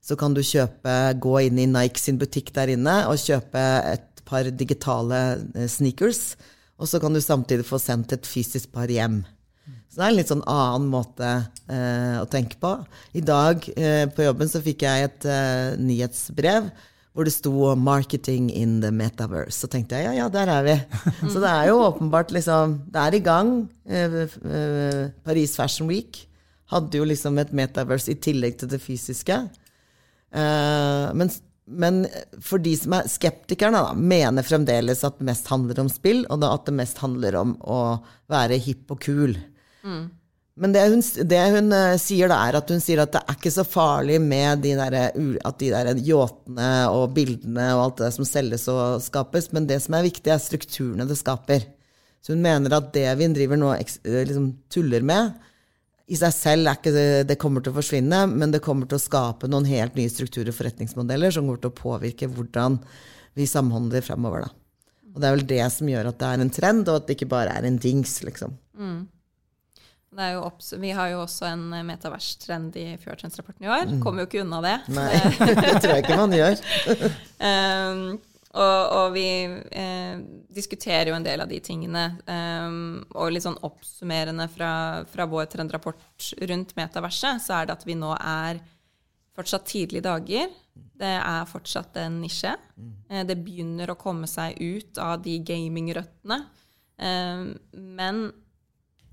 så 0.00 0.16
kan 0.16 0.32
du 0.34 0.40
kjøpe, 0.40 0.94
gå 1.20 1.34
inn 1.44 1.60
i 1.60 1.68
Nike 1.68 2.00
sin 2.00 2.18
butikk 2.20 2.54
der 2.56 2.72
inne 2.72 3.02
og 3.10 3.20
kjøpe 3.20 3.64
et 3.92 4.24
par 4.24 4.48
digitale 4.48 5.20
eh, 5.52 5.68
sneakers. 5.68 6.38
Og 6.80 6.88
så 6.88 7.00
kan 7.02 7.12
du 7.12 7.20
samtidig 7.20 7.68
få 7.68 7.78
sendt 7.82 8.16
et 8.16 8.24
fysisk 8.24 8.72
par 8.72 8.88
hjem. 8.88 9.20
Så 9.90 9.98
det 9.98 10.04
er 10.04 10.12
en 10.12 10.18
litt 10.20 10.30
sånn 10.30 10.46
annen 10.46 10.86
måte 10.92 11.28
eh, 11.66 12.16
å 12.20 12.28
tenke 12.30 12.60
på. 12.62 12.76
I 13.18 13.24
dag 13.26 13.64
eh, 13.74 14.06
på 14.06 14.22
jobben 14.22 14.50
så 14.50 14.62
fikk 14.62 14.84
jeg 14.86 15.08
et 15.08 15.26
eh, 15.26 15.74
nyhetsbrev 15.82 16.70
hvor 17.10 17.26
det 17.26 17.34
sto 17.34 17.74
'Marketing 17.74 18.52
in 18.54 18.78
the 18.84 18.92
Metaverse'. 18.94 19.58
Så 19.64 19.66
tenkte 19.66 19.98
jeg 19.98 20.06
ja, 20.06 20.12
ja, 20.14 20.28
der 20.30 20.46
er 20.46 20.62
vi. 20.62 20.76
Så 21.32 21.42
det 21.42 21.50
er 21.50 21.72
jo 21.72 21.82
åpenbart 21.88 22.30
liksom 22.30 22.78
Det 22.86 23.02
er 23.02 23.18
i 23.18 23.24
gang. 23.24 23.50
Eh, 23.84 24.14
eh, 24.30 25.10
Paris 25.26 25.56
Fashion 25.58 25.90
Week 25.90 26.22
hadde 26.70 27.00
jo 27.00 27.04
liksom 27.04 27.38
et 27.42 27.50
metaverse 27.50 28.12
i 28.12 28.18
tillegg 28.22 28.60
til 28.60 28.70
det 28.70 28.78
fysiske. 28.78 29.40
Eh, 30.30 31.06
men, 31.18 31.32
men 31.66 32.04
for 32.38 32.62
de 32.62 32.76
som 32.78 32.94
er 32.94 33.10
skeptikerne, 33.10 33.82
da, 33.82 33.94
mener 33.94 34.46
fremdeles 34.46 35.02
at 35.02 35.18
det 35.18 35.26
mest 35.26 35.50
handler 35.50 35.82
om 35.82 35.90
spill, 35.90 36.22
og 36.30 36.46
at 36.46 36.70
det 36.70 36.76
mest 36.78 37.02
handler 37.02 37.40
om 37.42 37.56
å 37.66 37.80
være 38.30 38.60
hipp 38.62 38.94
og 38.94 39.02
kul. 39.02 39.34
Men 40.60 40.74
det 40.74 40.82
hun, 40.92 41.02
det 41.30 41.40
hun 41.54 41.72
uh, 41.72 41.96
sier, 42.00 42.28
da, 42.28 42.40
er 42.44 42.58
at 42.58 42.70
hun 42.72 42.82
sier 42.84 43.00
at 43.00 43.12
det 43.14 43.20
er 43.22 43.36
ikke 43.38 43.52
så 43.54 43.64
farlig 43.64 44.18
med 44.20 44.60
de 44.64 44.74
der, 44.76 44.96
at 45.46 45.60
de 45.62 45.70
der 45.72 45.92
yachtene 46.04 46.72
og 46.92 47.14
bildene 47.16 47.68
og 47.76 47.84
alt 47.84 48.02
det 48.02 48.10
som 48.16 48.26
selges 48.28 48.66
og 48.68 49.00
skapes, 49.04 49.48
men 49.56 49.68
det 49.70 49.78
som 49.84 49.96
er 49.96 50.04
viktig, 50.08 50.28
er 50.28 50.42
strukturene 50.42 51.06
det 51.08 51.16
skaper. 51.20 51.64
Så 52.20 52.34
hun 52.34 52.42
mener 52.44 52.74
at 52.76 52.90
det 52.92 53.06
vi 53.16 53.30
driver 53.32 53.56
nå 53.56 53.70
eh, 53.78 54.24
liksom, 54.28 54.50
tuller 54.72 55.06
med, 55.06 55.38
i 56.10 56.18
seg 56.18 56.34
selv 56.34 56.66
er 56.66 56.78
ikke 56.80 56.92
det, 56.92 57.08
det 57.30 57.38
kommer 57.40 57.62
til 57.62 57.72
å 57.72 57.78
forsvinne, 57.78 58.24
men 58.32 58.50
det 58.50 58.62
kommer 58.64 58.88
til 58.90 58.98
å 58.98 59.02
skape 59.02 59.48
noen 59.48 59.68
helt 59.70 59.94
nye 59.96 60.10
strukturer 60.10 60.50
og 60.50 60.56
forretningsmodeller 60.56 61.32
som 61.32 61.46
kommer 61.46 61.62
til 61.62 61.70
å 61.70 61.78
påvirke 61.78 62.28
hvordan 62.34 62.80
vi 63.38 63.46
samhandler 63.46 64.02
fremover. 64.02 64.48
Da. 64.48 64.50
Og 65.14 65.22
det 65.22 65.28
er 65.28 65.36
vel 65.36 65.46
det 65.52 65.62
som 65.70 65.90
gjør 65.90 66.10
at 66.10 66.18
det 66.18 66.28
er 66.28 66.42
en 66.42 66.52
trend, 66.52 66.90
og 66.90 66.98
at 66.98 67.06
det 67.06 67.16
ikke 67.16 67.30
bare 67.30 67.54
er 67.54 67.68
en 67.68 67.78
dings, 67.80 68.16
liksom. 68.26 68.58
Mm. 68.74 68.98
Vi 70.10 70.90
har 70.90 71.12
jo 71.12 71.20
også 71.22 71.46
en 71.46 71.68
metavers-trend 71.86 72.74
i 72.80 72.86
Fjordtrends-rapporten 72.98 73.66
i 73.66 73.70
år. 73.70 73.84
Mm. 73.86 74.00
Kommer 74.02 74.24
jo 74.24 74.30
ikke 74.30 74.42
unna 74.42 74.58
det. 74.64 74.74
Nei, 74.90 75.12
det 75.62 75.76
tror 75.78 75.94
jeg 75.94 76.04
ikke 76.04 76.18
man 76.18 76.34
gjør. 76.34 76.64
um, 77.38 78.02
og, 78.64 78.80
og, 78.96 79.04
vi 79.14 79.28
eh, 79.46 80.22
diskuterer 80.50 81.12
jo 81.12 81.14
en 81.14 81.26
del 81.26 81.44
av 81.44 81.50
de 81.50 81.60
tingene. 81.62 82.08
Um, 82.26 83.04
og 83.14 83.30
litt 83.30 83.46
sånn 83.46 83.60
oppsummerende 83.66 84.48
fra, 84.50 84.72
fra 85.12 85.26
vår 85.30 85.46
trendrapport 85.52 86.32
rundt 86.50 86.74
metaverset, 86.78 87.44
så 87.44 87.60
er 87.60 87.68
det 87.68 87.76
at 87.78 87.86
vi 87.86 87.94
nå 87.98 88.10
er 88.18 88.58
fortsatt 89.38 89.68
tidlige 89.70 90.02
dager. 90.08 90.50
Det 90.74 91.12
er 91.20 91.46
fortsatt 91.48 92.00
en 92.02 92.18
nisje. 92.24 92.56
Mm. 92.74 92.90
Eh, 93.06 93.22
det 93.28 93.38
begynner 93.44 93.92
å 93.92 93.98
komme 94.00 94.26
seg 94.30 94.58
ut 94.58 94.98
av 94.98 95.20
de 95.22 95.38
gamingrøttene. 95.46 96.40
Um, 97.00 97.54
men 97.70 98.26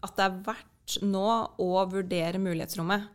at 0.03 0.17
det 0.17 0.25
er 0.25 0.41
verdt 0.49 0.73
nå 1.03 1.27
å 1.59 1.69
vurdere 1.91 2.41
mulighetsrommet. 2.41 3.13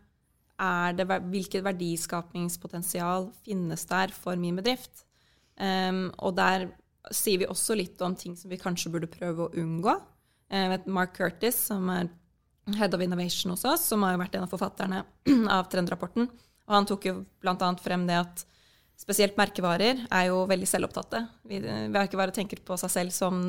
Det, 0.95 1.07
hvilket 1.33 1.65
verdiskapingspotensial 1.67 3.31
finnes 3.43 3.83
der 3.91 4.13
for 4.15 4.39
min 4.39 4.61
bedrift? 4.61 5.07
Um, 5.59 6.07
og 6.23 6.37
der 6.39 6.69
sier 7.11 7.41
vi 7.43 7.49
også 7.51 7.75
litt 7.79 8.01
om 8.05 8.15
ting 8.19 8.37
som 8.39 8.53
vi 8.53 8.61
kanskje 8.61 8.93
burde 8.93 9.11
prøve 9.11 9.47
å 9.47 9.53
unngå. 9.59 9.97
Vet 10.53 10.87
Mark 10.93 11.17
Curtis, 11.17 11.57
som 11.71 11.89
er 11.91 12.11
head 12.77 12.95
of 12.95 13.01
innovation 13.01 13.51
hos 13.51 13.65
oss, 13.65 13.89
som 13.89 14.05
har 14.07 14.21
vært 14.21 14.37
en 14.37 14.47
av 14.47 14.53
forfatterne 14.53 15.03
av 15.57 15.69
trendrapporten, 15.73 16.29
og 16.69 16.75
han 16.77 16.89
tok 16.89 17.09
jo 17.09 17.15
bl.a. 17.43 17.71
frem 17.83 18.07
det 18.07 18.19
at 18.21 18.45
spesielt 19.01 19.37
merkevarer, 19.39 20.05
er 20.15 20.27
jo 20.29 20.45
veldig 20.47 20.69
selvopptatte. 20.69 21.25
Merkevarer 21.91 22.35
tenker 22.35 22.61
på 22.63 22.77
seg 22.79 22.93
selv 22.93 23.15
som, 23.15 23.41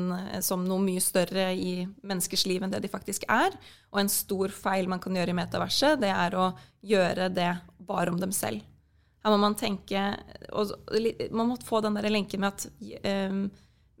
som, 0.42 0.64
noe 0.66 0.82
mye 0.82 1.02
større 1.02 1.50
i 1.54 1.84
menneskers 2.02 2.46
liv 2.50 2.64
enn 2.64 2.72
det 2.72 2.82
de 2.84 2.90
faktisk 2.90 3.26
er. 3.30 3.54
Og 3.94 4.02
en 4.02 4.10
stor 4.10 4.54
feil 4.54 4.90
man 4.90 5.02
kan 5.02 5.14
gjøre 5.14 5.34
i 5.34 5.38
metaverset, 5.38 6.00
det 6.02 6.10
er 6.10 6.38
å 6.38 6.50
gjøre 6.82 7.30
det 7.34 7.52
bare 7.86 8.10
om 8.10 8.18
dem 8.20 8.34
selv. 8.34 8.64
Her 9.24 9.32
må 9.32 9.38
man 9.40 9.54
tenke 9.56 10.00
og 10.52 10.74
Man 11.32 11.48
må 11.48 11.54
få 11.64 11.80
den 11.80 11.94
der 11.96 12.10
lenken 12.12 12.42
med 12.42 12.50
at 12.50 12.66
um, 13.30 13.46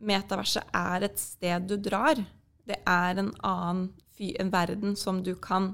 metaverset 0.04 0.74
er 0.76 1.06
et 1.06 1.20
sted 1.20 1.68
du 1.70 1.78
drar. 1.80 2.18
Det 2.64 2.82
er 2.82 3.22
en 3.22 3.30
annen 3.40 3.86
en 4.18 4.50
verden 4.50 4.94
som 4.96 5.22
du 5.24 5.34
kan 5.34 5.72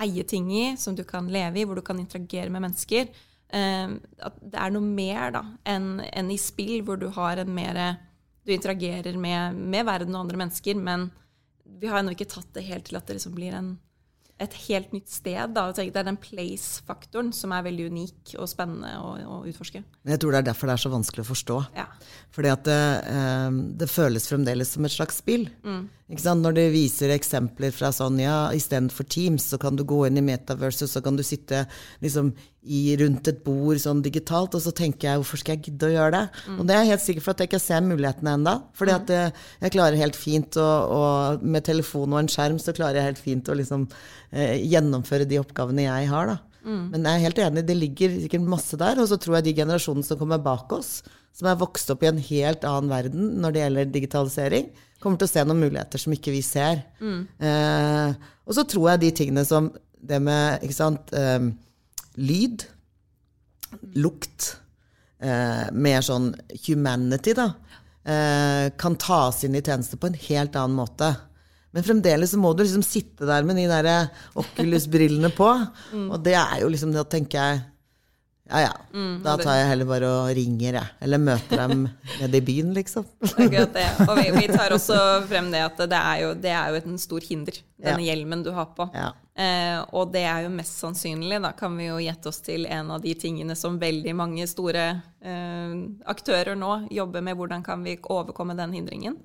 eie 0.00 0.24
ting 0.24 0.50
i, 0.52 0.76
som 0.76 0.96
du 0.96 1.04
kan 1.04 1.28
leve 1.32 1.60
i, 1.60 1.64
hvor 1.64 1.78
du 1.78 1.84
kan 1.84 2.00
interagere 2.00 2.50
med 2.52 2.64
mennesker. 2.66 3.08
Ehm, 3.56 3.98
at 4.22 4.36
det 4.40 4.60
er 4.60 4.72
noe 4.74 4.86
mer 4.86 5.34
da, 5.34 5.44
enn 5.68 5.98
en 6.06 6.30
i 6.30 6.38
spill, 6.40 6.80
hvor 6.86 7.00
du 7.00 7.08
har 7.16 7.42
en 7.42 7.54
mer 7.54 7.80
Du 8.40 8.54
interagerer 8.54 9.18
med, 9.20 9.54
med, 9.54 9.84
verden 9.84 10.14
og 10.14 10.22
andre 10.22 10.38
mennesker, 10.40 10.74
men 10.74 11.10
vi 11.80 11.90
har 11.90 12.00
ennå 12.00 12.14
ikke 12.14 12.30
tatt 12.30 12.48
det 12.56 12.64
helt 12.64 12.86
til 12.88 12.96
at 12.96 13.06
det 13.06 13.18
liksom 13.18 13.34
blir 13.36 13.52
en 13.52 13.74
et 14.40 14.56
helt 14.66 14.94
nytt 14.96 15.10
sted. 15.12 15.52
Da. 15.52 15.66
Det 15.76 15.90
er 15.92 16.06
den 16.06 16.18
place-faktoren 16.20 17.28
som 17.36 17.52
er 17.52 17.66
veldig 17.66 17.90
unik 17.92 18.34
og 18.40 18.48
spennende 18.48 18.94
å, 18.96 19.12
å, 19.20 19.40
utforske. 19.50 19.82
Jeg 20.08 20.20
tror 20.22 20.32
det 20.32 20.40
er 20.40 20.48
derfor 20.48 20.70
det 20.70 20.76
er 20.76 20.84
så 20.84 20.92
vanskelig 20.94 21.24
å 21.26 21.28
forstå. 21.28 21.58
Ja. 21.76 21.86
Fordi 22.32 22.52
at 22.52 22.64
det, 22.68 22.80
eh, 23.10 23.58
det, 23.82 23.90
føles 23.92 24.28
fremdeles 24.30 24.72
som 24.76 24.88
et 24.88 24.96
slags 24.96 25.20
spill. 25.20 25.48
Mm. 25.60 25.82
Når 26.10 26.56
de 26.56 26.64
viser 26.72 27.12
eksempler 27.14 27.70
fra 27.74 27.92
sånn, 27.94 28.18
ja, 28.18 28.50
istedenfor 28.56 29.06
Teams, 29.06 29.44
så 29.52 29.58
kan 29.62 29.76
du 29.78 29.84
gå 29.86 30.02
inn 30.08 30.18
i 30.18 30.24
Metaverse, 30.26 30.88
så 30.90 31.02
kan 31.04 31.14
du 31.14 31.22
sitte 31.22 31.62
liksom 32.02 32.32
i, 32.62 32.96
rundt 32.98 33.30
et 33.30 33.44
bord 33.44 33.78
sånn 33.80 34.02
digitalt, 34.02 34.56
og 34.58 34.64
så 34.64 34.72
tenker 34.74 35.08
jeg 35.08 35.22
hvorfor 35.22 35.40
skal 35.40 35.56
jeg 35.56 35.68
gidde 35.68 35.86
å 35.86 35.94
gjøre 35.94 36.12
det? 36.16 36.42
Mm. 36.48 36.58
Og 36.58 36.66
det 36.66 36.74
er 36.74 36.82
jeg 36.82 36.92
helt 36.92 37.06
sikker 37.06 37.24
for 37.24 37.32
at 37.32 37.44
jeg 37.44 37.50
ikke 37.52 37.62
ser 37.62 37.86
mulighetene 37.86 38.34
ennå. 38.40 38.56
Fordi 38.76 38.96
mm. 38.96 38.98
jeg, 38.98 39.20
eh, 39.30 39.48
jeg 39.64 39.74
klarer 39.76 40.02
helt 40.02 40.18
fint 40.18 40.60
å, 40.60 40.68
og 40.98 41.46
med 41.46 41.66
telefon 41.70 42.10
og 42.10 42.24
en 42.24 42.32
skjerm 42.34 42.58
så 42.60 42.74
klarer 42.76 43.00
jeg 43.00 43.12
helt 43.12 43.24
fint 43.24 43.48
å 43.48 43.58
liksom 43.60 43.86
eh, 44.34 44.58
gjennomføre 44.66 45.28
de 45.30 45.40
oppgavene 45.40 45.86
jeg 45.86 46.10
har. 46.10 46.34
da. 46.34 46.38
Mm. 46.66 46.84
Men 46.92 47.06
jeg 47.06 47.12
er 47.12 47.24
helt 47.28 47.42
enig, 47.46 47.64
det 47.68 47.78
ligger 47.78 48.18
sikkert 48.26 48.52
masse 48.58 48.80
der. 48.80 49.00
Og 49.00 49.08
så 49.10 49.18
tror 49.20 49.38
jeg 49.38 49.50
de 49.50 49.56
generasjonene 49.62 50.10
som 50.10 50.20
kommer 50.20 50.42
bak 50.42 50.74
oss, 50.76 50.98
som 51.36 51.48
er 51.50 51.60
vokst 51.60 51.90
opp 51.92 52.02
i 52.04 52.10
en 52.10 52.20
helt 52.20 52.64
annen 52.68 52.90
verden 52.92 53.34
når 53.40 53.54
det 53.54 53.62
gjelder 53.64 53.92
digitalisering, 53.94 54.70
kommer 55.00 55.20
til 55.20 55.30
å 55.30 55.32
se 55.32 55.44
noen 55.46 55.62
muligheter 55.62 56.02
som 56.02 56.12
ikke 56.12 56.34
vi 56.34 56.42
ser. 56.44 56.82
Mm. 57.00 57.22
Eh, 57.40 58.32
og 58.44 58.56
så 58.56 58.66
tror 58.68 58.90
jeg 58.92 59.02
de 59.04 59.14
tingene 59.22 59.46
som 59.48 59.70
det 60.00 60.20
med 60.24 60.64
ikke 60.64 60.76
sant, 60.76 61.12
eh, 61.16 61.40
lyd, 62.20 62.66
lukt, 64.00 64.54
eh, 65.20 65.66
mer 65.72 66.04
sånn 66.04 66.32
humanity, 66.66 67.34
da, 67.36 67.52
eh, 68.04 68.70
kan 68.76 68.96
tas 68.96 69.44
inn 69.44 69.54
i 69.54 69.62
tjeneste 69.62 69.96
på 69.96 70.10
en 70.10 70.20
helt 70.28 70.56
annen 70.56 70.76
måte. 70.76 71.16
Men 71.72 71.86
fremdeles 71.86 72.32
så 72.32 72.38
må 72.40 72.50
du 72.56 72.64
liksom 72.64 72.82
sitte 72.82 73.28
der 73.28 73.44
med 73.46 73.56
de 73.56 73.68
der 73.70 74.10
Oculus-brillene 74.34 75.30
på. 75.36 75.50
Mm. 75.90 76.10
Og 76.14 76.22
det 76.22 76.36
er 76.38 76.60
jo 76.62 76.68
liksom, 76.70 76.92
da 76.94 77.02
tenker 77.02 77.38
jeg 77.38 77.62
Ja 78.50 78.60
ja. 78.64 78.72
Da 79.24 79.36
tar 79.38 79.56
jeg 79.60 79.68
heller 79.70 79.86
bare 79.86 80.08
og 80.10 80.28
ringer, 80.36 80.76
jeg. 80.80 80.88
Eller 81.06 81.20
møter 81.22 81.60
dem 81.68 81.84
nede 82.20 82.36
i 82.40 82.44
byen, 82.44 82.72
liksom. 82.74 83.04
Akkurat 83.30 83.72
det. 83.76 83.86
Og 84.08 84.12
vi, 84.18 84.24
vi 84.34 84.46
tar 84.50 84.74
også 84.74 84.96
frem 85.30 85.50
det 85.54 85.60
at 85.68 85.82
det 85.90 86.00
er 86.00 86.22
jo, 86.24 86.30
det 86.34 86.50
er 86.50 86.74
jo 86.74 86.80
en 86.82 86.98
stor 86.98 87.22
hinder, 87.28 87.60
denne 87.80 88.02
Ja. 88.02 88.08
hjelmen 88.10 88.42
du 88.46 88.50
har 88.56 88.66
på. 88.76 88.88
Ja. 88.94 89.12
Eh, 89.40 89.78
og 89.96 90.10
det 90.12 90.24
er 90.28 90.42
jo 90.44 90.50
mest 90.52 90.80
sannsynlig, 90.82 91.38
da 91.40 91.52
kan 91.56 91.76
vi 91.78 91.86
jo 91.86 92.00
gjette 92.02 92.28
oss 92.28 92.42
til 92.44 92.66
en 92.66 92.90
av 92.92 93.00
de 93.00 93.14
tingene 93.16 93.54
som 93.56 93.78
veldig 93.80 94.12
mange 94.18 94.44
store 94.50 94.88
eh, 95.22 95.76
aktører 96.10 96.58
nå 96.58 96.88
jobber 96.92 97.22
med. 97.24 97.38
Hvordan 97.38 97.62
kan 97.64 97.86
vi 97.86 97.94
overkomme 98.02 98.56
den 98.58 98.74
hindringen? 98.76 99.16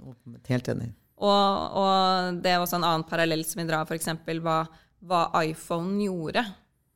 Helt 0.48 0.70
enig. 0.72 0.92
Og, 1.16 1.76
og 1.82 2.40
det 2.44 2.52
er 2.54 2.60
også 2.62 2.78
en 2.80 2.84
annen 2.88 3.08
parallell 3.08 3.44
som 3.48 3.62
vi 3.64 3.68
drar, 3.70 3.88
f.eks. 3.88 4.10
Hva, 4.44 4.60
hva 5.06 5.22
iPhone 5.46 5.98
gjorde 6.04 6.46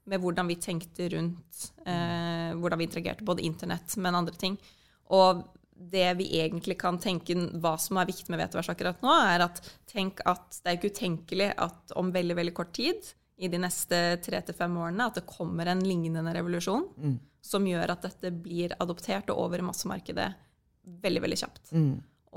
med 0.09 0.23
hvordan 0.23 0.49
vi 0.49 0.57
tenkte 0.61 1.07
rundt 1.13 1.61
eh, 1.85 2.51
hvordan 2.57 2.81
vi 2.81 2.87
interagerte, 2.89 3.25
både 3.27 3.45
internett, 3.45 3.95
men 4.01 4.17
andre 4.17 4.35
ting. 4.39 4.57
Og 5.15 5.45
det 5.79 6.07
vi 6.19 6.27
egentlig 6.41 6.75
kan 6.81 6.97
tenke 6.99 7.37
hva 7.61 7.75
som 7.79 7.99
er 8.01 8.09
viktig 8.09 8.33
med 8.33 8.41
VTVs 8.41 8.71
akkurat 8.73 9.05
nå, 9.05 9.13
er 9.31 9.45
at 9.45 9.61
tenk 9.87 10.19
at 10.27 10.59
det 10.59 10.71
er 10.71 10.79
ikke 10.79 10.91
utenkelig 10.91 11.53
at 11.55 11.95
om 11.99 12.11
veldig, 12.15 12.35
veldig 12.41 12.55
kort 12.57 12.73
tid, 12.75 13.13
i 13.39 13.47
de 13.47 13.59
neste 13.61 13.95
tre 14.19 14.41
til 14.43 14.55
fem 14.57 14.73
årene, 14.75 15.05
at 15.07 15.15
det 15.15 15.29
kommer 15.29 15.69
en 15.71 15.79
lignende 15.85 16.33
revolusjon 16.35 16.89
som 17.39 17.67
gjør 17.67 17.93
at 17.93 18.03
dette 18.03 18.33
blir 18.35 18.73
adoptert 18.83 19.31
og 19.31 19.45
over 19.45 19.61
i 19.61 19.67
massemarkedet 19.69 20.27
veldig, 21.05 21.21
veldig 21.23 21.37
kjapt. 21.39 21.71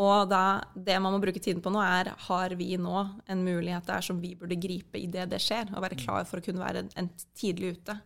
Og 0.01 0.31
da, 0.31 0.63
det 0.73 0.95
man 1.05 1.13
må 1.13 1.21
bruke 1.21 1.41
tiden 1.43 1.61
på 1.61 1.71
nå, 1.73 1.81
er 1.85 2.15
har 2.29 2.55
vi 2.57 2.71
nå 2.81 2.95
en 3.29 3.43
mulighet 3.45 3.85
der 3.91 4.05
som 4.05 4.23
vi 4.23 4.33
burde 4.41 4.57
gripe 4.57 4.97
idet 4.97 5.29
det 5.29 5.41
skjer, 5.45 5.69
og 5.75 5.85
være 5.85 5.99
klar 6.01 6.25
for 6.29 6.41
å 6.41 6.45
kunne 6.45 6.63
være 6.63 6.87
en, 6.87 6.89
en 6.97 7.11
tidlig 7.37 7.75
ute. 7.77 7.99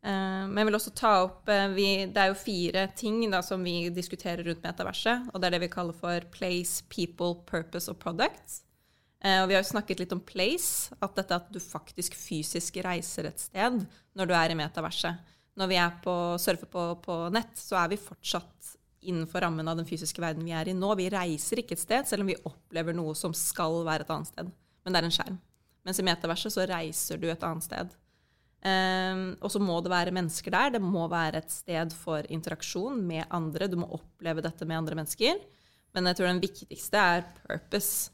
Eh, 0.00 0.44
men 0.48 0.62
jeg 0.62 0.70
vil 0.70 0.78
også 0.78 0.94
ta 0.96 1.10
opp 1.26 1.50
uh, 1.52 1.66
vi, 1.76 2.06
Det 2.08 2.22
er 2.22 2.30
jo 2.30 2.38
fire 2.40 2.86
ting 2.96 3.20
da, 3.28 3.42
som 3.44 3.60
vi 3.60 3.90
diskuterer 3.92 4.40
rundt 4.46 4.64
metaverset, 4.64 5.28
og 5.28 5.36
det 5.36 5.50
er 5.50 5.56
det 5.58 5.64
vi 5.66 5.72
kaller 5.74 5.96
for 5.96 6.24
place, 6.32 6.80
people, 6.88 7.34
purpose 7.50 7.92
og 7.92 8.00
product. 8.00 8.62
Uh, 9.20 9.42
og 9.42 9.50
vi 9.50 9.58
har 9.58 9.60
jo 9.60 9.72
snakket 9.74 10.00
litt 10.00 10.16
om 10.16 10.24
place, 10.24 10.88
at 11.04 11.20
dette 11.20 11.36
at 11.36 11.52
du 11.52 11.60
faktisk 11.60 12.16
fysisk 12.16 12.80
reiser 12.86 13.28
et 13.28 13.44
sted 13.44 13.82
når 14.16 14.30
du 14.30 14.36
er 14.38 14.54
i 14.54 14.56
metaverset. 14.56 15.36
Når 15.60 15.68
vi 15.68 15.76
er 15.82 15.96
på, 16.00 16.14
surfer 16.40 16.70
på, 16.72 16.86
på 17.04 17.22
nett, 17.34 17.52
så 17.60 17.82
er 17.82 17.92
vi 17.92 18.00
fortsatt 18.00 18.76
innenfor 19.00 19.44
rammen 19.44 19.68
av 19.68 19.78
den 19.78 19.88
fysiske 19.88 20.22
verden 20.22 20.44
vi 20.44 20.54
er 20.56 20.68
i 20.68 20.76
nå. 20.76 20.92
Vi 20.98 21.08
reiser 21.12 21.62
ikke 21.62 21.76
et 21.76 21.82
sted, 21.82 22.08
selv 22.08 22.24
om 22.24 22.30
vi 22.32 22.38
opplever 22.44 22.96
noe 22.96 23.14
som 23.18 23.34
skal 23.36 23.80
være 23.86 24.06
et 24.06 24.12
annet 24.14 24.30
sted. 24.32 24.52
Men 24.84 24.92
det 24.94 25.00
er 25.00 25.08
en 25.08 25.16
skjerm. 25.16 25.40
Mens 25.86 26.00
i 26.00 26.04
metaverset 26.04 26.54
så 26.54 26.68
reiser 26.68 27.20
du 27.20 27.28
et 27.30 27.46
annet 27.46 27.66
sted. 27.66 27.96
Um, 28.60 29.22
og 29.40 29.48
så 29.54 29.60
må 29.62 29.78
det 29.80 29.92
være 29.92 30.12
mennesker 30.12 30.52
der. 30.52 30.74
Det 30.76 30.82
må 30.84 31.06
være 31.08 31.40
et 31.40 31.52
sted 31.52 31.94
for 31.96 32.26
interaksjon 32.28 33.00
med 33.08 33.24
andre. 33.32 33.70
Du 33.72 33.78
må 33.80 33.88
oppleve 33.96 34.44
dette 34.44 34.68
med 34.68 34.82
andre 34.82 34.98
mennesker. 35.00 35.40
Men 35.96 36.10
jeg 36.10 36.18
tror 36.18 36.30
den 36.30 36.42
viktigste 36.44 37.04
er 37.16 37.28
purpose. 37.40 38.12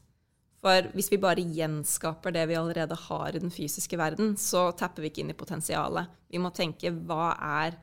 For 0.63 0.87
hvis 0.95 1.11
vi 1.11 1.19
bare 1.21 1.43
gjenskaper 1.43 2.33
det 2.33 2.47
vi 2.49 2.57
allerede 2.57 2.95
har 2.97 3.35
i 3.35 3.41
den 3.43 3.53
fysiske 3.53 3.99
verden, 3.99 4.33
så 4.41 4.71
tapper 4.75 5.03
vi 5.03 5.11
ikke 5.11 5.21
inn 5.21 5.35
i 5.35 5.37
potensialet. 5.37 6.09
Vi 6.31 6.41
må 6.41 6.49
tenke 6.55 6.89
hva 6.95 7.35
er, 7.35 7.77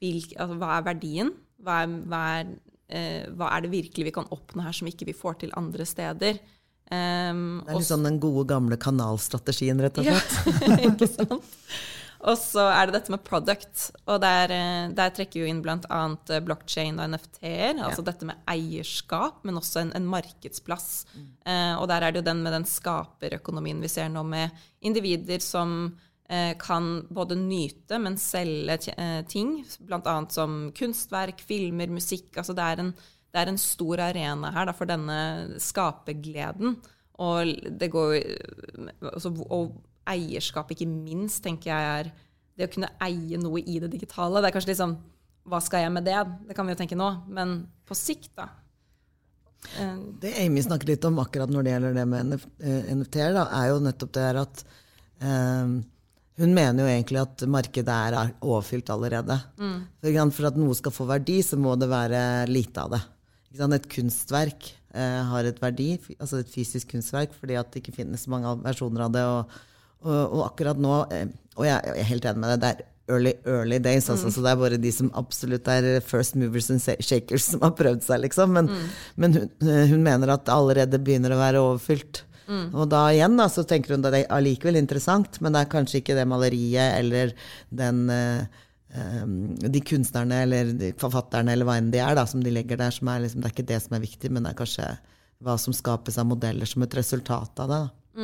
hvilk, 0.00 0.34
altså, 0.34 0.56
hva 0.58 0.72
er 0.74 0.88
verdien? 0.88 1.30
Hva 1.66 1.80
er, 1.82 1.96
hva, 2.06 2.22
er, 2.40 2.52
eh, 2.88 3.24
hva 3.34 3.50
er 3.56 3.66
det 3.66 3.72
virkelig 3.74 4.06
vi 4.08 4.14
kan 4.14 4.30
oppnå 4.34 4.64
her 4.66 4.76
som 4.76 4.90
ikke 4.90 5.08
vi 5.08 5.16
får 5.16 5.42
til 5.42 5.56
andre 5.58 5.88
steder? 5.88 6.38
Um, 6.86 7.64
Det 7.66 7.72
er 7.72 7.80
litt 7.80 7.88
sånn 7.88 8.06
den 8.06 8.20
gode, 8.22 8.46
gamle 8.52 8.78
kanalstrategien, 8.78 9.80
rett 9.82 9.98
og 9.98 10.06
slett. 10.06 10.36
ja, 10.62 10.80
ikke 10.92 11.10
sant? 11.10 11.52
Og 12.26 12.38
så 12.40 12.62
er 12.72 12.88
det 12.88 12.96
dette 12.96 13.12
med 13.12 13.22
product. 13.26 13.90
Og 14.08 14.20
der, 14.22 14.52
eh, 14.54 14.86
der 14.96 15.12
trekker 15.14 15.42
jo 15.42 15.50
inn 15.50 15.60
bl.a. 15.62 16.00
blockchain 16.46 16.98
og 16.98 17.12
NFT-er. 17.12 17.76
Altså 17.84 18.02
dette 18.06 18.26
med 18.26 18.40
eierskap, 18.50 19.42
men 19.46 19.60
også 19.60 19.84
en, 19.84 19.92
en 19.98 20.08
markedsplass. 20.10 21.04
Eh, 21.46 21.74
og 21.76 21.86
der 21.92 22.02
er 22.02 22.14
det 22.14 22.22
jo 22.22 22.28
den 22.30 22.42
med 22.46 22.56
den 22.56 22.66
skaperøkonomien 22.70 23.82
vi 23.84 23.92
ser 23.92 24.10
nå, 24.10 24.24
med 24.26 24.54
individer 24.80 25.44
som 25.44 25.76
eh, 25.86 26.02
kan 26.58 26.86
både 27.14 27.36
nyte, 27.38 28.00
men 28.02 28.16
selge 28.18 28.80
ting 29.30 29.60
blant. 29.86 30.02
Bl.a. 30.02 30.14
som 30.34 30.56
kunstverk, 30.74 31.38
filmer, 31.46 31.92
musikk. 31.94 32.32
Altså 32.34 32.56
det 32.56 32.64
er 32.66 32.82
en, 32.82 32.90
det 33.30 33.42
er 33.42 33.52
en 33.52 33.60
stor 33.62 34.02
arena 34.08 34.50
her 34.50 34.66
da, 34.66 34.74
for 34.74 34.90
denne 34.90 35.18
skapergleden. 35.62 36.74
Og 37.22 37.54
altså, 39.12 39.30
Og 39.46 39.76
eierskap, 40.06 40.70
ikke 40.74 40.88
minst, 40.88 41.42
tenker 41.44 41.72
jeg 41.72 41.90
er 42.00 42.12
det 42.56 42.68
å 42.68 42.72
kunne 42.72 42.92
eie 43.04 43.38
noe 43.40 43.60
i 43.60 43.78
det 43.82 43.90
digitale. 43.92 44.40
Det 44.40 44.50
er 44.50 44.56
kanskje 44.56 44.78
sånn 44.78 44.96
Hva 45.46 45.60
skal 45.62 45.84
jeg 45.84 45.92
med 45.94 46.06
det? 46.08 46.18
Det 46.48 46.56
kan 46.58 46.66
vi 46.66 46.74
jo 46.74 46.78
tenke 46.80 46.98
nå. 46.98 47.08
Men 47.30 47.58
på 47.86 47.94
sikt, 47.94 48.32
da. 48.38 48.48
Eh, 49.78 49.98
Det 50.22 50.32
Amy 50.42 50.62
snakket 50.64 50.90
litt 50.94 51.04
om 51.06 51.20
akkurat 51.22 51.52
når 51.52 51.66
det 51.66 51.74
gjelder 51.74 51.98
det 52.00 52.06
med 52.10 52.34
eh, 52.34 52.88
NFT-er, 52.96 53.38
er 53.44 53.68
jo 53.70 53.82
nettopp 53.84 54.14
det 54.16 54.24
her 54.24 54.40
at 54.42 54.64
eh, 55.20 55.76
hun 56.36 56.52
mener 56.56 56.84
jo 56.84 56.88
egentlig 56.92 57.20
at 57.22 57.44
markedet 57.48 57.88
er 58.12 58.32
overfylt 58.44 58.90
allerede. 58.92 59.38
For, 60.02 60.32
for 60.36 60.48
at 60.50 60.58
noe 60.60 60.76
skal 60.76 60.92
få 60.92 61.06
verdi, 61.08 61.38
så 61.44 61.56
må 61.60 61.76
det 61.80 61.88
være 61.88 62.22
lite 62.50 62.82
av 62.82 62.92
det. 62.96 63.02
Et 63.56 63.88
kunstverk 63.88 64.66
eh, 64.92 65.22
har 65.30 65.48
et 65.48 65.62
verdi, 65.62 65.94
altså 66.18 66.42
et 66.42 66.50
fysisk 66.52 66.90
kunstverk, 66.92 67.32
fordi 67.40 67.56
at 67.56 67.70
det 67.72 67.80
ikke 67.80 67.96
finnes 68.02 68.26
så 68.26 68.34
mange 68.34 68.52
versjoner 68.66 69.06
av 69.06 69.14
det. 69.14 69.24
Og, 69.24 69.56
og, 70.04 70.18
og 70.18 70.44
akkurat 70.50 70.82
nå, 70.82 70.98
eh, 71.16 71.32
og 71.56 71.64
jeg, 71.64 71.80
jeg 71.88 72.04
er 72.04 72.10
helt 72.10 72.28
enig 72.28 72.42
med 72.44 72.52
det, 72.52 72.60
det 72.60 72.74
er 72.74 72.84
early, 73.08 73.32
early 73.46 73.78
days. 73.78 74.10
Altså, 74.10 74.30
Så 74.30 74.42
det 74.44 74.52
er 74.52 74.60
bare 74.60 74.80
de 74.82 74.92
som 74.92 75.10
absolutt 75.16 75.68
er 75.72 76.00
first 76.04 76.36
movers 76.36 76.70
and 76.70 76.82
shakers 76.82 77.46
som 77.52 77.64
har 77.64 77.74
prøvd 77.78 78.04
seg, 78.04 78.24
liksom. 78.26 78.52
Men, 78.56 78.70
men 79.16 79.40
hun, 79.40 79.50
hun 79.62 80.02
mener 80.04 80.36
at 80.36 80.46
det 80.46 80.54
allerede 80.54 81.00
begynner 81.02 81.34
å 81.34 81.40
være 81.40 81.62
overfylt. 81.64 82.24
Og 82.46 82.86
da 82.90 83.06
igjen 83.14 83.38
da, 83.38 83.48
så 83.50 83.64
tenker 83.66 83.94
hun 83.94 84.04
at 84.04 84.14
det 84.14 84.22
er 84.24 84.36
allikevel 84.36 84.78
interessant, 84.78 85.40
men 85.42 85.54
det 85.54 85.64
er 85.64 85.72
kanskje 85.72 86.00
ikke 86.02 86.16
det 86.18 86.28
maleriet 86.30 87.00
eller 87.00 87.34
den 87.74 88.06
uh, 88.12 88.62
de 89.66 89.82
kunstnerne 89.84 90.38
eller 90.46 90.70
de 90.78 90.92
forfatterne 91.00 91.52
eller 91.52 91.66
hva 91.68 91.76
enn 91.80 91.90
de 91.92 92.00
er, 92.00 92.14
da, 92.16 92.24
som 92.28 92.42
de 92.44 92.52
legger 92.54 92.78
der, 92.80 92.94
som 92.94 93.10
er 93.12 93.24
liksom, 93.24 93.42
det 93.42 93.50
er 93.50 93.54
ikke 93.56 93.70
det 93.72 93.80
som 93.82 93.96
er 93.98 94.04
viktig, 94.04 94.30
men 94.32 94.46
det 94.46 94.52
er 94.52 94.60
kanskje 94.60 94.86
hva 95.44 95.56
som 95.60 95.74
skapes 95.76 96.16
av 96.22 96.28
modeller 96.30 96.68
som 96.70 96.84
et 96.86 96.96
resultat 96.96 97.64
av 97.64 97.72
det. 97.72 97.80
Da. 97.82 98.20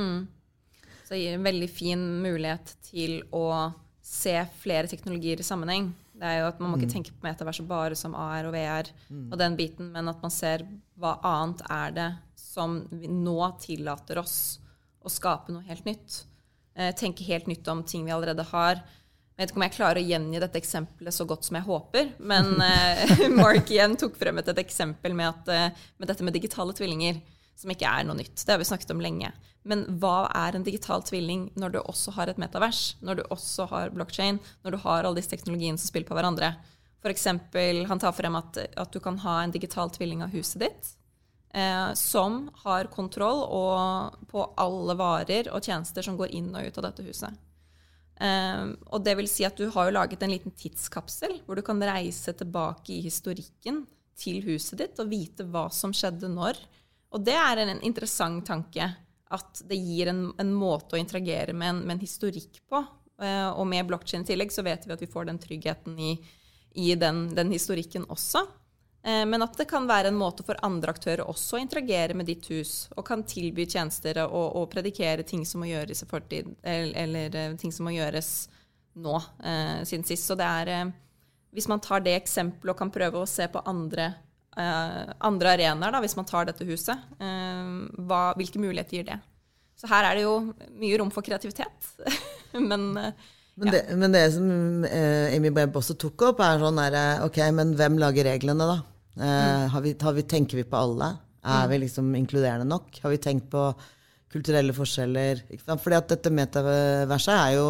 Så 1.02 1.16
det 1.16 1.24
gir 1.24 1.36
en 1.36 1.44
veldig 1.44 1.68
fin 1.68 2.04
mulighet 2.22 2.72
til 2.88 3.18
å 3.36 3.72
se 4.02 4.34
flere 4.62 4.88
teknologier 4.88 5.42
i 5.42 5.46
sammenheng. 5.46 5.90
Det 6.16 6.28
er 6.28 6.40
jo 6.40 6.48
at 6.48 6.60
Man 6.62 6.72
må 6.72 6.78
ikke 6.78 6.92
tenke 6.94 7.12
på 7.12 7.26
metaverset 7.26 7.66
bare 7.68 7.98
som 7.98 8.14
AR 8.16 8.48
og 8.48 8.54
VR, 8.54 8.88
og 9.32 9.36
den 9.40 9.58
biten, 9.58 9.90
men 9.92 10.08
at 10.08 10.22
man 10.22 10.32
ser 10.32 10.64
hva 11.00 11.16
annet 11.26 11.62
er 11.68 11.94
det 11.96 12.08
som 12.52 12.82
nå 12.90 13.38
tillater 13.62 14.20
oss 14.20 14.36
å 15.02 15.10
skape 15.10 15.54
noe 15.54 15.64
helt 15.66 15.86
nytt. 15.88 16.22
Eh, 16.76 16.92
tenke 16.96 17.24
helt 17.24 17.48
nytt 17.50 17.68
om 17.68 17.82
ting 17.84 18.04
vi 18.04 18.12
allerede 18.14 18.44
har. 18.52 18.80
Jeg 19.32 19.40
vet 19.40 19.52
ikke 19.52 19.60
om 19.60 19.64
jeg 19.64 19.76
klarer 19.76 20.00
å 20.00 20.08
gjengi 20.10 20.40
dette 20.42 20.60
eksempelet 20.60 21.16
så 21.16 21.24
godt 21.28 21.46
som 21.48 21.56
jeg 21.56 21.66
håper, 21.66 22.10
men 22.20 22.52
eh, 22.66 23.28
Mark 23.42 23.70
igjen 23.72 23.96
tok 24.00 24.18
frem 24.20 24.40
et, 24.40 24.50
et 24.52 24.60
eksempel 24.62 25.16
med, 25.16 25.32
at, 25.32 25.52
eh, 25.52 25.86
med 25.98 26.12
dette 26.12 26.26
med 26.26 26.36
digitale 26.36 26.76
tvillinger, 26.76 27.22
som 27.58 27.72
ikke 27.72 27.88
er 27.88 28.06
noe 28.08 28.18
nytt. 28.18 28.36
Det 28.36 28.54
har 28.54 28.60
vi 28.60 28.68
snakket 28.68 28.94
om 28.94 29.02
lenge. 29.04 29.32
Men 29.68 29.84
hva 30.02 30.26
er 30.34 30.56
en 30.56 30.64
digital 30.66 31.04
tvilling 31.06 31.46
når 31.60 31.74
du 31.74 31.80
også 31.82 32.14
har 32.16 32.30
et 32.32 32.40
metavers, 32.40 32.96
når 33.04 33.20
du 33.20 33.24
også 33.30 33.68
har 33.70 33.92
blockchain, 33.94 34.40
når 34.64 34.74
du 34.74 34.80
har 34.82 35.04
alle 35.04 35.20
disse 35.20 35.30
teknologiene 35.30 35.78
som 35.78 35.92
spiller 35.92 36.08
på 36.08 36.16
hverandre? 36.18 36.54
For 37.02 37.12
eksempel, 37.12 37.84
han 37.90 38.00
tar 38.02 38.14
frem 38.14 38.34
at, 38.38 38.58
at 38.78 38.94
du 38.94 38.98
kan 39.02 39.20
ha 39.22 39.40
en 39.42 39.54
digital 39.54 39.90
tvilling 39.94 40.22
av 40.24 40.34
huset 40.34 40.64
ditt, 40.64 40.92
eh, 41.54 41.92
som 41.98 42.44
har 42.64 42.90
kontroll 42.92 43.46
på 44.30 44.44
alle 44.56 44.96
varer 44.98 45.50
og 45.52 45.64
tjenester 45.64 46.04
som 46.04 46.18
går 46.18 46.34
inn 46.34 46.52
og 46.54 46.66
ut 46.66 46.78
av 46.80 46.88
dette 46.88 47.06
huset. 47.06 47.40
Eh, 48.22 48.64
og 48.92 49.02
det 49.04 49.16
vil 49.18 49.30
si 49.30 49.46
at 49.48 49.58
du 49.58 49.68
har 49.72 49.88
jo 49.88 49.96
laget 49.96 50.22
en 50.22 50.32
liten 50.32 50.54
tidskapsel 50.54 51.40
hvor 51.46 51.58
du 51.58 51.64
kan 51.66 51.82
reise 51.82 52.34
tilbake 52.36 52.94
i 52.94 53.02
historikken 53.04 53.82
til 54.18 54.42
huset 54.46 54.78
ditt 54.82 55.00
og 55.02 55.10
vite 55.10 55.46
hva 55.48 55.68
som 55.72 55.94
skjedde 55.96 56.30
når. 56.30 56.60
Og 57.12 57.24
det 57.24 57.36
er 57.36 57.62
en, 57.62 57.74
en 57.74 57.84
interessant 57.84 58.44
tanke. 58.46 58.90
At 59.32 59.62
det 59.64 59.78
gir 59.80 60.10
en, 60.12 60.26
en 60.36 60.50
måte 60.52 60.96
å 60.96 61.00
interagere 61.00 61.54
med 61.56 61.70
en, 61.70 61.78
med 61.86 61.96
en 61.96 62.04
historikk 62.04 62.60
på. 62.68 62.82
Eh, 63.22 63.48
og 63.48 63.64
med 63.68 63.88
blokkjede 63.88 64.26
i 64.26 64.30
tillegg 64.32 64.52
så 64.52 64.64
vet 64.66 64.84
vi 64.86 64.92
at 64.92 65.02
vi 65.02 65.08
får 65.10 65.30
den 65.30 65.40
tryggheten 65.40 65.96
i, 65.96 66.12
i 66.76 66.92
den, 67.00 67.30
den 67.36 67.52
historikken 67.54 68.04
også. 68.12 68.44
Eh, 69.04 69.24
Men 69.26 69.42
at 69.42 69.56
det 69.58 69.66
kan 69.70 69.86
være 69.88 70.12
en 70.12 70.18
måte 70.18 70.44
for 70.46 70.58
andre 70.62 70.92
aktører 70.94 71.24
også 71.26 71.56
å 71.58 71.62
interagere 71.62 72.14
med 72.14 72.28
ditt 72.30 72.46
hus, 72.52 72.88
og 72.96 73.04
kan 73.08 73.24
tilby 73.26 73.66
tjenester 73.66 74.20
og, 74.28 74.56
og 74.60 74.68
predikere 74.70 75.24
ting 75.26 75.42
som 75.48 75.62
må 75.64 75.70
gjøres 75.72 76.04
i 76.04 76.10
fortid, 76.10 76.52
eller, 76.62 76.92
eller 77.04 77.38
eh, 77.40 77.56
ting 77.58 77.72
som 77.74 77.88
må 77.88 77.96
gjøres 77.96 78.28
nå, 79.02 79.16
eh, 79.42 79.80
siden 79.88 80.06
sist. 80.06 80.28
Så 80.28 80.36
det 80.38 80.46
er 80.46 80.70
eh, 80.70 80.92
Hvis 81.52 81.66
man 81.68 81.80
tar 81.84 82.00
det 82.00 82.14
eksempelet 82.16 82.72
og 82.72 82.78
kan 82.78 82.92
prøve 82.94 83.20
å 83.20 83.28
se 83.28 83.44
på 83.52 83.60
andre, 83.68 84.06
eh, 84.56 85.10
andre 85.20 85.56
arenaer, 85.56 85.92
da, 85.92 86.00
hvis 86.00 86.16
man 86.16 86.28
tar 86.28 86.46
dette 86.48 86.64
huset, 86.64 86.96
eh, 87.20 87.74
hva, 88.06 88.22
hvilke 88.38 88.62
muligheter 88.62 89.00
gir 89.00 89.10
det? 89.10 89.18
Så 89.76 89.90
her 89.90 90.06
er 90.06 90.14
det 90.14 90.22
jo 90.28 90.38
mye 90.78 90.98
rom 91.00 91.10
for 91.10 91.26
kreativitet. 91.26 91.90
Men 92.70 92.92
Men, 93.54 93.68
det, 93.68 93.82
men 94.00 94.12
det 94.14 94.20
som 94.32 94.46
Amy 94.88 95.50
Webb 95.52 95.74
også 95.76 95.92
tok 96.00 96.22
opp, 96.30 96.38
er 96.40 96.56
sånn 96.62 96.78
der, 96.80 96.94
Ok, 97.26 97.36
men 97.52 97.74
hvem 97.76 97.98
lager 98.00 98.24
reglene, 98.24 98.64
da? 98.64 98.78
Eh, 99.16 99.24
mm. 99.24 99.70
har 99.70 99.80
vi, 99.84 99.96
har 100.00 100.12
vi, 100.12 100.22
tenker 100.22 100.60
vi 100.60 100.64
på 100.68 100.76
alle? 100.78 101.14
Er 101.42 101.64
mm. 101.64 101.70
vi 101.70 101.80
liksom 101.84 102.14
inkluderende 102.14 102.68
nok? 102.68 103.00
Har 103.02 103.10
vi 103.10 103.20
tenkt 103.22 103.50
på 103.50 103.66
kulturelle 104.32 104.74
forskjeller? 104.76 105.42
Fordi 105.66 105.98
at 105.98 106.14
dette 106.14 106.32
metaverset 106.32 107.34
er 107.34 107.56
jo 107.58 107.66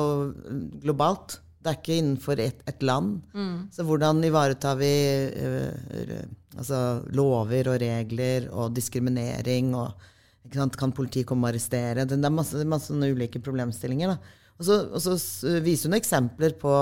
globalt. 0.83 1.41
Det 1.63 1.71
er 1.71 1.79
ikke 1.79 1.99
innenfor 1.99 2.43
et, 2.43 2.63
et 2.69 2.85
land. 2.85 3.21
Mm. 3.35 3.57
Så 3.75 3.87
hvordan 3.87 4.23
ivaretar 4.27 4.79
vi 4.81 4.93
uh, 5.31 6.23
altså, 6.59 6.79
lover 7.15 7.71
og 7.71 7.83
regler 7.83 8.49
og 8.51 8.75
diskriminering? 8.75 9.75
Og, 9.79 10.09
kan 10.53 10.93
politiet 10.93 11.25
komme 11.25 11.47
og 11.47 11.53
arrestere? 11.53 12.05
Det 12.05 12.19
er 12.19 12.35
masse, 12.35 12.65
masse 12.69 12.93
ulike 12.93 13.41
problemstillinger. 13.41 14.17
Og 14.59 14.67
så, 14.67 14.79
og 14.91 15.01
så, 15.01 15.15
viser 15.65 15.89
hun 15.89 15.97
eksempler 15.97 16.57
på 16.61 16.73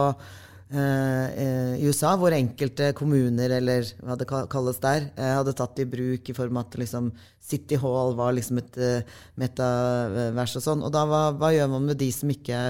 i 0.70 1.82
USA 1.82 2.12
hvor 2.14 2.30
enkelte 2.30 2.92
kommuner, 2.94 3.56
eller 3.56 3.88
hva 4.06 4.14
det 4.14 4.28
kalles 4.28 4.78
der, 4.78 5.08
uh, 5.16 5.32
hadde 5.40 5.54
tatt 5.58 5.80
i 5.82 5.86
bruk 5.90 6.30
i 6.30 6.36
form 6.36 6.60
av 6.60 6.68
at 6.68 6.76
liksom, 6.78 7.08
City 7.42 7.74
Hall 7.82 8.14
var 8.14 8.36
liksom 8.36 8.60
et 8.62 8.78
metavers 9.40 10.54
og 10.60 10.66
sånn. 10.68 10.84
Og 10.86 10.94
da, 10.94 11.02
hva, 11.10 11.24
hva 11.34 11.50
gjør 11.56 11.72
man 11.72 11.90
med 11.90 11.98
de 11.98 12.12
som 12.14 12.30
ikke 12.30 12.68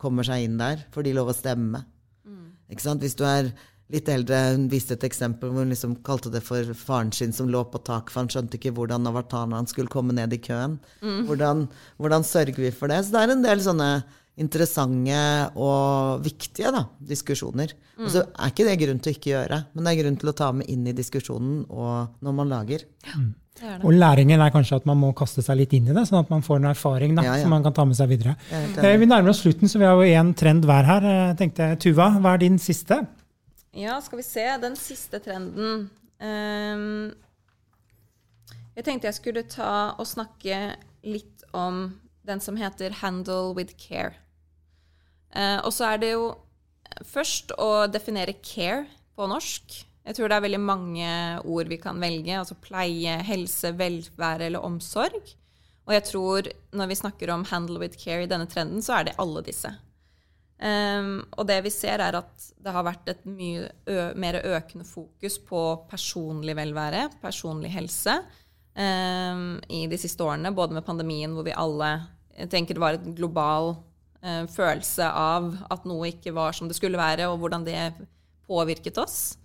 kommer 0.00 0.26
seg 0.26 0.46
inn 0.46 0.60
der. 0.60 0.86
Får 0.94 1.06
de 1.06 1.16
lov 1.16 1.32
å 1.32 1.36
stemme? 1.36 1.82
Mm. 2.26 2.46
Ikke 2.72 2.86
sant? 2.86 3.04
Hvis 3.04 3.18
du 3.18 3.24
er 3.28 3.50
litt 3.92 4.08
eldre, 4.12 4.38
hun 4.54 4.68
viste 4.70 4.96
et 4.98 5.06
eksempel 5.08 5.50
hvor 5.50 5.64
hun 5.64 5.72
liksom 5.72 5.96
kalte 6.06 6.32
det 6.32 6.42
for 6.44 6.74
faren 6.76 7.10
sin 7.14 7.32
som 7.34 7.48
lå 7.50 7.62
på 7.72 7.80
taket, 7.80 8.12
for 8.12 8.22
han 8.22 8.32
skjønte 8.32 8.58
ikke 8.58 8.74
hvordan 8.76 9.08
avataren 9.10 9.68
skulle 9.70 9.92
komme 9.92 10.16
ned 10.16 10.34
i 10.36 10.40
køen. 10.44 10.78
Mm. 11.02 11.22
Hvordan, 11.28 11.66
hvordan, 11.96 12.26
sørger 12.26 12.62
vi 12.68 12.72
for 12.74 12.92
det? 12.92 13.02
Så 13.04 13.16
det 13.16 13.24
er 13.24 13.34
en 13.34 13.46
del 13.46 13.64
sånne 13.64 13.90
interessante 14.42 15.18
og 15.58 16.22
viktige 16.24 16.70
da, 16.74 16.84
diskusjoner. 17.10 17.74
Mm. 17.96 18.06
Og 18.06 18.14
så 18.14 18.22
er 18.28 18.52
ikke 18.52 18.66
det 18.68 18.78
grunn 18.82 19.02
til 19.02 19.12
å 19.12 19.16
ikke 19.16 19.34
gjøre, 19.34 19.60
men 19.74 19.84
det 19.84 19.92
er 19.92 20.00
grunn 20.02 20.18
til 20.22 20.32
å 20.32 20.38
ta 20.38 20.48
med 20.54 20.70
inn 20.70 20.86
i 20.88 20.96
diskusjonen 20.96 21.60
og 21.68 22.24
når 22.24 22.40
man 22.40 22.52
lager. 22.52 22.86
Mm. 23.14 23.28
Det 23.58 23.66
det. 23.66 23.84
Og 23.84 23.94
læringen 23.94 24.40
er 24.40 24.52
kanskje 24.54 24.78
at 24.78 24.86
man 24.86 25.00
må 25.00 25.10
kaste 25.18 25.42
seg 25.42 25.58
litt 25.58 25.72
inn 25.74 25.88
i 25.90 25.94
det, 25.94 26.04
sånn 26.06 26.20
at 26.20 26.30
man 26.30 26.44
får 26.46 26.60
en 26.60 26.70
erfaring 26.70 27.16
da, 27.18 27.24
ja, 27.26 27.36
ja. 27.40 27.42
som 27.42 27.54
man 27.54 27.64
kan 27.66 27.74
ta 27.74 27.86
med 27.88 27.98
seg 27.98 28.10
videre. 28.12 28.36
Eh, 28.54 28.94
vi 29.00 29.08
nærmer 29.10 29.32
oss 29.32 29.42
slutten, 29.42 29.70
så 29.70 29.80
vi 29.82 29.88
har 29.88 29.98
jo 29.98 30.06
én 30.06 30.30
trend 30.38 30.68
hver 30.68 30.86
her. 30.86 31.08
Jeg 31.08 31.30
eh, 31.32 31.38
tenkte, 31.40 31.70
Tuva, 31.82 32.12
hva 32.22 32.36
er 32.36 32.44
din 32.44 32.60
siste? 32.62 33.00
Ja, 33.74 33.98
skal 34.02 34.22
vi 34.22 34.26
se. 34.26 34.44
Den 34.62 34.78
siste 34.78 35.20
trenden 35.22 35.88
um, 36.22 37.10
Jeg 38.78 38.86
tenkte 38.86 39.10
jeg 39.10 39.18
skulle 39.18 39.44
ta 39.50 39.72
og 39.98 40.06
snakke 40.06 40.78
litt 41.06 41.44
om 41.52 41.98
den 42.28 42.40
som 42.40 42.56
heter 42.56 42.94
'Handle 43.00 43.54
with 43.56 43.74
care'. 43.74 44.14
Uh, 45.34 45.60
og 45.66 45.72
så 45.74 45.92
er 45.92 46.02
det 46.02 46.12
jo 46.14 46.30
først 47.06 47.52
å 47.60 47.86
definere 47.90 48.36
'care' 48.40 48.86
på 49.16 49.28
norsk. 49.28 49.84
Jeg 50.08 50.16
tror 50.16 50.30
det 50.30 50.36
er 50.38 50.46
veldig 50.46 50.62
mange 50.62 51.10
ord 51.44 51.68
vi 51.68 51.76
kan 51.76 51.98
velge. 52.00 52.32
Altså 52.38 52.56
pleie, 52.62 53.18
helse, 53.28 53.74
velvære 53.76 54.46
eller 54.46 54.64
omsorg. 54.64 55.34
Og 55.88 55.92
jeg 55.92 56.04
tror 56.04 56.48
når 56.72 56.88
vi 56.88 57.00
snakker 57.02 57.30
om 57.34 57.44
'handle 57.44 57.78
with 57.78 57.98
care' 57.98 58.24
i 58.24 58.30
denne 58.30 58.48
trenden, 58.48 58.82
så 58.82 59.00
er 59.00 59.04
det 59.04 59.18
alle 59.18 59.42
disse. 59.42 59.74
Um, 60.58 61.22
og 61.38 61.46
det 61.46 61.62
vi 61.62 61.70
ser, 61.70 62.00
er 62.02 62.16
at 62.18 62.48
det 62.58 62.72
har 62.72 62.82
vært 62.82 63.08
et 63.08 63.24
mye 63.26 63.68
mer 64.18 64.40
økende 64.42 64.84
fokus 64.84 65.38
på 65.38 65.86
personlig 65.88 66.56
velvære, 66.56 67.10
personlig 67.22 67.70
helse, 67.70 68.16
um, 68.74 69.60
i 69.70 69.86
de 69.86 69.98
siste 69.98 70.18
årene. 70.24 70.54
Både 70.54 70.74
med 70.74 70.84
pandemien, 70.84 71.30
hvor 71.30 71.46
vi 71.46 71.54
alle 71.54 72.08
jeg 72.38 72.50
tenker 72.52 72.76
det 72.76 72.82
var 72.82 72.96
et 72.98 73.06
global 73.18 73.72
følelse 74.18 75.06
av 75.14 75.52
at 75.70 75.84
noe 75.86 76.08
ikke 76.10 76.32
var 76.34 76.56
som 76.56 76.66
det 76.66 76.74
skulle 76.74 76.98
være, 76.98 77.28
og 77.30 77.38
hvordan 77.38 77.62
det 77.66 77.92
påvirket 78.48 78.98
oss. 78.98 79.36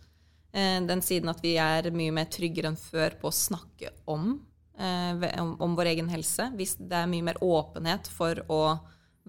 Eh, 0.54 0.80
den 0.86 1.02
siden 1.02 1.32
at 1.32 1.42
vi 1.44 1.56
er 1.62 1.90
mye 1.96 2.14
mer 2.14 2.30
tryggere 2.32 2.70
enn 2.72 2.80
før 2.80 3.18
på 3.22 3.30
å 3.30 3.36
snakke 3.36 3.90
om, 4.10 4.36
eh, 4.78 5.24
om, 5.42 5.76
vår 5.76 5.94
egen 5.96 6.12
helse. 6.14 6.52
Hvis 6.58 6.78
det 6.78 7.00
er 7.00 7.10
mye 7.10 7.26
mer 7.26 7.42
åpenhet 7.42 8.08
for 8.08 8.44
å 8.48 8.62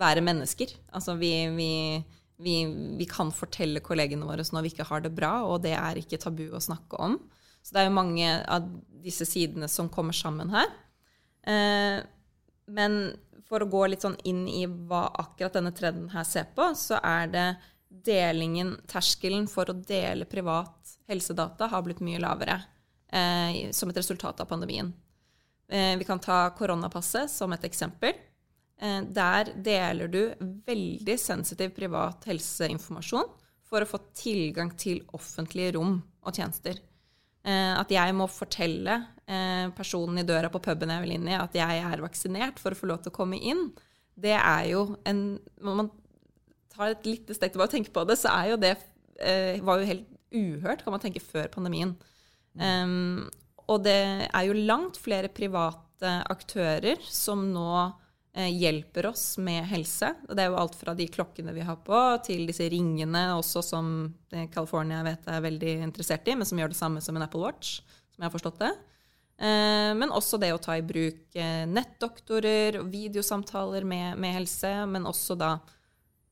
være 0.01 0.25
mennesker. 0.25 0.75
Altså 0.93 1.15
vi, 1.17 1.33
vi, 1.57 1.73
vi, 2.37 2.57
vi, 2.99 3.07
kan 3.09 3.31
fortelle 3.33 3.81
kollegene 3.85 4.27
våre 4.27 4.45
når 4.45 4.67
vi 4.67 4.75
ikke 4.75 4.89
har 4.91 5.05
det 5.05 5.15
bra, 5.15 5.37
og 5.49 5.63
det 5.65 5.77
er 5.79 6.01
ikke 6.01 6.21
tabu 6.21 6.49
å 6.53 6.63
snakke 6.63 7.01
om. 7.01 7.19
Så 7.65 7.73
det 7.73 7.81
er 7.81 7.89
jo 7.89 7.97
mange 7.97 8.33
av 8.45 8.67
disse 9.05 9.25
sidene 9.25 9.69
som 9.73 9.89
kommer 9.89 10.13
sammen 10.13 10.53
her. 10.53 10.69
Eh, 11.49 12.03
men 12.69 13.15
for 13.55 13.63
å 13.63 13.71
gå 13.71 13.85
litt 13.87 14.03
sånn 14.03 14.19
inn 14.27 14.49
i 14.51 14.65
hva 14.67 15.07
akkurat 15.23 15.55
denne 15.55 15.71
trenden 15.77 16.11
her 16.11 16.27
ser 16.27 16.49
på, 16.57 16.73
så 16.75 16.99
er 16.99 17.31
det 17.31 17.49
delingen, 18.05 18.75
terskelen 18.91 19.47
for 19.47 19.71
å 19.71 19.77
dele 19.79 20.27
privat 20.27 20.97
helsedata 21.07 21.69
har 21.71 21.85
blitt 21.87 22.03
mye 22.03 22.19
lavere 22.19 22.57
eh, 23.15 23.71
som 23.71 23.93
et 23.93 24.01
resultat 24.01 24.43
av 24.43 24.51
pandemien. 24.51 24.91
Eh, 25.71 25.95
vi 26.01 26.09
kan 26.09 26.19
ta 26.19 26.49
koronapasset 26.59 27.31
som 27.31 27.55
et 27.55 27.69
eksempel. 27.69 28.19
Eh, 28.83 29.01
der 29.07 29.53
deler 29.55 30.11
du 30.11 30.23
veldig 30.67 31.19
sensitiv 31.21 31.77
privat 31.79 32.27
helseinformasjon 32.27 33.31
for 33.71 33.85
å 33.85 33.91
få 33.93 34.03
tilgang 34.19 34.75
til 34.75 35.05
offentlige 35.15 35.77
rom 35.79 36.01
og 36.25 36.35
tjenester. 36.35 36.83
Eh, 37.45 37.73
at 37.77 37.91
jeg 37.93 38.15
må 38.17 38.25
fortelle 38.33 38.95
eh, 39.29 39.67
personen 39.77 40.23
i 40.23 40.25
døra 40.25 40.49
på 40.53 40.63
puben 40.65 40.93
jeg 40.95 41.05
vil 41.05 41.17
inn 41.19 41.29
i, 41.29 41.37
at 41.37 41.53
jeg 41.57 41.83
er 41.85 42.01
vaksinert 42.01 42.61
for 42.63 42.73
å 42.73 42.79
få 42.79 42.89
lov 42.89 43.03
til 43.05 43.13
å 43.13 43.19
komme 43.19 43.37
inn, 43.37 43.67
det 44.15 44.37
er 44.39 44.71
jo 44.71 44.87
en 45.11 45.41
Man 45.59 45.91
tar 46.73 46.95
et 46.95 47.07
lite 47.07 47.35
steg 47.37 47.53
tilbake 47.53 47.69
og 47.69 47.75
tenker 47.75 47.95
på 47.95 48.05
det, 48.09 48.17
så 48.19 48.33
er 48.33 48.53
jo 48.53 48.61
det 48.63 48.73
eh, 49.21 49.61
var 49.63 49.83
jo 49.83 49.91
helt 49.91 50.09
uhørt, 50.35 50.83
kan 50.83 50.95
man 50.95 51.03
tenke, 51.03 51.23
før 51.23 51.51
pandemien. 51.53 51.93
Um, 52.55 53.29
og 53.71 53.85
det 53.87 54.27
er 54.27 54.47
jo 54.47 54.57
langt 54.57 54.99
flere 55.03 55.31
private 55.31 56.11
aktører 56.31 57.03
som 57.07 57.45
nå 57.55 57.69
hjelper 58.35 59.07
oss 59.13 59.37
med 59.39 59.63
helse. 59.71 60.09
Og 60.27 60.35
det 60.35 60.43
er 60.43 60.49
jo 60.51 60.59
alt 60.59 60.75
fra 60.75 60.95
de 60.99 61.07
klokkene 61.07 61.53
vi 61.55 61.63
har 61.63 61.77
på, 61.87 61.99
til 62.27 62.49
disse 62.51 62.67
ringene 62.73 63.29
også 63.37 63.63
som 63.63 63.93
California 64.51 65.05
vet 65.07 65.29
er 65.31 65.45
veldig 65.45 65.77
interessert 65.87 66.27
i, 66.27 66.35
men 66.35 66.49
som 66.49 66.59
gjør 66.59 66.73
det 66.73 66.81
samme 66.81 67.05
som 67.05 67.15
en 67.15 67.27
Apple 67.27 67.45
Watch, 67.45 67.77
som 68.11 68.25
jeg 68.25 68.27
har 68.27 68.35
forstått 68.35 68.59
det. 68.65 68.73
Eh, 69.39 69.93
men 69.99 70.13
også 70.15 70.39
det 70.39 70.53
å 70.55 70.61
ta 70.63 70.77
i 70.79 70.85
bruk 70.87 71.35
eh, 71.35 71.65
nettdoktorer 71.67 72.79
og 72.79 72.91
videosamtaler 72.93 73.87
med, 73.87 74.19
med 74.23 74.37
helse, 74.37 74.71
men 74.87 75.09
også 75.11 75.39
da 75.39 75.57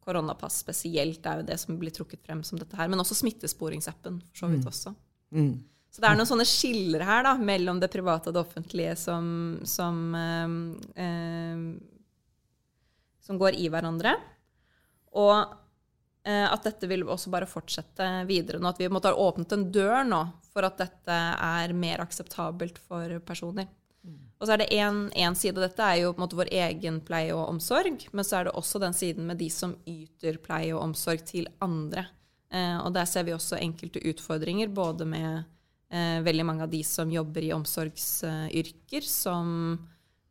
koronapass 0.02 0.60
spesielt 0.62 1.26
er 1.26 1.40
jo 1.40 1.48
det 1.50 1.58
som 1.62 1.78
blir 1.78 1.94
trukket 1.94 2.22
frem 2.26 2.42
som 2.46 2.58
dette 2.60 2.78
her. 2.78 2.90
Men 2.90 3.02
også 3.02 3.18
smittesporingsappen, 3.18 4.20
for 4.30 4.44
så 4.44 4.50
vidt 4.52 4.66
mm. 4.66 4.96
Mm. 5.32 5.52
Så 5.92 6.02
det 6.02 6.08
er 6.08 6.18
noen 6.18 6.30
sånne 6.30 6.48
skiller 6.48 7.04
her 7.06 7.26
da, 7.26 7.34
mellom 7.38 7.82
det 7.82 7.90
private 7.92 8.30
og 8.30 8.36
det 8.36 8.42
offentlige 8.42 8.94
som, 9.00 9.26
som, 9.68 9.98
eh, 10.18 10.54
eh, 11.04 11.66
som 13.22 13.38
går 13.40 13.58
i 13.58 13.68
hverandre. 13.72 14.16
Og 15.18 15.36
eh, 16.26 16.46
at 16.46 16.66
dette 16.66 16.88
vil 16.90 17.04
også 17.06 17.32
bare 17.32 17.50
fortsette 17.50 18.08
videre 18.28 18.60
nå. 18.60 18.72
At 18.72 18.80
vi 18.82 18.90
måtte 18.92 19.12
ha 19.12 19.28
åpnet 19.28 19.54
en 19.54 19.68
dør 19.74 20.02
nå 20.08 20.24
for 20.52 20.66
at 20.68 20.80
dette 20.82 21.20
er 21.36 21.72
mer 21.76 22.02
akseptabelt 22.04 22.82
for 22.82 23.20
personer. 23.26 23.70
Og 24.42 24.48
så 24.48 24.56
er 24.56 24.64
det 24.64 24.72
én 24.74 25.36
side 25.38 25.54
av 25.54 25.68
dette 25.68 25.86
er 25.86 26.00
jo 26.00 26.08
på 26.10 26.18
en 26.18 26.24
måte 26.24 26.38
vår 26.40 26.48
egen 26.64 26.96
pleie 27.06 27.30
og 27.30 27.44
omsorg, 27.46 28.08
men 28.10 28.26
så 28.26 28.40
er 28.40 28.48
det 28.48 28.56
også 28.58 28.80
den 28.82 28.96
siden 28.98 29.28
med 29.28 29.38
de 29.38 29.46
som 29.54 29.76
yter 29.86 30.40
pleie 30.42 30.72
og 30.74 30.82
omsorg 30.82 31.22
til 31.28 31.46
andre. 31.62 32.08
Eh, 32.50 32.78
og 32.82 32.90
der 32.96 33.06
ser 33.06 33.28
vi 33.28 33.36
også 33.36 33.60
enkelte 33.62 34.02
utfordringer, 34.10 34.72
både 34.74 35.06
med 35.06 35.44
eh, 35.94 36.18
veldig 36.26 36.46
mange 36.48 36.66
av 36.66 36.72
de 36.74 36.82
som 36.82 37.14
jobber 37.14 37.46
i 37.46 37.52
omsorgsyrker, 37.54 39.06
som 39.06 39.78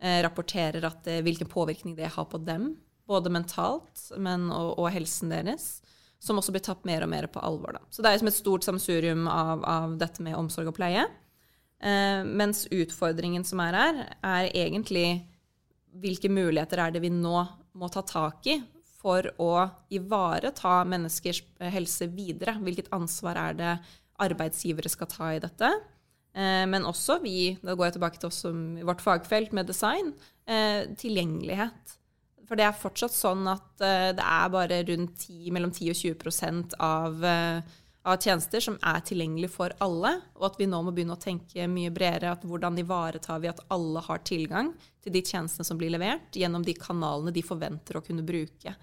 rapporterer 0.02 0.86
at, 0.88 1.08
eh, 1.08 1.22
hvilken 1.22 1.49
påvirkning 1.49 1.95
det 1.95 2.10
har 2.16 2.26
på 2.26 2.39
dem, 2.41 2.76
både 3.08 3.30
mentalt 3.34 4.12
men, 4.18 4.49
og, 4.52 4.80
og, 4.80 4.89
helsen 4.93 5.34
deres. 5.34 5.82
Som 6.22 6.38
også 6.38 6.54
blir 6.54 6.62
tatt 6.62 6.84
mer 6.86 7.02
og 7.02 7.10
mer 7.10 7.26
på 7.34 7.41
alvor. 7.41 7.74
Da. 7.74 7.82
Så 7.89 8.04
det 8.04 8.12
er 8.12 8.22
et 8.22 8.36
stort 8.36 8.66
samsurium 8.66 9.26
av, 9.30 9.64
av 9.66 9.95
dette 9.97 10.22
med 10.22 10.38
omsorg 10.38 10.70
og 10.70 10.78
pleie. 10.78 11.08
Eh, 11.82 12.22
mens 12.26 12.68
utfordringen 12.70 13.45
som 13.47 13.62
er 13.66 13.78
her, 13.78 14.04
er 14.22 14.52
egentlig 14.54 15.24
hvilke 15.97 16.30
muligheter 16.30 16.80
er 16.84 16.93
det 16.93 17.02
vi 17.02 17.10
nå 17.10 17.41
må 17.74 17.89
ta 17.89 18.04
tak 18.06 18.45
i 18.54 18.60
for 19.02 19.26
å 19.41 19.66
ivareta 19.89 20.84
menneskers 20.86 21.41
helse 21.74 22.06
videre? 22.14 22.60
Hvilket 22.62 22.91
ansvar 22.93 23.39
er 23.47 23.58
det 23.58 23.74
arbeidsgivere 24.22 24.91
skal 24.93 25.10
ta 25.10 25.32
i 25.34 25.41
dette? 25.41 25.72
Eh, 26.36 26.65
men 26.69 26.88
også 26.88 27.19
vi, 27.23 27.55
da 27.61 27.75
går 27.75 27.89
jeg 27.89 27.97
tilbake 27.97 28.21
til 28.21 28.32
oss 28.32 28.43
som 28.45 28.61
i 28.79 28.86
vårt 28.88 29.03
fagfelt 29.03 29.51
med 29.57 29.69
design, 29.71 30.13
eh, 30.47 30.88
tilgjengelighet. 30.99 31.97
For 32.47 32.59
det 32.59 32.67
er 32.67 32.75
fortsatt 32.75 33.15
sånn 33.15 33.45
at 33.47 33.67
det 33.79 34.23
er 34.25 34.49
bare 34.51 34.82
rundt 34.89 35.21
10, 35.23 35.53
mellom 35.55 35.71
10 35.71 35.93
og 35.93 35.95
20% 35.95 36.73
av 36.84 37.23
av 38.03 38.17
tjenester 38.17 38.63
som 38.63 38.77
er 38.82 39.01
tilgjengelig 39.05 39.51
for 39.53 39.73
alle, 39.84 40.15
og 40.39 40.47
at 40.47 40.55
vi 40.57 40.67
nå 40.69 40.79
må 40.82 40.93
begynne 40.93 41.13
å 41.13 41.21
tenke 41.21 41.67
mye 41.69 41.91
bredere 41.93 42.32
at 42.34 42.45
hvordan 42.47 42.79
ivaretar 42.82 43.41
vi 43.43 43.51
at 43.51 43.61
alle 43.73 44.01
har 44.07 44.23
tilgang 44.25 44.71
til 45.03 45.13
de 45.13 45.21
tjenestene 45.21 45.67
som 45.67 45.77
blir 45.77 45.93
levert, 45.93 46.32
gjennom 46.34 46.65
de 46.65 46.75
kanalene 46.77 47.34
de 47.36 47.45
forventer 47.45 47.99
å 47.99 48.03
kunne 48.05 48.25
bruke. 48.25 48.73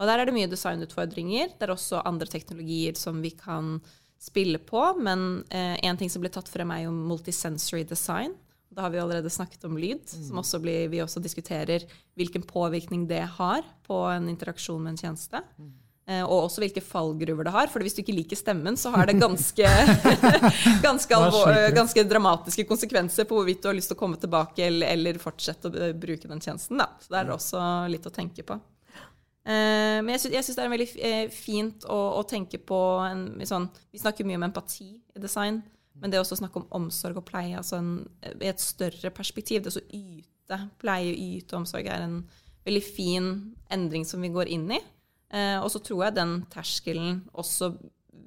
Og 0.00 0.08
der 0.08 0.22
er 0.22 0.28
det 0.28 0.34
mye 0.36 0.48
designutfordringer. 0.48 1.56
Det 1.58 1.66
er 1.66 1.74
også 1.74 2.04
andre 2.08 2.30
teknologier 2.30 2.96
som 2.96 3.18
vi 3.20 3.34
kan 3.36 3.74
spille 4.20 4.58
på, 4.58 4.82
men 5.00 5.44
eh, 5.48 5.76
en 5.86 5.96
ting 5.96 6.10
som 6.12 6.22
ble 6.22 6.30
tatt 6.32 6.48
frem, 6.48 6.70
er 6.74 6.84
jo 6.84 6.94
multisensory 6.94 7.86
design. 7.88 8.34
Da 8.70 8.84
har 8.84 8.92
vi 8.94 9.00
allerede 9.02 9.30
snakket 9.32 9.64
om 9.66 9.78
lyd, 9.80 10.04
mm. 10.04 10.24
som 10.28 10.40
også 10.42 10.60
blir, 10.62 10.88
vi 10.92 11.00
også 11.02 11.22
diskuterer 11.24 11.86
hvilken 12.18 12.44
påvirkning 12.46 13.08
det 13.10 13.24
har 13.40 13.64
på 13.86 14.04
en 14.12 14.28
interaksjon 14.30 14.82
med 14.82 14.94
en 14.94 15.00
tjeneste. 15.00 15.40
Mm. 15.58 15.72
Eh, 16.10 16.22
og 16.24 16.46
også 16.46 16.62
hvilke 16.64 16.82
fallgruver 16.82 17.46
det 17.46 17.54
har. 17.54 17.70
For 17.72 17.82
hvis 17.84 17.96
du 17.96 18.02
ikke 18.02 18.14
liker 18.16 18.38
stemmen, 18.38 18.76
så 18.78 18.92
har 18.94 19.08
det 19.08 19.18
ganske, 19.20 19.72
ganske, 20.86 21.16
alvor, 21.16 21.54
ganske 21.76 22.04
dramatiske 22.12 22.66
konsekvenser 22.68 23.28
på 23.28 23.38
hvorvidt 23.38 23.62
du 23.64 23.70
har 23.70 23.78
lyst 23.78 23.92
til 23.92 23.98
å 23.98 24.02
komme 24.02 24.20
tilbake 24.20 24.66
eller, 24.66 24.92
eller 24.94 25.22
fortsette 25.22 25.70
å 25.70 25.90
bruke 25.96 26.30
den 26.30 26.42
tjenesten. 26.42 26.80
Da. 26.82 26.90
Så 27.00 27.14
det 27.14 27.22
er 27.22 27.34
også 27.34 27.64
litt 27.92 28.06
å 28.06 28.14
tenke 28.14 28.46
på. 28.46 28.58
Eh, 29.40 29.98
men 30.04 30.12
jeg 30.12 30.44
syns 30.44 30.56
det 30.58 30.64
er 30.64 30.72
veldig 30.72 30.88
eh, 31.00 31.26
fint 31.32 31.86
å, 31.88 31.98
å 32.20 32.24
tenke 32.28 32.60
på 32.60 32.78
en, 33.06 33.24
sånn, 33.48 33.70
Vi 33.88 34.00
snakker 34.02 34.26
mye 34.28 34.36
om 34.36 34.44
empati 34.50 34.90
i 35.00 35.22
design, 35.22 35.62
men 36.00 36.12
det 36.12 36.20
å 36.20 36.26
snakke 36.26 36.60
om 36.60 36.68
omsorg 36.82 37.22
og 37.22 37.26
pleie 37.28 37.56
altså 37.56 37.78
en, 37.80 37.94
i 38.36 38.50
et 38.50 38.60
større 38.60 39.12
perspektiv, 39.16 39.64
det 39.64 39.72
å 39.72 39.84
yte, 39.96 40.60
pleie, 40.80 41.14
yte 41.16 41.56
omsorg, 41.56 41.88
er 41.88 42.04
en 42.04 42.20
veldig 42.68 42.84
fin 42.84 43.30
endring 43.72 44.04
som 44.04 44.20
vi 44.20 44.32
går 44.32 44.52
inn 44.52 44.68
i. 44.76 44.82
Eh, 45.32 45.56
og 45.62 45.70
så 45.72 45.80
tror 45.84 46.06
jeg 46.06 46.18
den 46.20 46.40
terskelen 46.52 47.22
også 47.32 47.74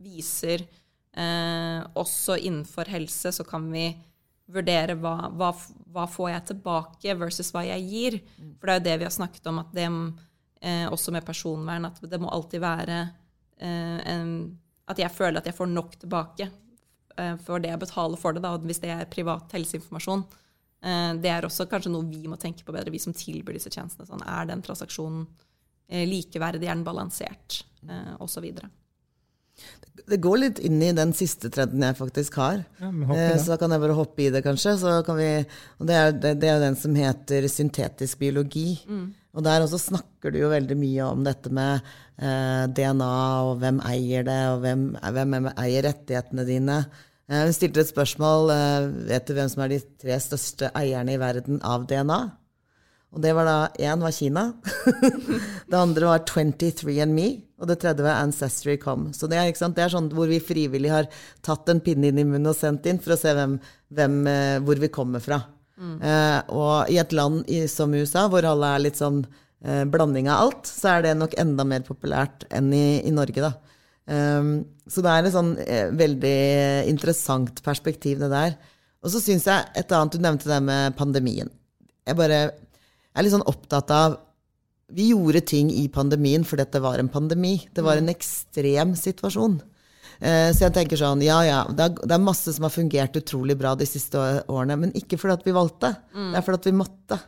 viser 0.04 0.66
Også 1.14 2.40
innenfor 2.42 2.90
helse 2.90 3.30
så 3.36 3.44
kan 3.46 3.68
vi 3.70 3.84
vurdere 4.50 4.96
hva, 4.98 5.28
hva, 5.30 5.52
hva, 5.94 6.06
får 6.10 6.32
jeg 6.32 6.46
tilbake 6.50 7.14
versus 7.20 7.52
hva 7.54 7.62
jeg 7.68 7.84
gir. 7.86 8.18
For 8.58 8.66
det 8.66 8.74
er 8.74 8.80
jo 8.80 8.86
det 8.88 8.96
vi 8.98 9.06
har 9.06 9.14
snakket 9.14 9.50
om, 9.52 9.60
at 9.62 9.76
det, 9.78 9.86
eh, 10.64 10.88
også 10.88 11.14
med 11.14 11.26
personvern, 11.28 11.90
at 11.90 12.02
det 12.10 12.20
må 12.22 12.32
alltid 12.32 12.64
være 12.64 13.00
eh, 13.60 14.00
en, 14.16 14.36
At 14.88 15.00
jeg 15.00 15.12
føler 15.12 15.40
at 15.40 15.48
jeg 15.48 15.56
får 15.56 15.70
nok 15.72 15.96
tilbake 16.00 16.50
eh, 17.18 17.36
for 17.44 17.60
det 17.60 17.70
jeg 17.72 17.84
betaler 17.84 18.20
for 18.20 18.34
det, 18.34 18.44
da, 18.44 18.56
hvis 18.58 18.82
det 18.84 18.92
er 18.96 19.12
privat 19.12 19.52
helseinformasjon. 19.56 20.26
Eh, 20.84 21.12
det 21.24 21.32
er 21.32 21.48
også 21.48 21.70
kanskje 21.72 21.94
noe 21.94 22.10
vi 22.10 22.28
må 22.28 22.40
tenke 22.42 22.66
på 22.66 22.76
bedre, 22.76 22.92
vi 22.92 23.02
som 23.04 23.16
tilbyr 23.16 23.60
disse 23.60 23.72
tjenestene. 23.72 24.10
Sånn, 24.10 24.26
er 24.28 24.50
den 24.50 24.64
transaksjonen 24.66 25.28
Eh, 25.88 26.08
likeverdig, 26.08 26.68
er 26.68 26.76
den 26.76 26.84
balansert, 26.84 27.66
eh, 27.90 28.14
osv. 28.20 28.46
Det 30.04 30.20
går 30.20 30.40
litt 30.42 30.60
inn 30.60 30.82
i 30.84 30.92
den 30.96 31.14
siste 31.16 31.48
trenden 31.54 31.84
jeg 31.86 31.96
faktisk 31.96 32.36
har. 32.42 32.64
Ja, 32.82 32.90
eh, 33.16 33.36
så 33.40 33.54
da 33.54 33.60
kan 33.62 33.72
jeg 33.72 33.84
bare 33.84 33.96
hoppe 33.96 34.26
i 34.26 34.32
det, 34.34 34.42
kanskje. 34.44 34.76
Vi, 35.16 35.30
og 35.80 35.88
det 35.88 36.00
er, 36.00 36.16
det, 36.16 36.34
det 36.42 36.50
er 36.52 36.64
den 36.64 36.76
som 36.80 36.98
heter 36.98 37.48
syntetisk 37.52 38.20
biologi. 38.20 38.82
Mm. 38.90 39.08
Og 39.34 39.46
der 39.46 39.64
også 39.64 39.80
snakker 39.82 40.34
du 40.34 40.42
jo 40.44 40.52
veldig 40.52 40.76
mye 40.78 41.08
om 41.08 41.24
dette 41.26 41.50
med 41.54 41.80
eh, 42.20 42.66
DNA, 42.70 43.16
og 43.48 43.58
hvem 43.64 43.80
eier 43.90 44.28
det, 44.28 44.42
og 44.52 44.62
hvem, 44.66 44.86
hvem 45.00 45.50
eier 45.56 45.88
rettighetene 45.88 46.46
dine. 46.50 46.84
Eh, 47.30 47.46
hun 47.48 47.56
stilte 47.56 47.82
et 47.82 47.90
spørsmål. 47.90 48.54
Eh, 48.54 48.92
vet 49.10 49.26
du 49.28 49.34
hvem 49.38 49.50
som 49.50 49.64
er 49.66 49.74
de 49.74 49.82
tre 50.04 50.20
største 50.22 50.70
eierne 50.78 51.16
i 51.16 51.22
verden 51.22 51.64
av 51.66 51.88
DNA? 51.90 52.20
Og 53.14 53.22
det 53.22 53.34
var 53.38 53.46
da 53.46 53.58
Én 53.78 54.02
var 54.02 54.14
Kina. 54.16 54.48
det 55.70 55.78
andre 55.78 56.10
var 56.10 56.24
23andMe. 56.26 57.28
Og 57.62 57.70
det 57.70 57.78
tredje 57.84 58.04
var 58.04 58.24
Ancestry.com. 58.24 59.12
Så 59.14 59.30
det 59.32 59.38
er, 59.40 59.52
det 59.54 59.84
er, 59.84 59.92
sånn 59.94 60.10
hvor 60.12 60.28
vi 60.28 60.42
frivillig 60.44 60.92
har 60.92 61.10
tatt 61.46 61.70
en 61.72 61.82
pinne 61.84 62.10
inn 62.10 62.20
i 62.20 62.26
munnen 62.26 62.50
og 62.52 62.58
sendt 62.58 62.90
inn 62.90 63.00
for 63.04 63.16
å 63.16 63.20
se 63.20 63.32
hvem, 63.38 63.60
hvem, 63.94 64.18
eh, 64.28 64.58
hvor 64.66 64.82
vi 64.82 64.90
kommer 64.92 65.24
fra. 65.24 65.40
Mm. 65.78 65.96
Eh, 66.02 66.40
og 66.54 66.92
i 66.92 67.00
et 67.02 67.16
land 67.16 67.48
i, 67.52 67.64
som 67.72 67.94
USA, 67.94 68.26
hvor 68.32 68.46
alle 68.50 68.74
er 68.76 68.84
litt 68.84 69.00
sånn 69.00 69.22
eh, 69.24 69.86
blanding 69.90 70.28
av 70.32 70.48
alt, 70.48 70.68
så 70.70 70.98
er 70.98 71.08
det 71.08 71.16
nok 71.22 71.38
enda 71.40 71.66
mer 71.70 71.86
populært 71.88 72.48
enn 72.54 72.74
i, 72.76 72.86
i 73.06 73.14
Norge, 73.14 73.46
da. 73.46 73.54
Um, 74.04 74.66
så 74.84 75.00
det 75.00 75.12
er 75.14 75.28
et 75.28 75.32
sånn 75.32 75.54
eh, 75.64 75.88
veldig 75.96 76.38
interessant 76.92 77.62
perspektiv, 77.64 78.20
det 78.20 78.34
der. 78.34 78.58
Og 79.04 79.14
så 79.14 79.22
syns 79.24 79.48
jeg 79.48 79.70
et 79.80 79.96
annet 79.96 80.18
Du 80.18 80.24
nevnte 80.24 80.50
det 80.50 80.60
med 80.64 80.98
pandemien. 81.00 81.52
Jeg 82.04 82.20
bare 82.20 82.42
jeg 83.14 83.22
er 83.22 83.28
litt 83.28 83.36
sånn 83.36 83.46
opptatt 83.46 83.92
av 83.94 84.16
Vi 84.94 85.12
gjorde 85.12 85.44
ting 85.46 85.70
i 85.72 85.86
pandemien 85.90 86.44
fordi 86.46 86.66
det 86.74 86.82
var 86.84 87.00
en 87.00 87.10
pandemi. 87.10 87.56
Det 87.74 87.82
var 87.86 87.98
en 87.98 88.12
ekstrem 88.12 88.96
situasjon. 88.98 89.62
Eh, 90.20 90.50
så 90.54 90.68
jeg 90.68 90.74
tenker 90.76 91.00
sånn, 91.00 91.22
ja 91.26 91.40
ja, 91.48 91.60
det 91.70 91.88
er, 91.88 92.02
er, 92.06 92.22
masse 92.22 92.54
som 92.54 92.68
har 92.68 92.74
fungert 92.74 93.18
utrolig 93.18 93.56
bra 93.58 93.74
de 93.80 93.88
siste 93.90 94.20
årene, 94.52 94.78
men 94.80 94.94
ikke 94.98 95.18
fordi 95.18 95.38
at 95.40 95.48
vi 95.48 95.56
valgte. 95.56 95.94
Mm. 96.14 96.28
Det 96.34 96.40
er 96.40 96.46
fordi 96.46 96.62
at 96.62 96.68
vi 96.70 96.76
måtte. 96.78 97.20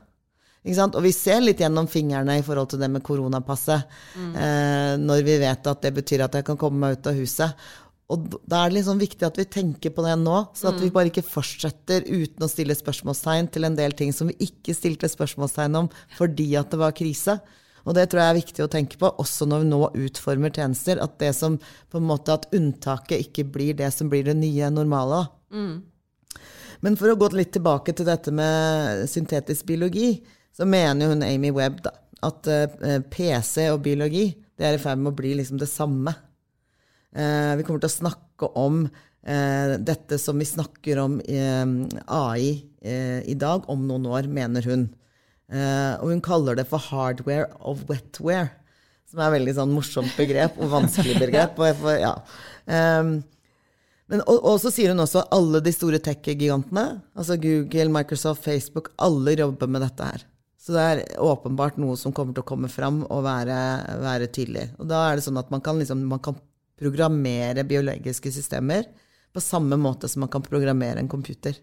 Og 0.66 1.02
vi 1.06 1.12
ser 1.14 1.44
litt 1.44 1.62
gjennom 1.62 1.86
fingrene 1.90 2.40
i 2.40 2.46
forhold 2.46 2.72
til 2.72 2.82
det 2.82 2.90
med 2.90 3.04
koronapasset. 3.06 3.98
Mm. 4.18 4.32
Eh, 4.34 4.94
når 5.02 5.26
vi 5.28 5.40
vet 5.44 5.68
at 5.70 5.84
det 5.86 5.94
betyr 5.94 6.26
at 6.26 6.40
jeg 6.40 6.48
kan 6.48 6.58
komme 6.62 6.82
meg 6.82 6.98
ut 6.98 7.12
av 7.12 7.20
huset. 7.20 7.68
Og 8.14 8.26
da 8.46 8.60
er 8.62 8.70
det 8.70 8.78
liksom 8.78 9.00
viktig 9.02 9.26
at 9.26 9.38
vi 9.40 9.48
tenker 9.50 9.94
på 9.96 10.04
det 10.06 10.14
nå, 10.22 10.38
så 10.54 10.70
at 10.70 10.78
mm. 10.78 10.84
vi 10.84 10.94
bare 10.94 11.10
ikke 11.10 11.26
fortsetter 11.26 12.06
uten 12.06 12.46
å 12.46 12.50
stille 12.52 12.76
spørsmålstegn 12.78 13.50
til 13.56 13.66
en 13.66 13.78
del 13.78 13.96
ting 13.98 14.14
som 14.14 14.30
vi 14.30 14.38
ikke 14.46 14.76
stilte 14.78 15.10
spørsmålstegn 15.10 15.80
om 15.80 15.90
fordi 16.14 16.52
at 16.60 16.70
det 16.70 16.82
var 16.84 16.94
krise. 16.98 17.40
Og 17.86 17.98
det 17.98 18.08
tror 18.10 18.22
jeg 18.22 18.34
er 18.34 18.40
viktig 18.40 18.66
å 18.66 18.70
tenke 18.70 19.00
på, 19.02 19.10
også 19.22 19.48
når 19.50 19.64
vi 19.64 19.72
nå 19.72 19.82
utformer 20.06 20.54
tjenester. 20.54 21.02
At 21.02 21.18
det 21.22 21.32
som 21.38 21.58
på 21.58 22.02
en 22.02 22.08
måte 22.10 22.34
at 22.34 22.48
unntaket 22.56 23.28
ikke 23.28 23.46
blir 23.58 23.78
det 23.78 23.92
som 23.94 24.10
blir 24.10 24.26
det 24.26 24.38
nye 24.38 24.70
normale. 24.74 25.26
Mm. 25.54 25.76
Men 26.86 26.98
for 27.00 27.10
å 27.10 27.18
gå 27.18 27.30
litt 27.34 27.54
tilbake 27.56 27.94
til 27.98 28.10
dette 28.10 28.34
med 28.34 29.06
syntetisk 29.10 29.70
biologi, 29.70 30.18
så 30.56 30.66
mener 30.70 31.14
hun 31.14 31.26
Amy 31.26 31.52
Webb 31.54 31.82
da, 31.86 31.94
at 32.26 32.50
uh, 32.50 33.00
PC 33.12 33.70
og 33.72 33.84
biologi 33.86 34.32
det 34.56 34.66
er 34.68 34.78
i 34.78 34.82
ferd 34.82 35.02
med 35.02 35.12
å 35.12 35.18
bli 35.18 35.34
liksom 35.38 35.60
det 35.60 35.70
samme. 35.70 36.14
Eh, 37.16 37.54
vi 37.56 37.64
kommer 37.64 37.80
til 37.80 37.92
å 37.92 37.96
snakke 37.96 38.50
om 38.60 38.82
eh, 38.84 39.76
dette 39.80 40.18
som 40.20 40.40
vi 40.40 40.48
snakker 40.48 41.00
om 41.06 41.20
eh, 41.24 41.66
AI 42.12 42.56
i 42.86 43.34
dag, 43.34 43.64
om 43.72 43.88
noen 43.90 44.04
år, 44.06 44.28
mener 44.30 44.62
hun. 44.70 44.84
og 45.50 46.12
hun 46.12 46.20
kaller 46.22 46.54
det 46.54 46.68
for 46.70 46.78
'hardware 46.78 47.48
of 47.66 47.80
wetware', 47.90 48.52
som 49.10 49.18
er 49.18 49.26
et 49.26 49.36
veldig 49.40 49.56
sånn 49.58 49.74
morsomt 49.74 50.14
begrep 50.14 50.60
og 50.62 50.70
vanskelig 50.70 51.16
begrep. 51.24 51.58
Og, 51.58 51.88
ja. 51.98 52.12
Men, 52.70 54.22
og, 54.22 54.38
og, 54.38 54.60
så 54.62 54.70
sier 54.70 54.94
hun 54.94 55.02
også 55.02 55.24
at 55.24 55.34
alle 55.34 55.64
de 55.66 55.74
store 55.74 55.98
tech-gigantene, 55.98 57.02
altså 57.18 57.40
Google, 57.42 57.90
Microsoft, 57.98 58.46
Facebook, 58.46 58.94
alle 59.02 59.34
jobber 59.34 59.66
med 59.66 59.82
dette 59.82 60.12
her. 60.14 60.30
Så 60.62 60.78
det 60.78 60.86
er 60.86 61.06
åpenbart 61.18 61.82
noe 61.82 61.98
som 61.98 62.14
kommer 62.14 62.38
til 62.38 62.46
å 62.46 62.52
komme 62.54 62.70
fram 62.70 63.02
og 63.10 63.26
være, 63.26 63.58
være 64.06 64.30
tydelig. 64.30 64.76
Og 64.78 64.94
da 64.94 65.08
er 65.10 65.18
det 65.18 65.26
sånn 65.26 65.42
at 65.42 65.50
man 65.50 65.66
kan, 65.66 65.82
liksom, 65.82 66.06
man 66.06 66.22
kan 66.22 66.38
programmere 66.80 67.64
biologiske 67.68 68.32
systemer 68.36 68.88
på 69.36 69.44
samme 69.44 69.78
måte 69.80 70.10
som 70.12 70.24
man 70.24 70.32
kan 70.32 70.44
programmere 70.44 71.02
en 71.02 71.12
computer. 71.12 71.58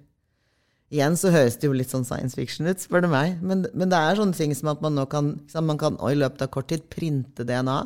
Igjen 0.92 1.16
så 1.16 1.30
høres 1.32 1.56
det 1.56 1.70
jo 1.70 1.76
litt 1.76 1.92
sånn 1.92 2.04
science 2.04 2.36
fiction 2.36 2.68
ut, 2.68 2.80
spør 2.82 3.06
du 3.06 3.08
meg. 3.12 3.38
Men, 3.40 3.64
men, 3.72 3.88
det 3.88 3.96
er 3.96 4.18
sånne 4.18 4.36
ting 4.36 4.52
som 4.56 4.74
at 4.74 4.82
man 4.84 4.96
nå 4.98 5.06
kan, 5.08 5.34
man 5.64 5.80
kan 5.80 5.96
i 5.96 6.18
løpet 6.18 6.44
av 6.44 6.52
kort 6.52 6.68
tid 6.68 6.84
printe 6.92 7.46
DNA. 7.48 7.78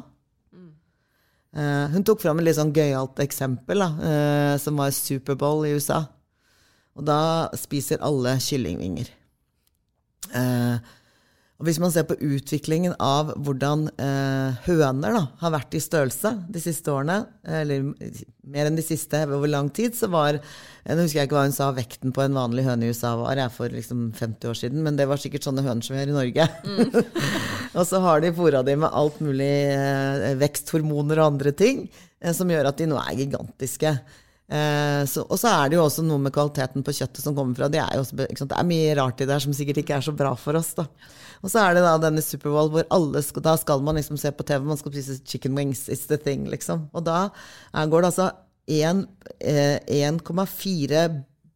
Uh, 1.56 1.86
hun 1.94 2.02
tok 2.04 2.20
fram 2.20 2.42
et 2.42 2.48
litt 2.48 2.58
sånn 2.58 2.74
gøyalt 2.76 3.22
eksempel, 3.22 3.80
da, 3.80 3.86
uh, 3.96 4.54
som 4.60 4.76
var 4.76 4.90
Superbowl 4.92 5.64
i 5.68 5.76
USA. 5.78 6.02
Og 6.98 7.06
da 7.06 7.20
spiser 7.56 8.02
alle 8.04 8.34
kyllingvinger. 8.42 9.08
Uh, 10.34 10.82
og 11.56 11.64
Hvis 11.64 11.78
man 11.80 11.92
ser 11.92 12.04
på 12.04 12.18
utviklingen 12.20 12.92
av 13.00 13.30
hvordan 13.40 13.86
eh, 13.96 14.56
høner 14.66 15.14
da, 15.16 15.22
har 15.40 15.52
vært 15.54 15.76
i 15.78 15.80
størrelse 15.80 16.34
de 16.52 16.60
siste 16.60 16.92
årene, 16.92 17.22
eller 17.48 17.86
mer 18.44 18.68
enn 18.68 18.76
de 18.76 18.84
siste 18.84 19.22
over 19.24 19.48
lang 19.48 19.70
tid, 19.72 19.96
så 19.96 20.10
var 20.12 20.36
Nå 20.36 21.00
husker 21.00 21.22
jeg 21.22 21.30
ikke 21.30 21.38
hva 21.38 21.46
hun 21.46 21.56
sa 21.56 21.70
vekten 21.74 22.12
på 22.14 22.22
en 22.22 22.36
vanlig 22.36 22.66
høne 22.66 22.86
i 22.86 22.92
USA 22.92 23.14
var 23.18 23.40
jeg 23.40 23.54
for 23.56 23.72
liksom 23.72 24.04
50 24.14 24.52
år 24.52 24.58
siden, 24.60 24.84
men 24.84 25.00
det 25.00 25.08
var 25.10 25.18
sikkert 25.18 25.48
sånne 25.48 25.64
høner 25.64 25.82
som 25.82 25.96
vi 25.96 26.02
har 26.02 26.12
i 26.12 26.14
Norge. 26.14 26.46
Mm. 26.68 26.92
og 27.78 27.88
så 27.88 28.02
har 28.04 28.22
de 28.22 28.34
fôra 28.36 28.60
dem 28.66 28.84
med 28.84 28.92
alt 29.00 29.18
mulig 29.24 29.50
eh, 29.72 30.36
veksthormoner 30.38 31.24
og 31.24 31.32
andre 31.32 31.56
ting 31.56 31.86
eh, 31.88 32.36
som 32.36 32.52
gjør 32.52 32.70
at 32.70 32.78
de 32.78 32.86
nå 32.92 33.00
er 33.00 33.18
gigantiske. 33.24 33.96
Eh, 34.46 35.02
så, 35.10 35.24
og 35.24 35.40
så 35.40 35.50
er 35.50 35.72
det 35.72 35.80
jo 35.80 35.88
også 35.88 36.04
noe 36.06 36.22
med 36.22 36.36
kvaliteten 36.36 36.86
på 36.86 36.94
kjøttet 37.00 37.24
som 37.24 37.34
kommer 37.34 37.56
fra. 37.58 37.72
Det 37.72 37.82
er, 37.82 37.96
jo 37.96 38.04
også, 38.04 38.46
det 38.46 38.60
er 38.60 38.68
mye 38.68 38.94
rart 39.00 39.24
i 39.24 39.26
det 39.26 39.34
her 39.40 39.42
som 39.48 39.56
sikkert 39.56 39.82
ikke 39.82 39.98
er 39.98 40.06
så 40.06 40.14
bra 40.14 40.36
for 40.38 40.60
oss. 40.60 40.76
da. 40.78 40.86
Og 41.42 41.50
så 41.52 41.58
er 41.62 41.70
det 41.76 41.82
da 41.84 41.94
denne 42.00 42.22
Superbowl 42.24 42.70
hvor 42.72 42.84
alle 42.94 43.20
skal, 43.24 43.42
da 43.44 43.54
skal 43.60 43.82
man 43.84 43.96
liksom 43.98 44.16
se 44.20 44.30
på 44.32 44.46
TV, 44.46 44.60
man 44.64 44.80
skal 44.80 44.92
spise 44.94 45.14
chicken 45.24 45.52
wings. 45.58 45.80
It's 45.92 46.06
the 46.10 46.18
thing, 46.20 46.42
liksom. 46.52 46.78
Og 46.96 47.02
da 47.06 47.18
går 47.74 47.98
det 48.00 48.10
altså 48.12 48.28
1,4 48.66 50.92
eh, 50.92 51.10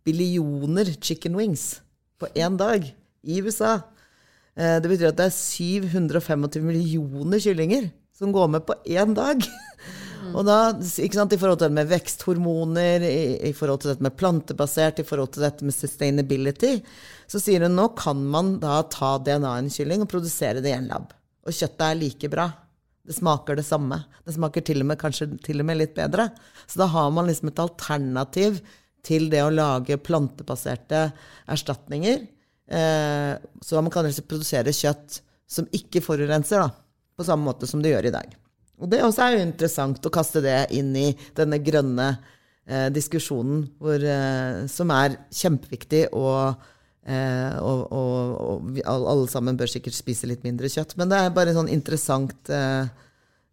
billioner 0.04 0.86
chicken 1.00 1.36
wings 1.36 1.82
på 2.20 2.26
én 2.34 2.56
dag 2.60 2.96
i 3.22 3.42
USA. 3.42 3.80
Eh, 4.56 4.80
det 4.82 4.90
betyr 4.90 5.08
at 5.12 5.18
det 5.18 5.26
er 5.30 5.36
725 5.36 6.64
millioner 6.64 7.38
kyllinger 7.40 7.90
som 8.16 8.32
går 8.32 8.46
med 8.52 8.60
på 8.68 8.74
én 8.84 9.14
dag. 9.16 9.38
Mm. 10.20 10.34
Og 10.36 10.44
da, 10.44 10.56
ikke 10.76 11.16
sant, 11.16 11.32
I 11.32 11.38
forhold 11.40 11.58
til 11.58 11.66
dette 11.66 11.78
med 11.78 11.88
veksthormoner, 11.88 13.06
i, 13.08 13.20
i, 13.48 13.52
forhold 13.56 13.80
til 13.80 13.94
dette 13.94 14.04
med 14.04 14.18
plantebasert, 14.20 15.00
i 15.00 15.06
forhold 15.08 15.32
til 15.34 15.46
dette 15.46 15.64
med 15.64 15.74
sustainability, 15.74 16.74
så 17.30 17.38
sier 17.38 17.62
hun 17.62 17.76
nå 17.78 17.86
kan 17.98 18.24
man 18.32 18.56
da 18.62 18.80
ta 18.90 19.14
DNA 19.22 19.52
i 19.54 19.62
en 19.64 19.70
kylling 19.70 20.02
og 20.02 20.10
produsere 20.10 20.62
det 20.64 20.72
i 20.72 20.78
en 20.78 20.90
lab. 20.90 21.12
Og 21.46 21.54
kjøttet 21.54 21.86
er 21.86 21.98
like 22.00 22.30
bra. 22.32 22.48
Det 23.06 23.14
smaker 23.16 23.56
det 23.58 23.66
samme. 23.66 24.00
Det 24.26 24.34
smaker 24.34 24.64
til 24.66 24.82
og 24.82 24.90
med 24.90 24.98
kanskje 25.00 25.28
til 25.46 25.62
og 25.62 25.68
med 25.68 25.78
litt 25.80 25.94
bedre. 25.96 26.28
Så 26.66 26.82
da 26.82 26.88
har 26.90 27.08
man 27.14 27.30
liksom 27.30 27.52
et 27.52 27.62
alternativ 27.62 28.58
til 29.06 29.30
det 29.32 29.44
å 29.44 29.52
lage 29.54 30.00
plantebaserte 30.02 31.06
erstatninger. 31.50 32.26
Eh, 32.70 33.32
så 33.62 33.82
man 33.82 33.94
kan 33.94 34.06
liksom 34.06 34.28
produsere 34.30 34.74
kjøtt 34.74 35.22
som 35.50 35.66
ikke 35.74 36.02
forurenser, 36.04 36.62
da, 36.62 36.70
på 37.18 37.26
samme 37.26 37.48
måte 37.48 37.66
som 37.66 37.82
det 37.82 37.94
gjør 37.94 38.10
i 38.10 38.14
dag. 38.14 38.36
Og 38.80 38.90
det 38.90 39.02
også 39.04 39.24
er 39.24 39.36
jo 39.36 39.46
interessant 39.46 40.06
å 40.06 40.12
kaste 40.14 40.42
det 40.44 40.58
inn 40.76 40.92
i 40.96 41.08
denne 41.36 41.58
grønne 41.62 42.10
eh, 42.66 42.88
diskusjonen, 42.94 43.64
hvor, 43.80 43.98
eh, 43.98 44.66
som 44.70 44.92
er 44.94 45.18
kjempeviktig, 45.34 46.06
og, 46.16 46.62
eh, 47.06 47.56
og, 47.60 47.86
og, 47.92 48.34
og 48.44 48.70
vi, 48.76 48.84
alle 48.84 49.28
sammen 49.30 49.58
bør 49.60 49.70
sikkert 49.72 49.96
spise 49.96 50.28
litt 50.30 50.44
mindre 50.46 50.70
kjøtt. 50.72 50.96
Men 51.00 51.10
det 51.12 51.18
er 51.20 51.34
bare 51.36 51.52
en 51.54 51.60
sånn 51.62 51.72
interessant 51.72 52.52
eh, 52.52 52.88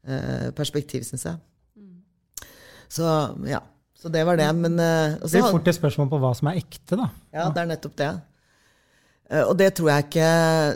eh, 0.08 0.48
perspektiv, 0.58 1.06
syns 1.08 1.28
jeg. 1.30 1.42
Så 2.92 3.08
ja. 3.48 3.64
Så 3.98 4.12
det 4.14 4.22
var 4.28 4.38
det. 4.38 4.48
Men 4.54 4.78
eh, 4.80 5.18
og 5.18 5.26
Det 5.26 5.42
blir 5.42 5.54
fort 5.58 5.70
et 5.72 5.78
spørsmål 5.80 6.10
på 6.12 6.20
hva 6.22 6.34
som 6.38 6.52
er 6.52 6.60
ekte, 6.62 7.00
da. 7.00 7.08
ja, 7.34 7.48
det 7.50 7.64
er 7.64 7.70
nettopp 7.72 7.96
det. 7.98 8.10
Eh, 9.32 9.44
Og 9.44 9.56
det 9.58 9.72
tror, 9.78 9.90
jeg 9.90 10.06
ikke, 10.08 10.32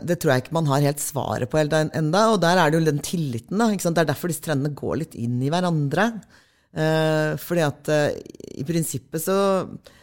det 0.10 0.18
tror 0.20 0.34
jeg 0.34 0.44
ikke 0.46 0.58
man 0.58 0.70
har 0.72 0.86
helt 0.88 1.04
svaret 1.04 1.52
på 1.52 1.62
enda, 1.62 2.24
og 2.34 2.42
der 2.42 2.58
er 2.58 2.72
det 2.72 2.80
jo 2.82 2.88
den 2.90 3.04
tilliten. 3.06 3.62
da? 3.62 3.70
Det 3.72 3.92
er 3.94 4.10
derfor 4.10 4.34
disse 4.34 4.44
trendene 4.44 4.74
går 4.76 5.04
litt 5.04 5.16
inn 5.16 5.38
i 5.44 5.52
hverandre. 5.54 6.10
Eh, 6.72 7.38
fordi 7.38 7.64
at 7.68 7.90
eh, 7.92 8.20
i 8.58 8.66
prinsippet 8.68 9.22
så 9.22 9.38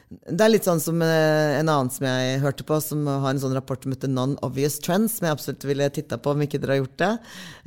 Det 0.09 0.41
er 0.41 0.49
litt 0.49 0.65
sånn 0.65 0.81
som 0.81 1.03
eh, 1.05 1.59
en 1.59 1.69
annen 1.69 1.91
som 1.93 2.07
jeg 2.09 2.39
hørte 2.41 2.65
på, 2.65 2.79
som 2.81 3.03
har 3.05 3.29
en 3.29 3.41
sånn 3.43 3.53
rapport 3.53 3.83
som 3.85 3.93
heter 3.93 4.09
Non-Obvious 4.09 4.79
Trends, 4.81 5.19
som 5.19 5.27
jeg 5.29 5.37
absolutt 5.37 5.67
ville 5.69 5.89
titta 5.93 6.17
på 6.17 6.33
om 6.33 6.45
ikke 6.45 6.61
dere 6.63 6.77
har 6.77 6.81
gjort 6.81 6.95
det. 7.03 7.11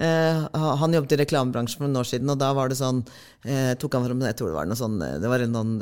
Eh, 0.07 0.39
han 0.81 0.95
jobbet 0.97 1.13
i 1.13 1.19
reklamebransjen 1.21 1.77
for 1.77 1.85
noen 1.85 1.99
år 2.01 2.07
siden, 2.09 2.31
og 2.33 2.39
da 2.41 2.49
var 2.57 2.71
det 2.71 2.79
sånn 2.79 3.03
eh, 3.45 3.75
tok 3.77 3.93
han 3.93 4.07
frem, 4.07 4.23
jeg 4.25 4.39
tror 4.39 4.49
Det 4.49 4.57
var 4.57 4.71
noe 4.71 4.79
sånn, 4.79 4.95
det 5.21 5.29
var 5.29 5.43
en 5.45 5.57
sånn 5.59 5.75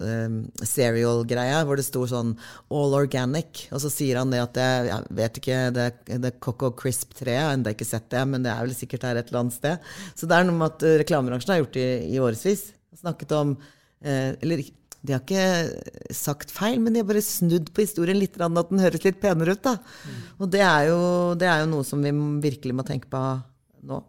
serial-greie 0.68 1.62
hvor 1.70 1.80
det 1.80 1.86
sto 1.88 2.04
sånn 2.12 2.34
All 2.76 2.98
Organic. 2.98 3.62
Og 3.72 3.80
så 3.86 3.92
sier 3.94 4.20
han 4.20 4.36
det 4.36 4.42
at 4.44 4.60
det, 4.60 4.68
jeg 4.90 5.20
vet 5.22 5.40
ikke, 5.40 5.62
det, 5.78 5.86
er 6.20 6.36
Coco 6.44 6.74
Crisp 6.76 7.16
3, 7.22 7.38
jeg 7.38 7.46
har 7.46 7.56
ennå 7.56 7.72
ikke 7.72 7.88
sett 7.88 8.10
det, 8.12 8.26
men 8.28 8.44
det 8.44 8.52
er 8.52 8.68
vel 8.68 8.76
sikkert 8.76 9.08
her 9.08 9.22
et 9.22 9.32
eller 9.32 9.46
annet 9.46 9.56
sted. 9.56 9.88
Så 10.12 10.28
det 10.28 10.36
er 10.36 10.50
noe 10.50 10.60
med 10.60 10.76
at 10.76 10.88
reklamebransjen 11.06 11.56
har 11.56 11.64
gjort 11.64 11.80
det 11.80 11.88
i, 11.88 12.18
i 12.18 12.20
årevis. 12.20 12.66
Snakket 13.00 13.32
om 13.38 13.56
eh, 14.04 14.36
Eller 14.42 14.66
de 15.06 15.16
har 15.16 15.22
ikke 15.24 16.14
sagt 16.16 16.52
feil, 16.52 16.80
men 16.84 16.94
de 16.94 17.00
har 17.00 17.08
bare 17.08 17.24
snudd 17.24 17.70
på 17.72 17.86
historien 17.86 18.18
litt, 18.20 18.36
at 18.36 18.72
den 18.72 18.82
høres 18.84 19.06
litt 19.06 19.22
penere 19.24 19.56
ut. 19.56 19.62
da. 19.64 19.78
Og 20.40 20.50
det 20.52 20.60
er, 20.66 20.90
jo, 20.90 21.00
det 21.40 21.48
er 21.48 21.62
jo 21.64 21.70
noe 21.72 21.88
som 21.88 22.04
vi 22.04 22.12
virkelig 22.44 22.76
må 22.76 22.84
tenke 22.88 23.08
på 23.12 23.22
nå. 23.88 24.02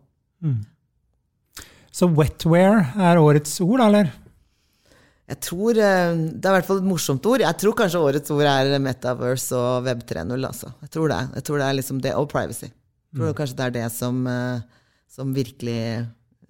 Så 1.94 2.08
wetware 2.10 2.90
er 2.98 3.20
årets 3.22 3.54
ord, 3.62 3.82
eller? 3.86 4.10
Jeg 5.30 5.38
tror, 5.46 5.78
eh, 5.78 6.16
Det 6.34 6.42
er 6.44 6.50
i 6.50 6.56
hvert 6.58 6.66
fall 6.66 6.80
et 6.82 6.88
morsomt 6.90 7.26
ord. 7.26 7.40
Jeg 7.44 7.58
tror 7.62 7.74
kanskje 7.78 8.02
årets 8.02 8.30
ord 8.34 8.48
er 8.50 8.78
Metaverse 8.82 9.54
og 9.54 9.84
Web 9.86 10.02
3.0. 10.02 10.46
Altså. 10.46 10.72
Jeg 10.82 10.90
tror 10.90 11.08
det. 11.12 11.20
Jeg 11.36 11.44
tror 11.46 11.58
det 11.58 11.66
er 11.68 11.76
liksom 11.78 12.00
det, 12.02 12.14
Og 12.18 12.28
privacy. 12.28 12.66
Jeg 12.66 13.20
tror 13.20 13.34
kanskje 13.38 13.56
det 13.56 13.66
er 13.66 13.70
det 13.78 13.92
som, 13.92 14.26
eh, 14.26 14.60
som 15.08 15.34
virkelig 15.34 16.06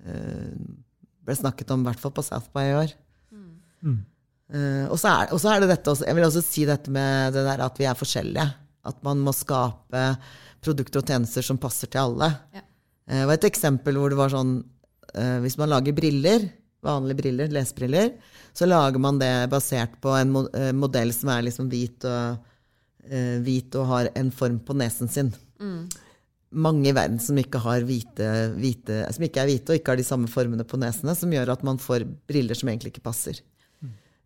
eh, 0.07 0.53
ble 1.25 1.35
snakket 1.37 1.71
om, 1.73 1.81
i 1.85 1.91
hvert 1.91 2.01
fall 2.01 2.13
på 2.17 2.25
South 2.25 2.49
by 2.55 2.65
i 2.71 2.77
år. 2.85 2.95
Eh, 3.85 3.97
og, 4.51 4.97
så 4.99 5.13
er, 5.13 5.31
er 5.31 5.63
det 5.63 5.69
dette 5.71 5.93
også, 5.93 6.07
Jeg 6.09 6.17
vil 6.19 6.25
også 6.27 6.43
si 6.43 6.65
dette 6.67 6.91
med 6.91 7.37
det 7.37 7.45
der 7.47 7.63
at 7.63 7.77
vi 7.79 7.87
er 7.87 7.99
forskjellige. 7.99 8.49
At 8.91 8.99
man 9.07 9.21
må 9.23 9.35
skape 9.37 10.05
produkter 10.65 11.01
og 11.03 11.09
tjenester 11.09 11.45
som 11.45 11.61
passer 11.61 11.91
til 11.91 12.03
alle. 12.03 12.31
Ja. 12.55 12.65
Eh, 13.09 13.21
Det 13.23 13.29
var 13.29 13.39
et 13.39 13.49
eksempel 13.51 13.99
hvor 14.01 14.13
det 14.13 14.19
var 14.21 14.33
sånn 14.33 14.59
eh, 15.15 15.39
Hvis 15.45 15.59
man 15.61 15.71
lager 15.73 15.97
briller, 15.97 16.49
vanlige 16.85 17.21
briller, 17.23 17.53
lesebriller, 17.53 18.15
så 18.57 18.69
lager 18.69 19.01
man 19.03 19.19
det 19.21 19.51
basert 19.53 19.99
på 20.03 20.15
en 20.17 20.37
eh, 20.57 20.73
modell 20.77 21.13
som 21.15 21.33
er 21.35 21.47
liksom 21.49 21.69
hvit 21.73 22.07
og, 22.09 22.39
eh, 23.09 23.37
hvit 23.45 23.77
og 23.79 23.91
har 23.91 24.13
en 24.17 24.31
form 24.33 24.61
på 24.65 24.77
nesen 24.79 25.11
sin. 25.13 25.35
Mange 26.51 26.89
i 26.91 26.95
verden 26.97 27.21
som 27.23 27.37
ikke, 27.39 27.61
har 27.63 27.85
hvite, 27.87 28.27
hvite, 28.57 29.05
som 29.15 29.23
ikke 29.23 29.43
er 29.43 29.51
hvite 29.53 29.71
og 29.71 29.79
ikke 29.79 29.93
har 29.93 30.01
de 30.01 30.07
samme 30.09 30.27
formene 30.27 30.65
på 30.67 30.81
nesene, 30.81 31.15
som 31.15 31.31
gjør 31.31 31.53
at 31.53 31.63
man 31.63 31.79
får 31.79 32.03
briller 32.27 32.59
som 32.59 32.73
egentlig 32.73 32.95
ikke 32.95 33.05
passer. 33.07 33.39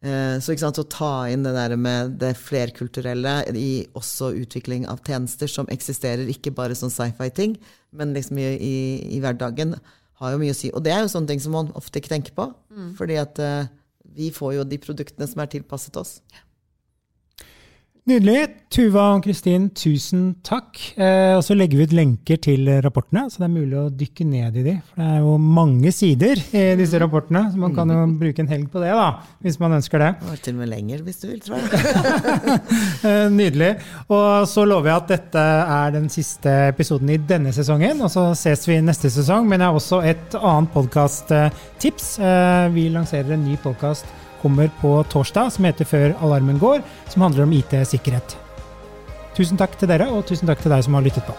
Eh, 0.05 0.37
Så 0.45 0.53
sant, 0.61 0.79
å 0.79 0.85
ta 0.85 1.29
inn 1.33 1.47
det 1.47 1.55
der 1.57 1.75
med 1.81 2.19
det 2.21 2.35
flerkulturelle 2.37 3.39
i 3.57 3.87
også 3.97 4.35
utvikling 4.37 4.85
av 4.91 5.01
tjenester 5.07 5.49
som 5.49 5.69
eksisterer, 5.73 6.29
ikke 6.29 6.53
bare 6.53 6.77
som 6.77 6.91
sci-fi-ting, 6.93 7.57
men 7.97 8.13
liksom 8.13 8.39
i, 8.43 8.51
i, 8.59 8.75
i 9.17 9.21
hverdagen, 9.25 9.79
har 10.21 10.31
jo 10.35 10.39
mye 10.39 10.53
å 10.53 10.59
si. 10.59 10.69
Og 10.77 10.85
det 10.85 10.93
er 10.93 11.01
jo 11.03 11.09
sånne 11.11 11.33
ting 11.33 11.41
som 11.43 11.57
man 11.57 11.73
ofte 11.75 11.99
ikke 11.99 12.13
tenker 12.13 12.37
på, 12.37 12.45
fordi 12.99 13.17
at 13.19 13.41
uh, 13.43 13.65
vi 14.15 14.29
får 14.31 14.53
jo 14.59 14.67
de 14.69 14.79
produktene 14.79 15.27
som 15.27 15.41
er 15.43 15.51
tilpasset 15.51 15.97
oss. 15.99 16.21
Nydelig. 18.05 18.41
Tuva 18.75 19.05
og 19.15 19.23
Kristin, 19.25 19.71
tusen 19.73 20.35
takk. 20.45 20.77
Eh, 21.01 21.31
og 21.39 21.41
så 21.47 21.55
legger 21.57 21.79
vi 21.79 21.85
ut 21.89 21.93
lenker 21.97 22.37
til 22.43 22.67
rapportene, 22.85 23.23
så 23.33 23.41
det 23.41 23.47
er 23.47 23.53
mulig 23.55 23.79
å 23.81 23.85
dykke 23.97 24.27
ned 24.29 24.59
i 24.61 24.65
de. 24.67 24.75
For 24.91 25.01
det 25.01 25.07
er 25.09 25.23
jo 25.23 25.37
mange 25.41 25.93
sider 25.95 26.43
i 26.53 26.65
disse 26.77 26.99
rapportene, 27.01 27.47
så 27.55 27.63
man 27.63 27.73
kan 27.73 27.89
jo 27.95 28.03
bruke 28.21 28.45
en 28.45 28.51
helg 28.51 28.67
på 28.75 28.83
det, 28.83 28.91
da, 28.93 29.07
hvis 29.47 29.57
man 29.63 29.79
ønsker 29.79 30.05
det. 30.05 30.11
Var 30.27 30.43
til 30.45 30.53
og 30.53 30.61
med 30.61 30.71
lenger, 30.75 31.01
hvis 31.07 31.23
du 31.23 31.29
vil, 31.31 31.41
tror 31.47 31.63
jeg. 31.63 31.71
Eh, 33.05 33.29
Nydelig. 33.33 33.71
Og 34.13 34.45
så 34.49 34.65
lover 34.69 34.91
jeg 34.91 34.97
at 35.03 35.11
dette 35.15 35.45
er 35.77 35.95
den 35.95 36.11
siste 36.13 36.53
episoden 36.71 37.11
i 37.13 37.19
denne 37.31 37.53
sesongen. 37.57 38.01
Og 38.05 38.13
så 38.13 38.27
ses 38.39 38.65
vi 38.69 38.79
neste 38.85 39.11
sesong. 39.13 39.49
Men 39.49 39.61
jeg 39.61 39.71
har 39.71 39.81
også 39.81 40.01
et 40.09 40.37
annet 40.41 40.73
podkast-tips. 40.77 42.11
Vi 42.77 42.87
lanserer 42.95 43.37
en 43.37 43.45
ny 43.49 43.59
podkast 43.65 44.09
kommer 44.45 44.71
på 44.83 44.99
torsdag, 45.09 45.51
som 45.57 45.65
heter 45.65 45.89
Før 45.89 46.13
alarmen 46.21 46.61
går, 46.61 46.85
som 47.09 47.25
handler 47.25 47.47
om 47.47 47.57
IT-sikkerhet. 47.57 48.37
Tusen 49.35 49.59
takk 49.59 49.75
til 49.81 49.91
dere, 49.91 50.11
og 50.13 50.27
tusen 50.29 50.47
takk 50.51 50.63
til 50.63 50.71
deg 50.75 50.85
som 50.87 50.95
har 50.95 51.07
lyttet 51.07 51.27
på. 51.27 51.35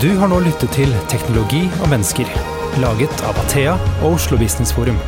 Du 0.00 0.10
har 0.20 0.30
nå 0.30 0.38
lyttet 0.44 0.72
til 0.76 0.92
Teknologi 1.10 1.66
og 1.82 1.90
mennesker, 1.92 2.30
laget 2.82 3.26
av 3.28 3.38
Athea 3.44 3.76
og 4.02 4.16
Oslo 4.16 4.38
Business 4.40 4.72
Forum. 4.76 4.98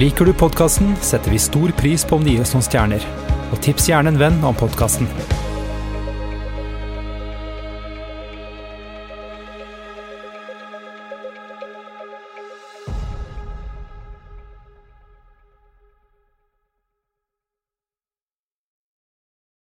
Liker 0.00 0.26
du 0.26 0.34
podkasten, 0.34 0.96
setter 1.04 1.30
vi 1.30 1.38
stor 1.38 1.72
pris 1.78 2.02
på 2.02 2.18
om 2.18 2.24
du 2.24 2.32
gir 2.32 2.42
oss 2.42 2.54
noen 2.56 2.66
stjerner. 2.66 3.04
Og 3.52 3.60
tips 3.62 3.92
gjerne 3.92 4.10
en 4.10 4.18
venn 4.18 4.40
om 4.42 4.56
podkasten. 4.58 5.06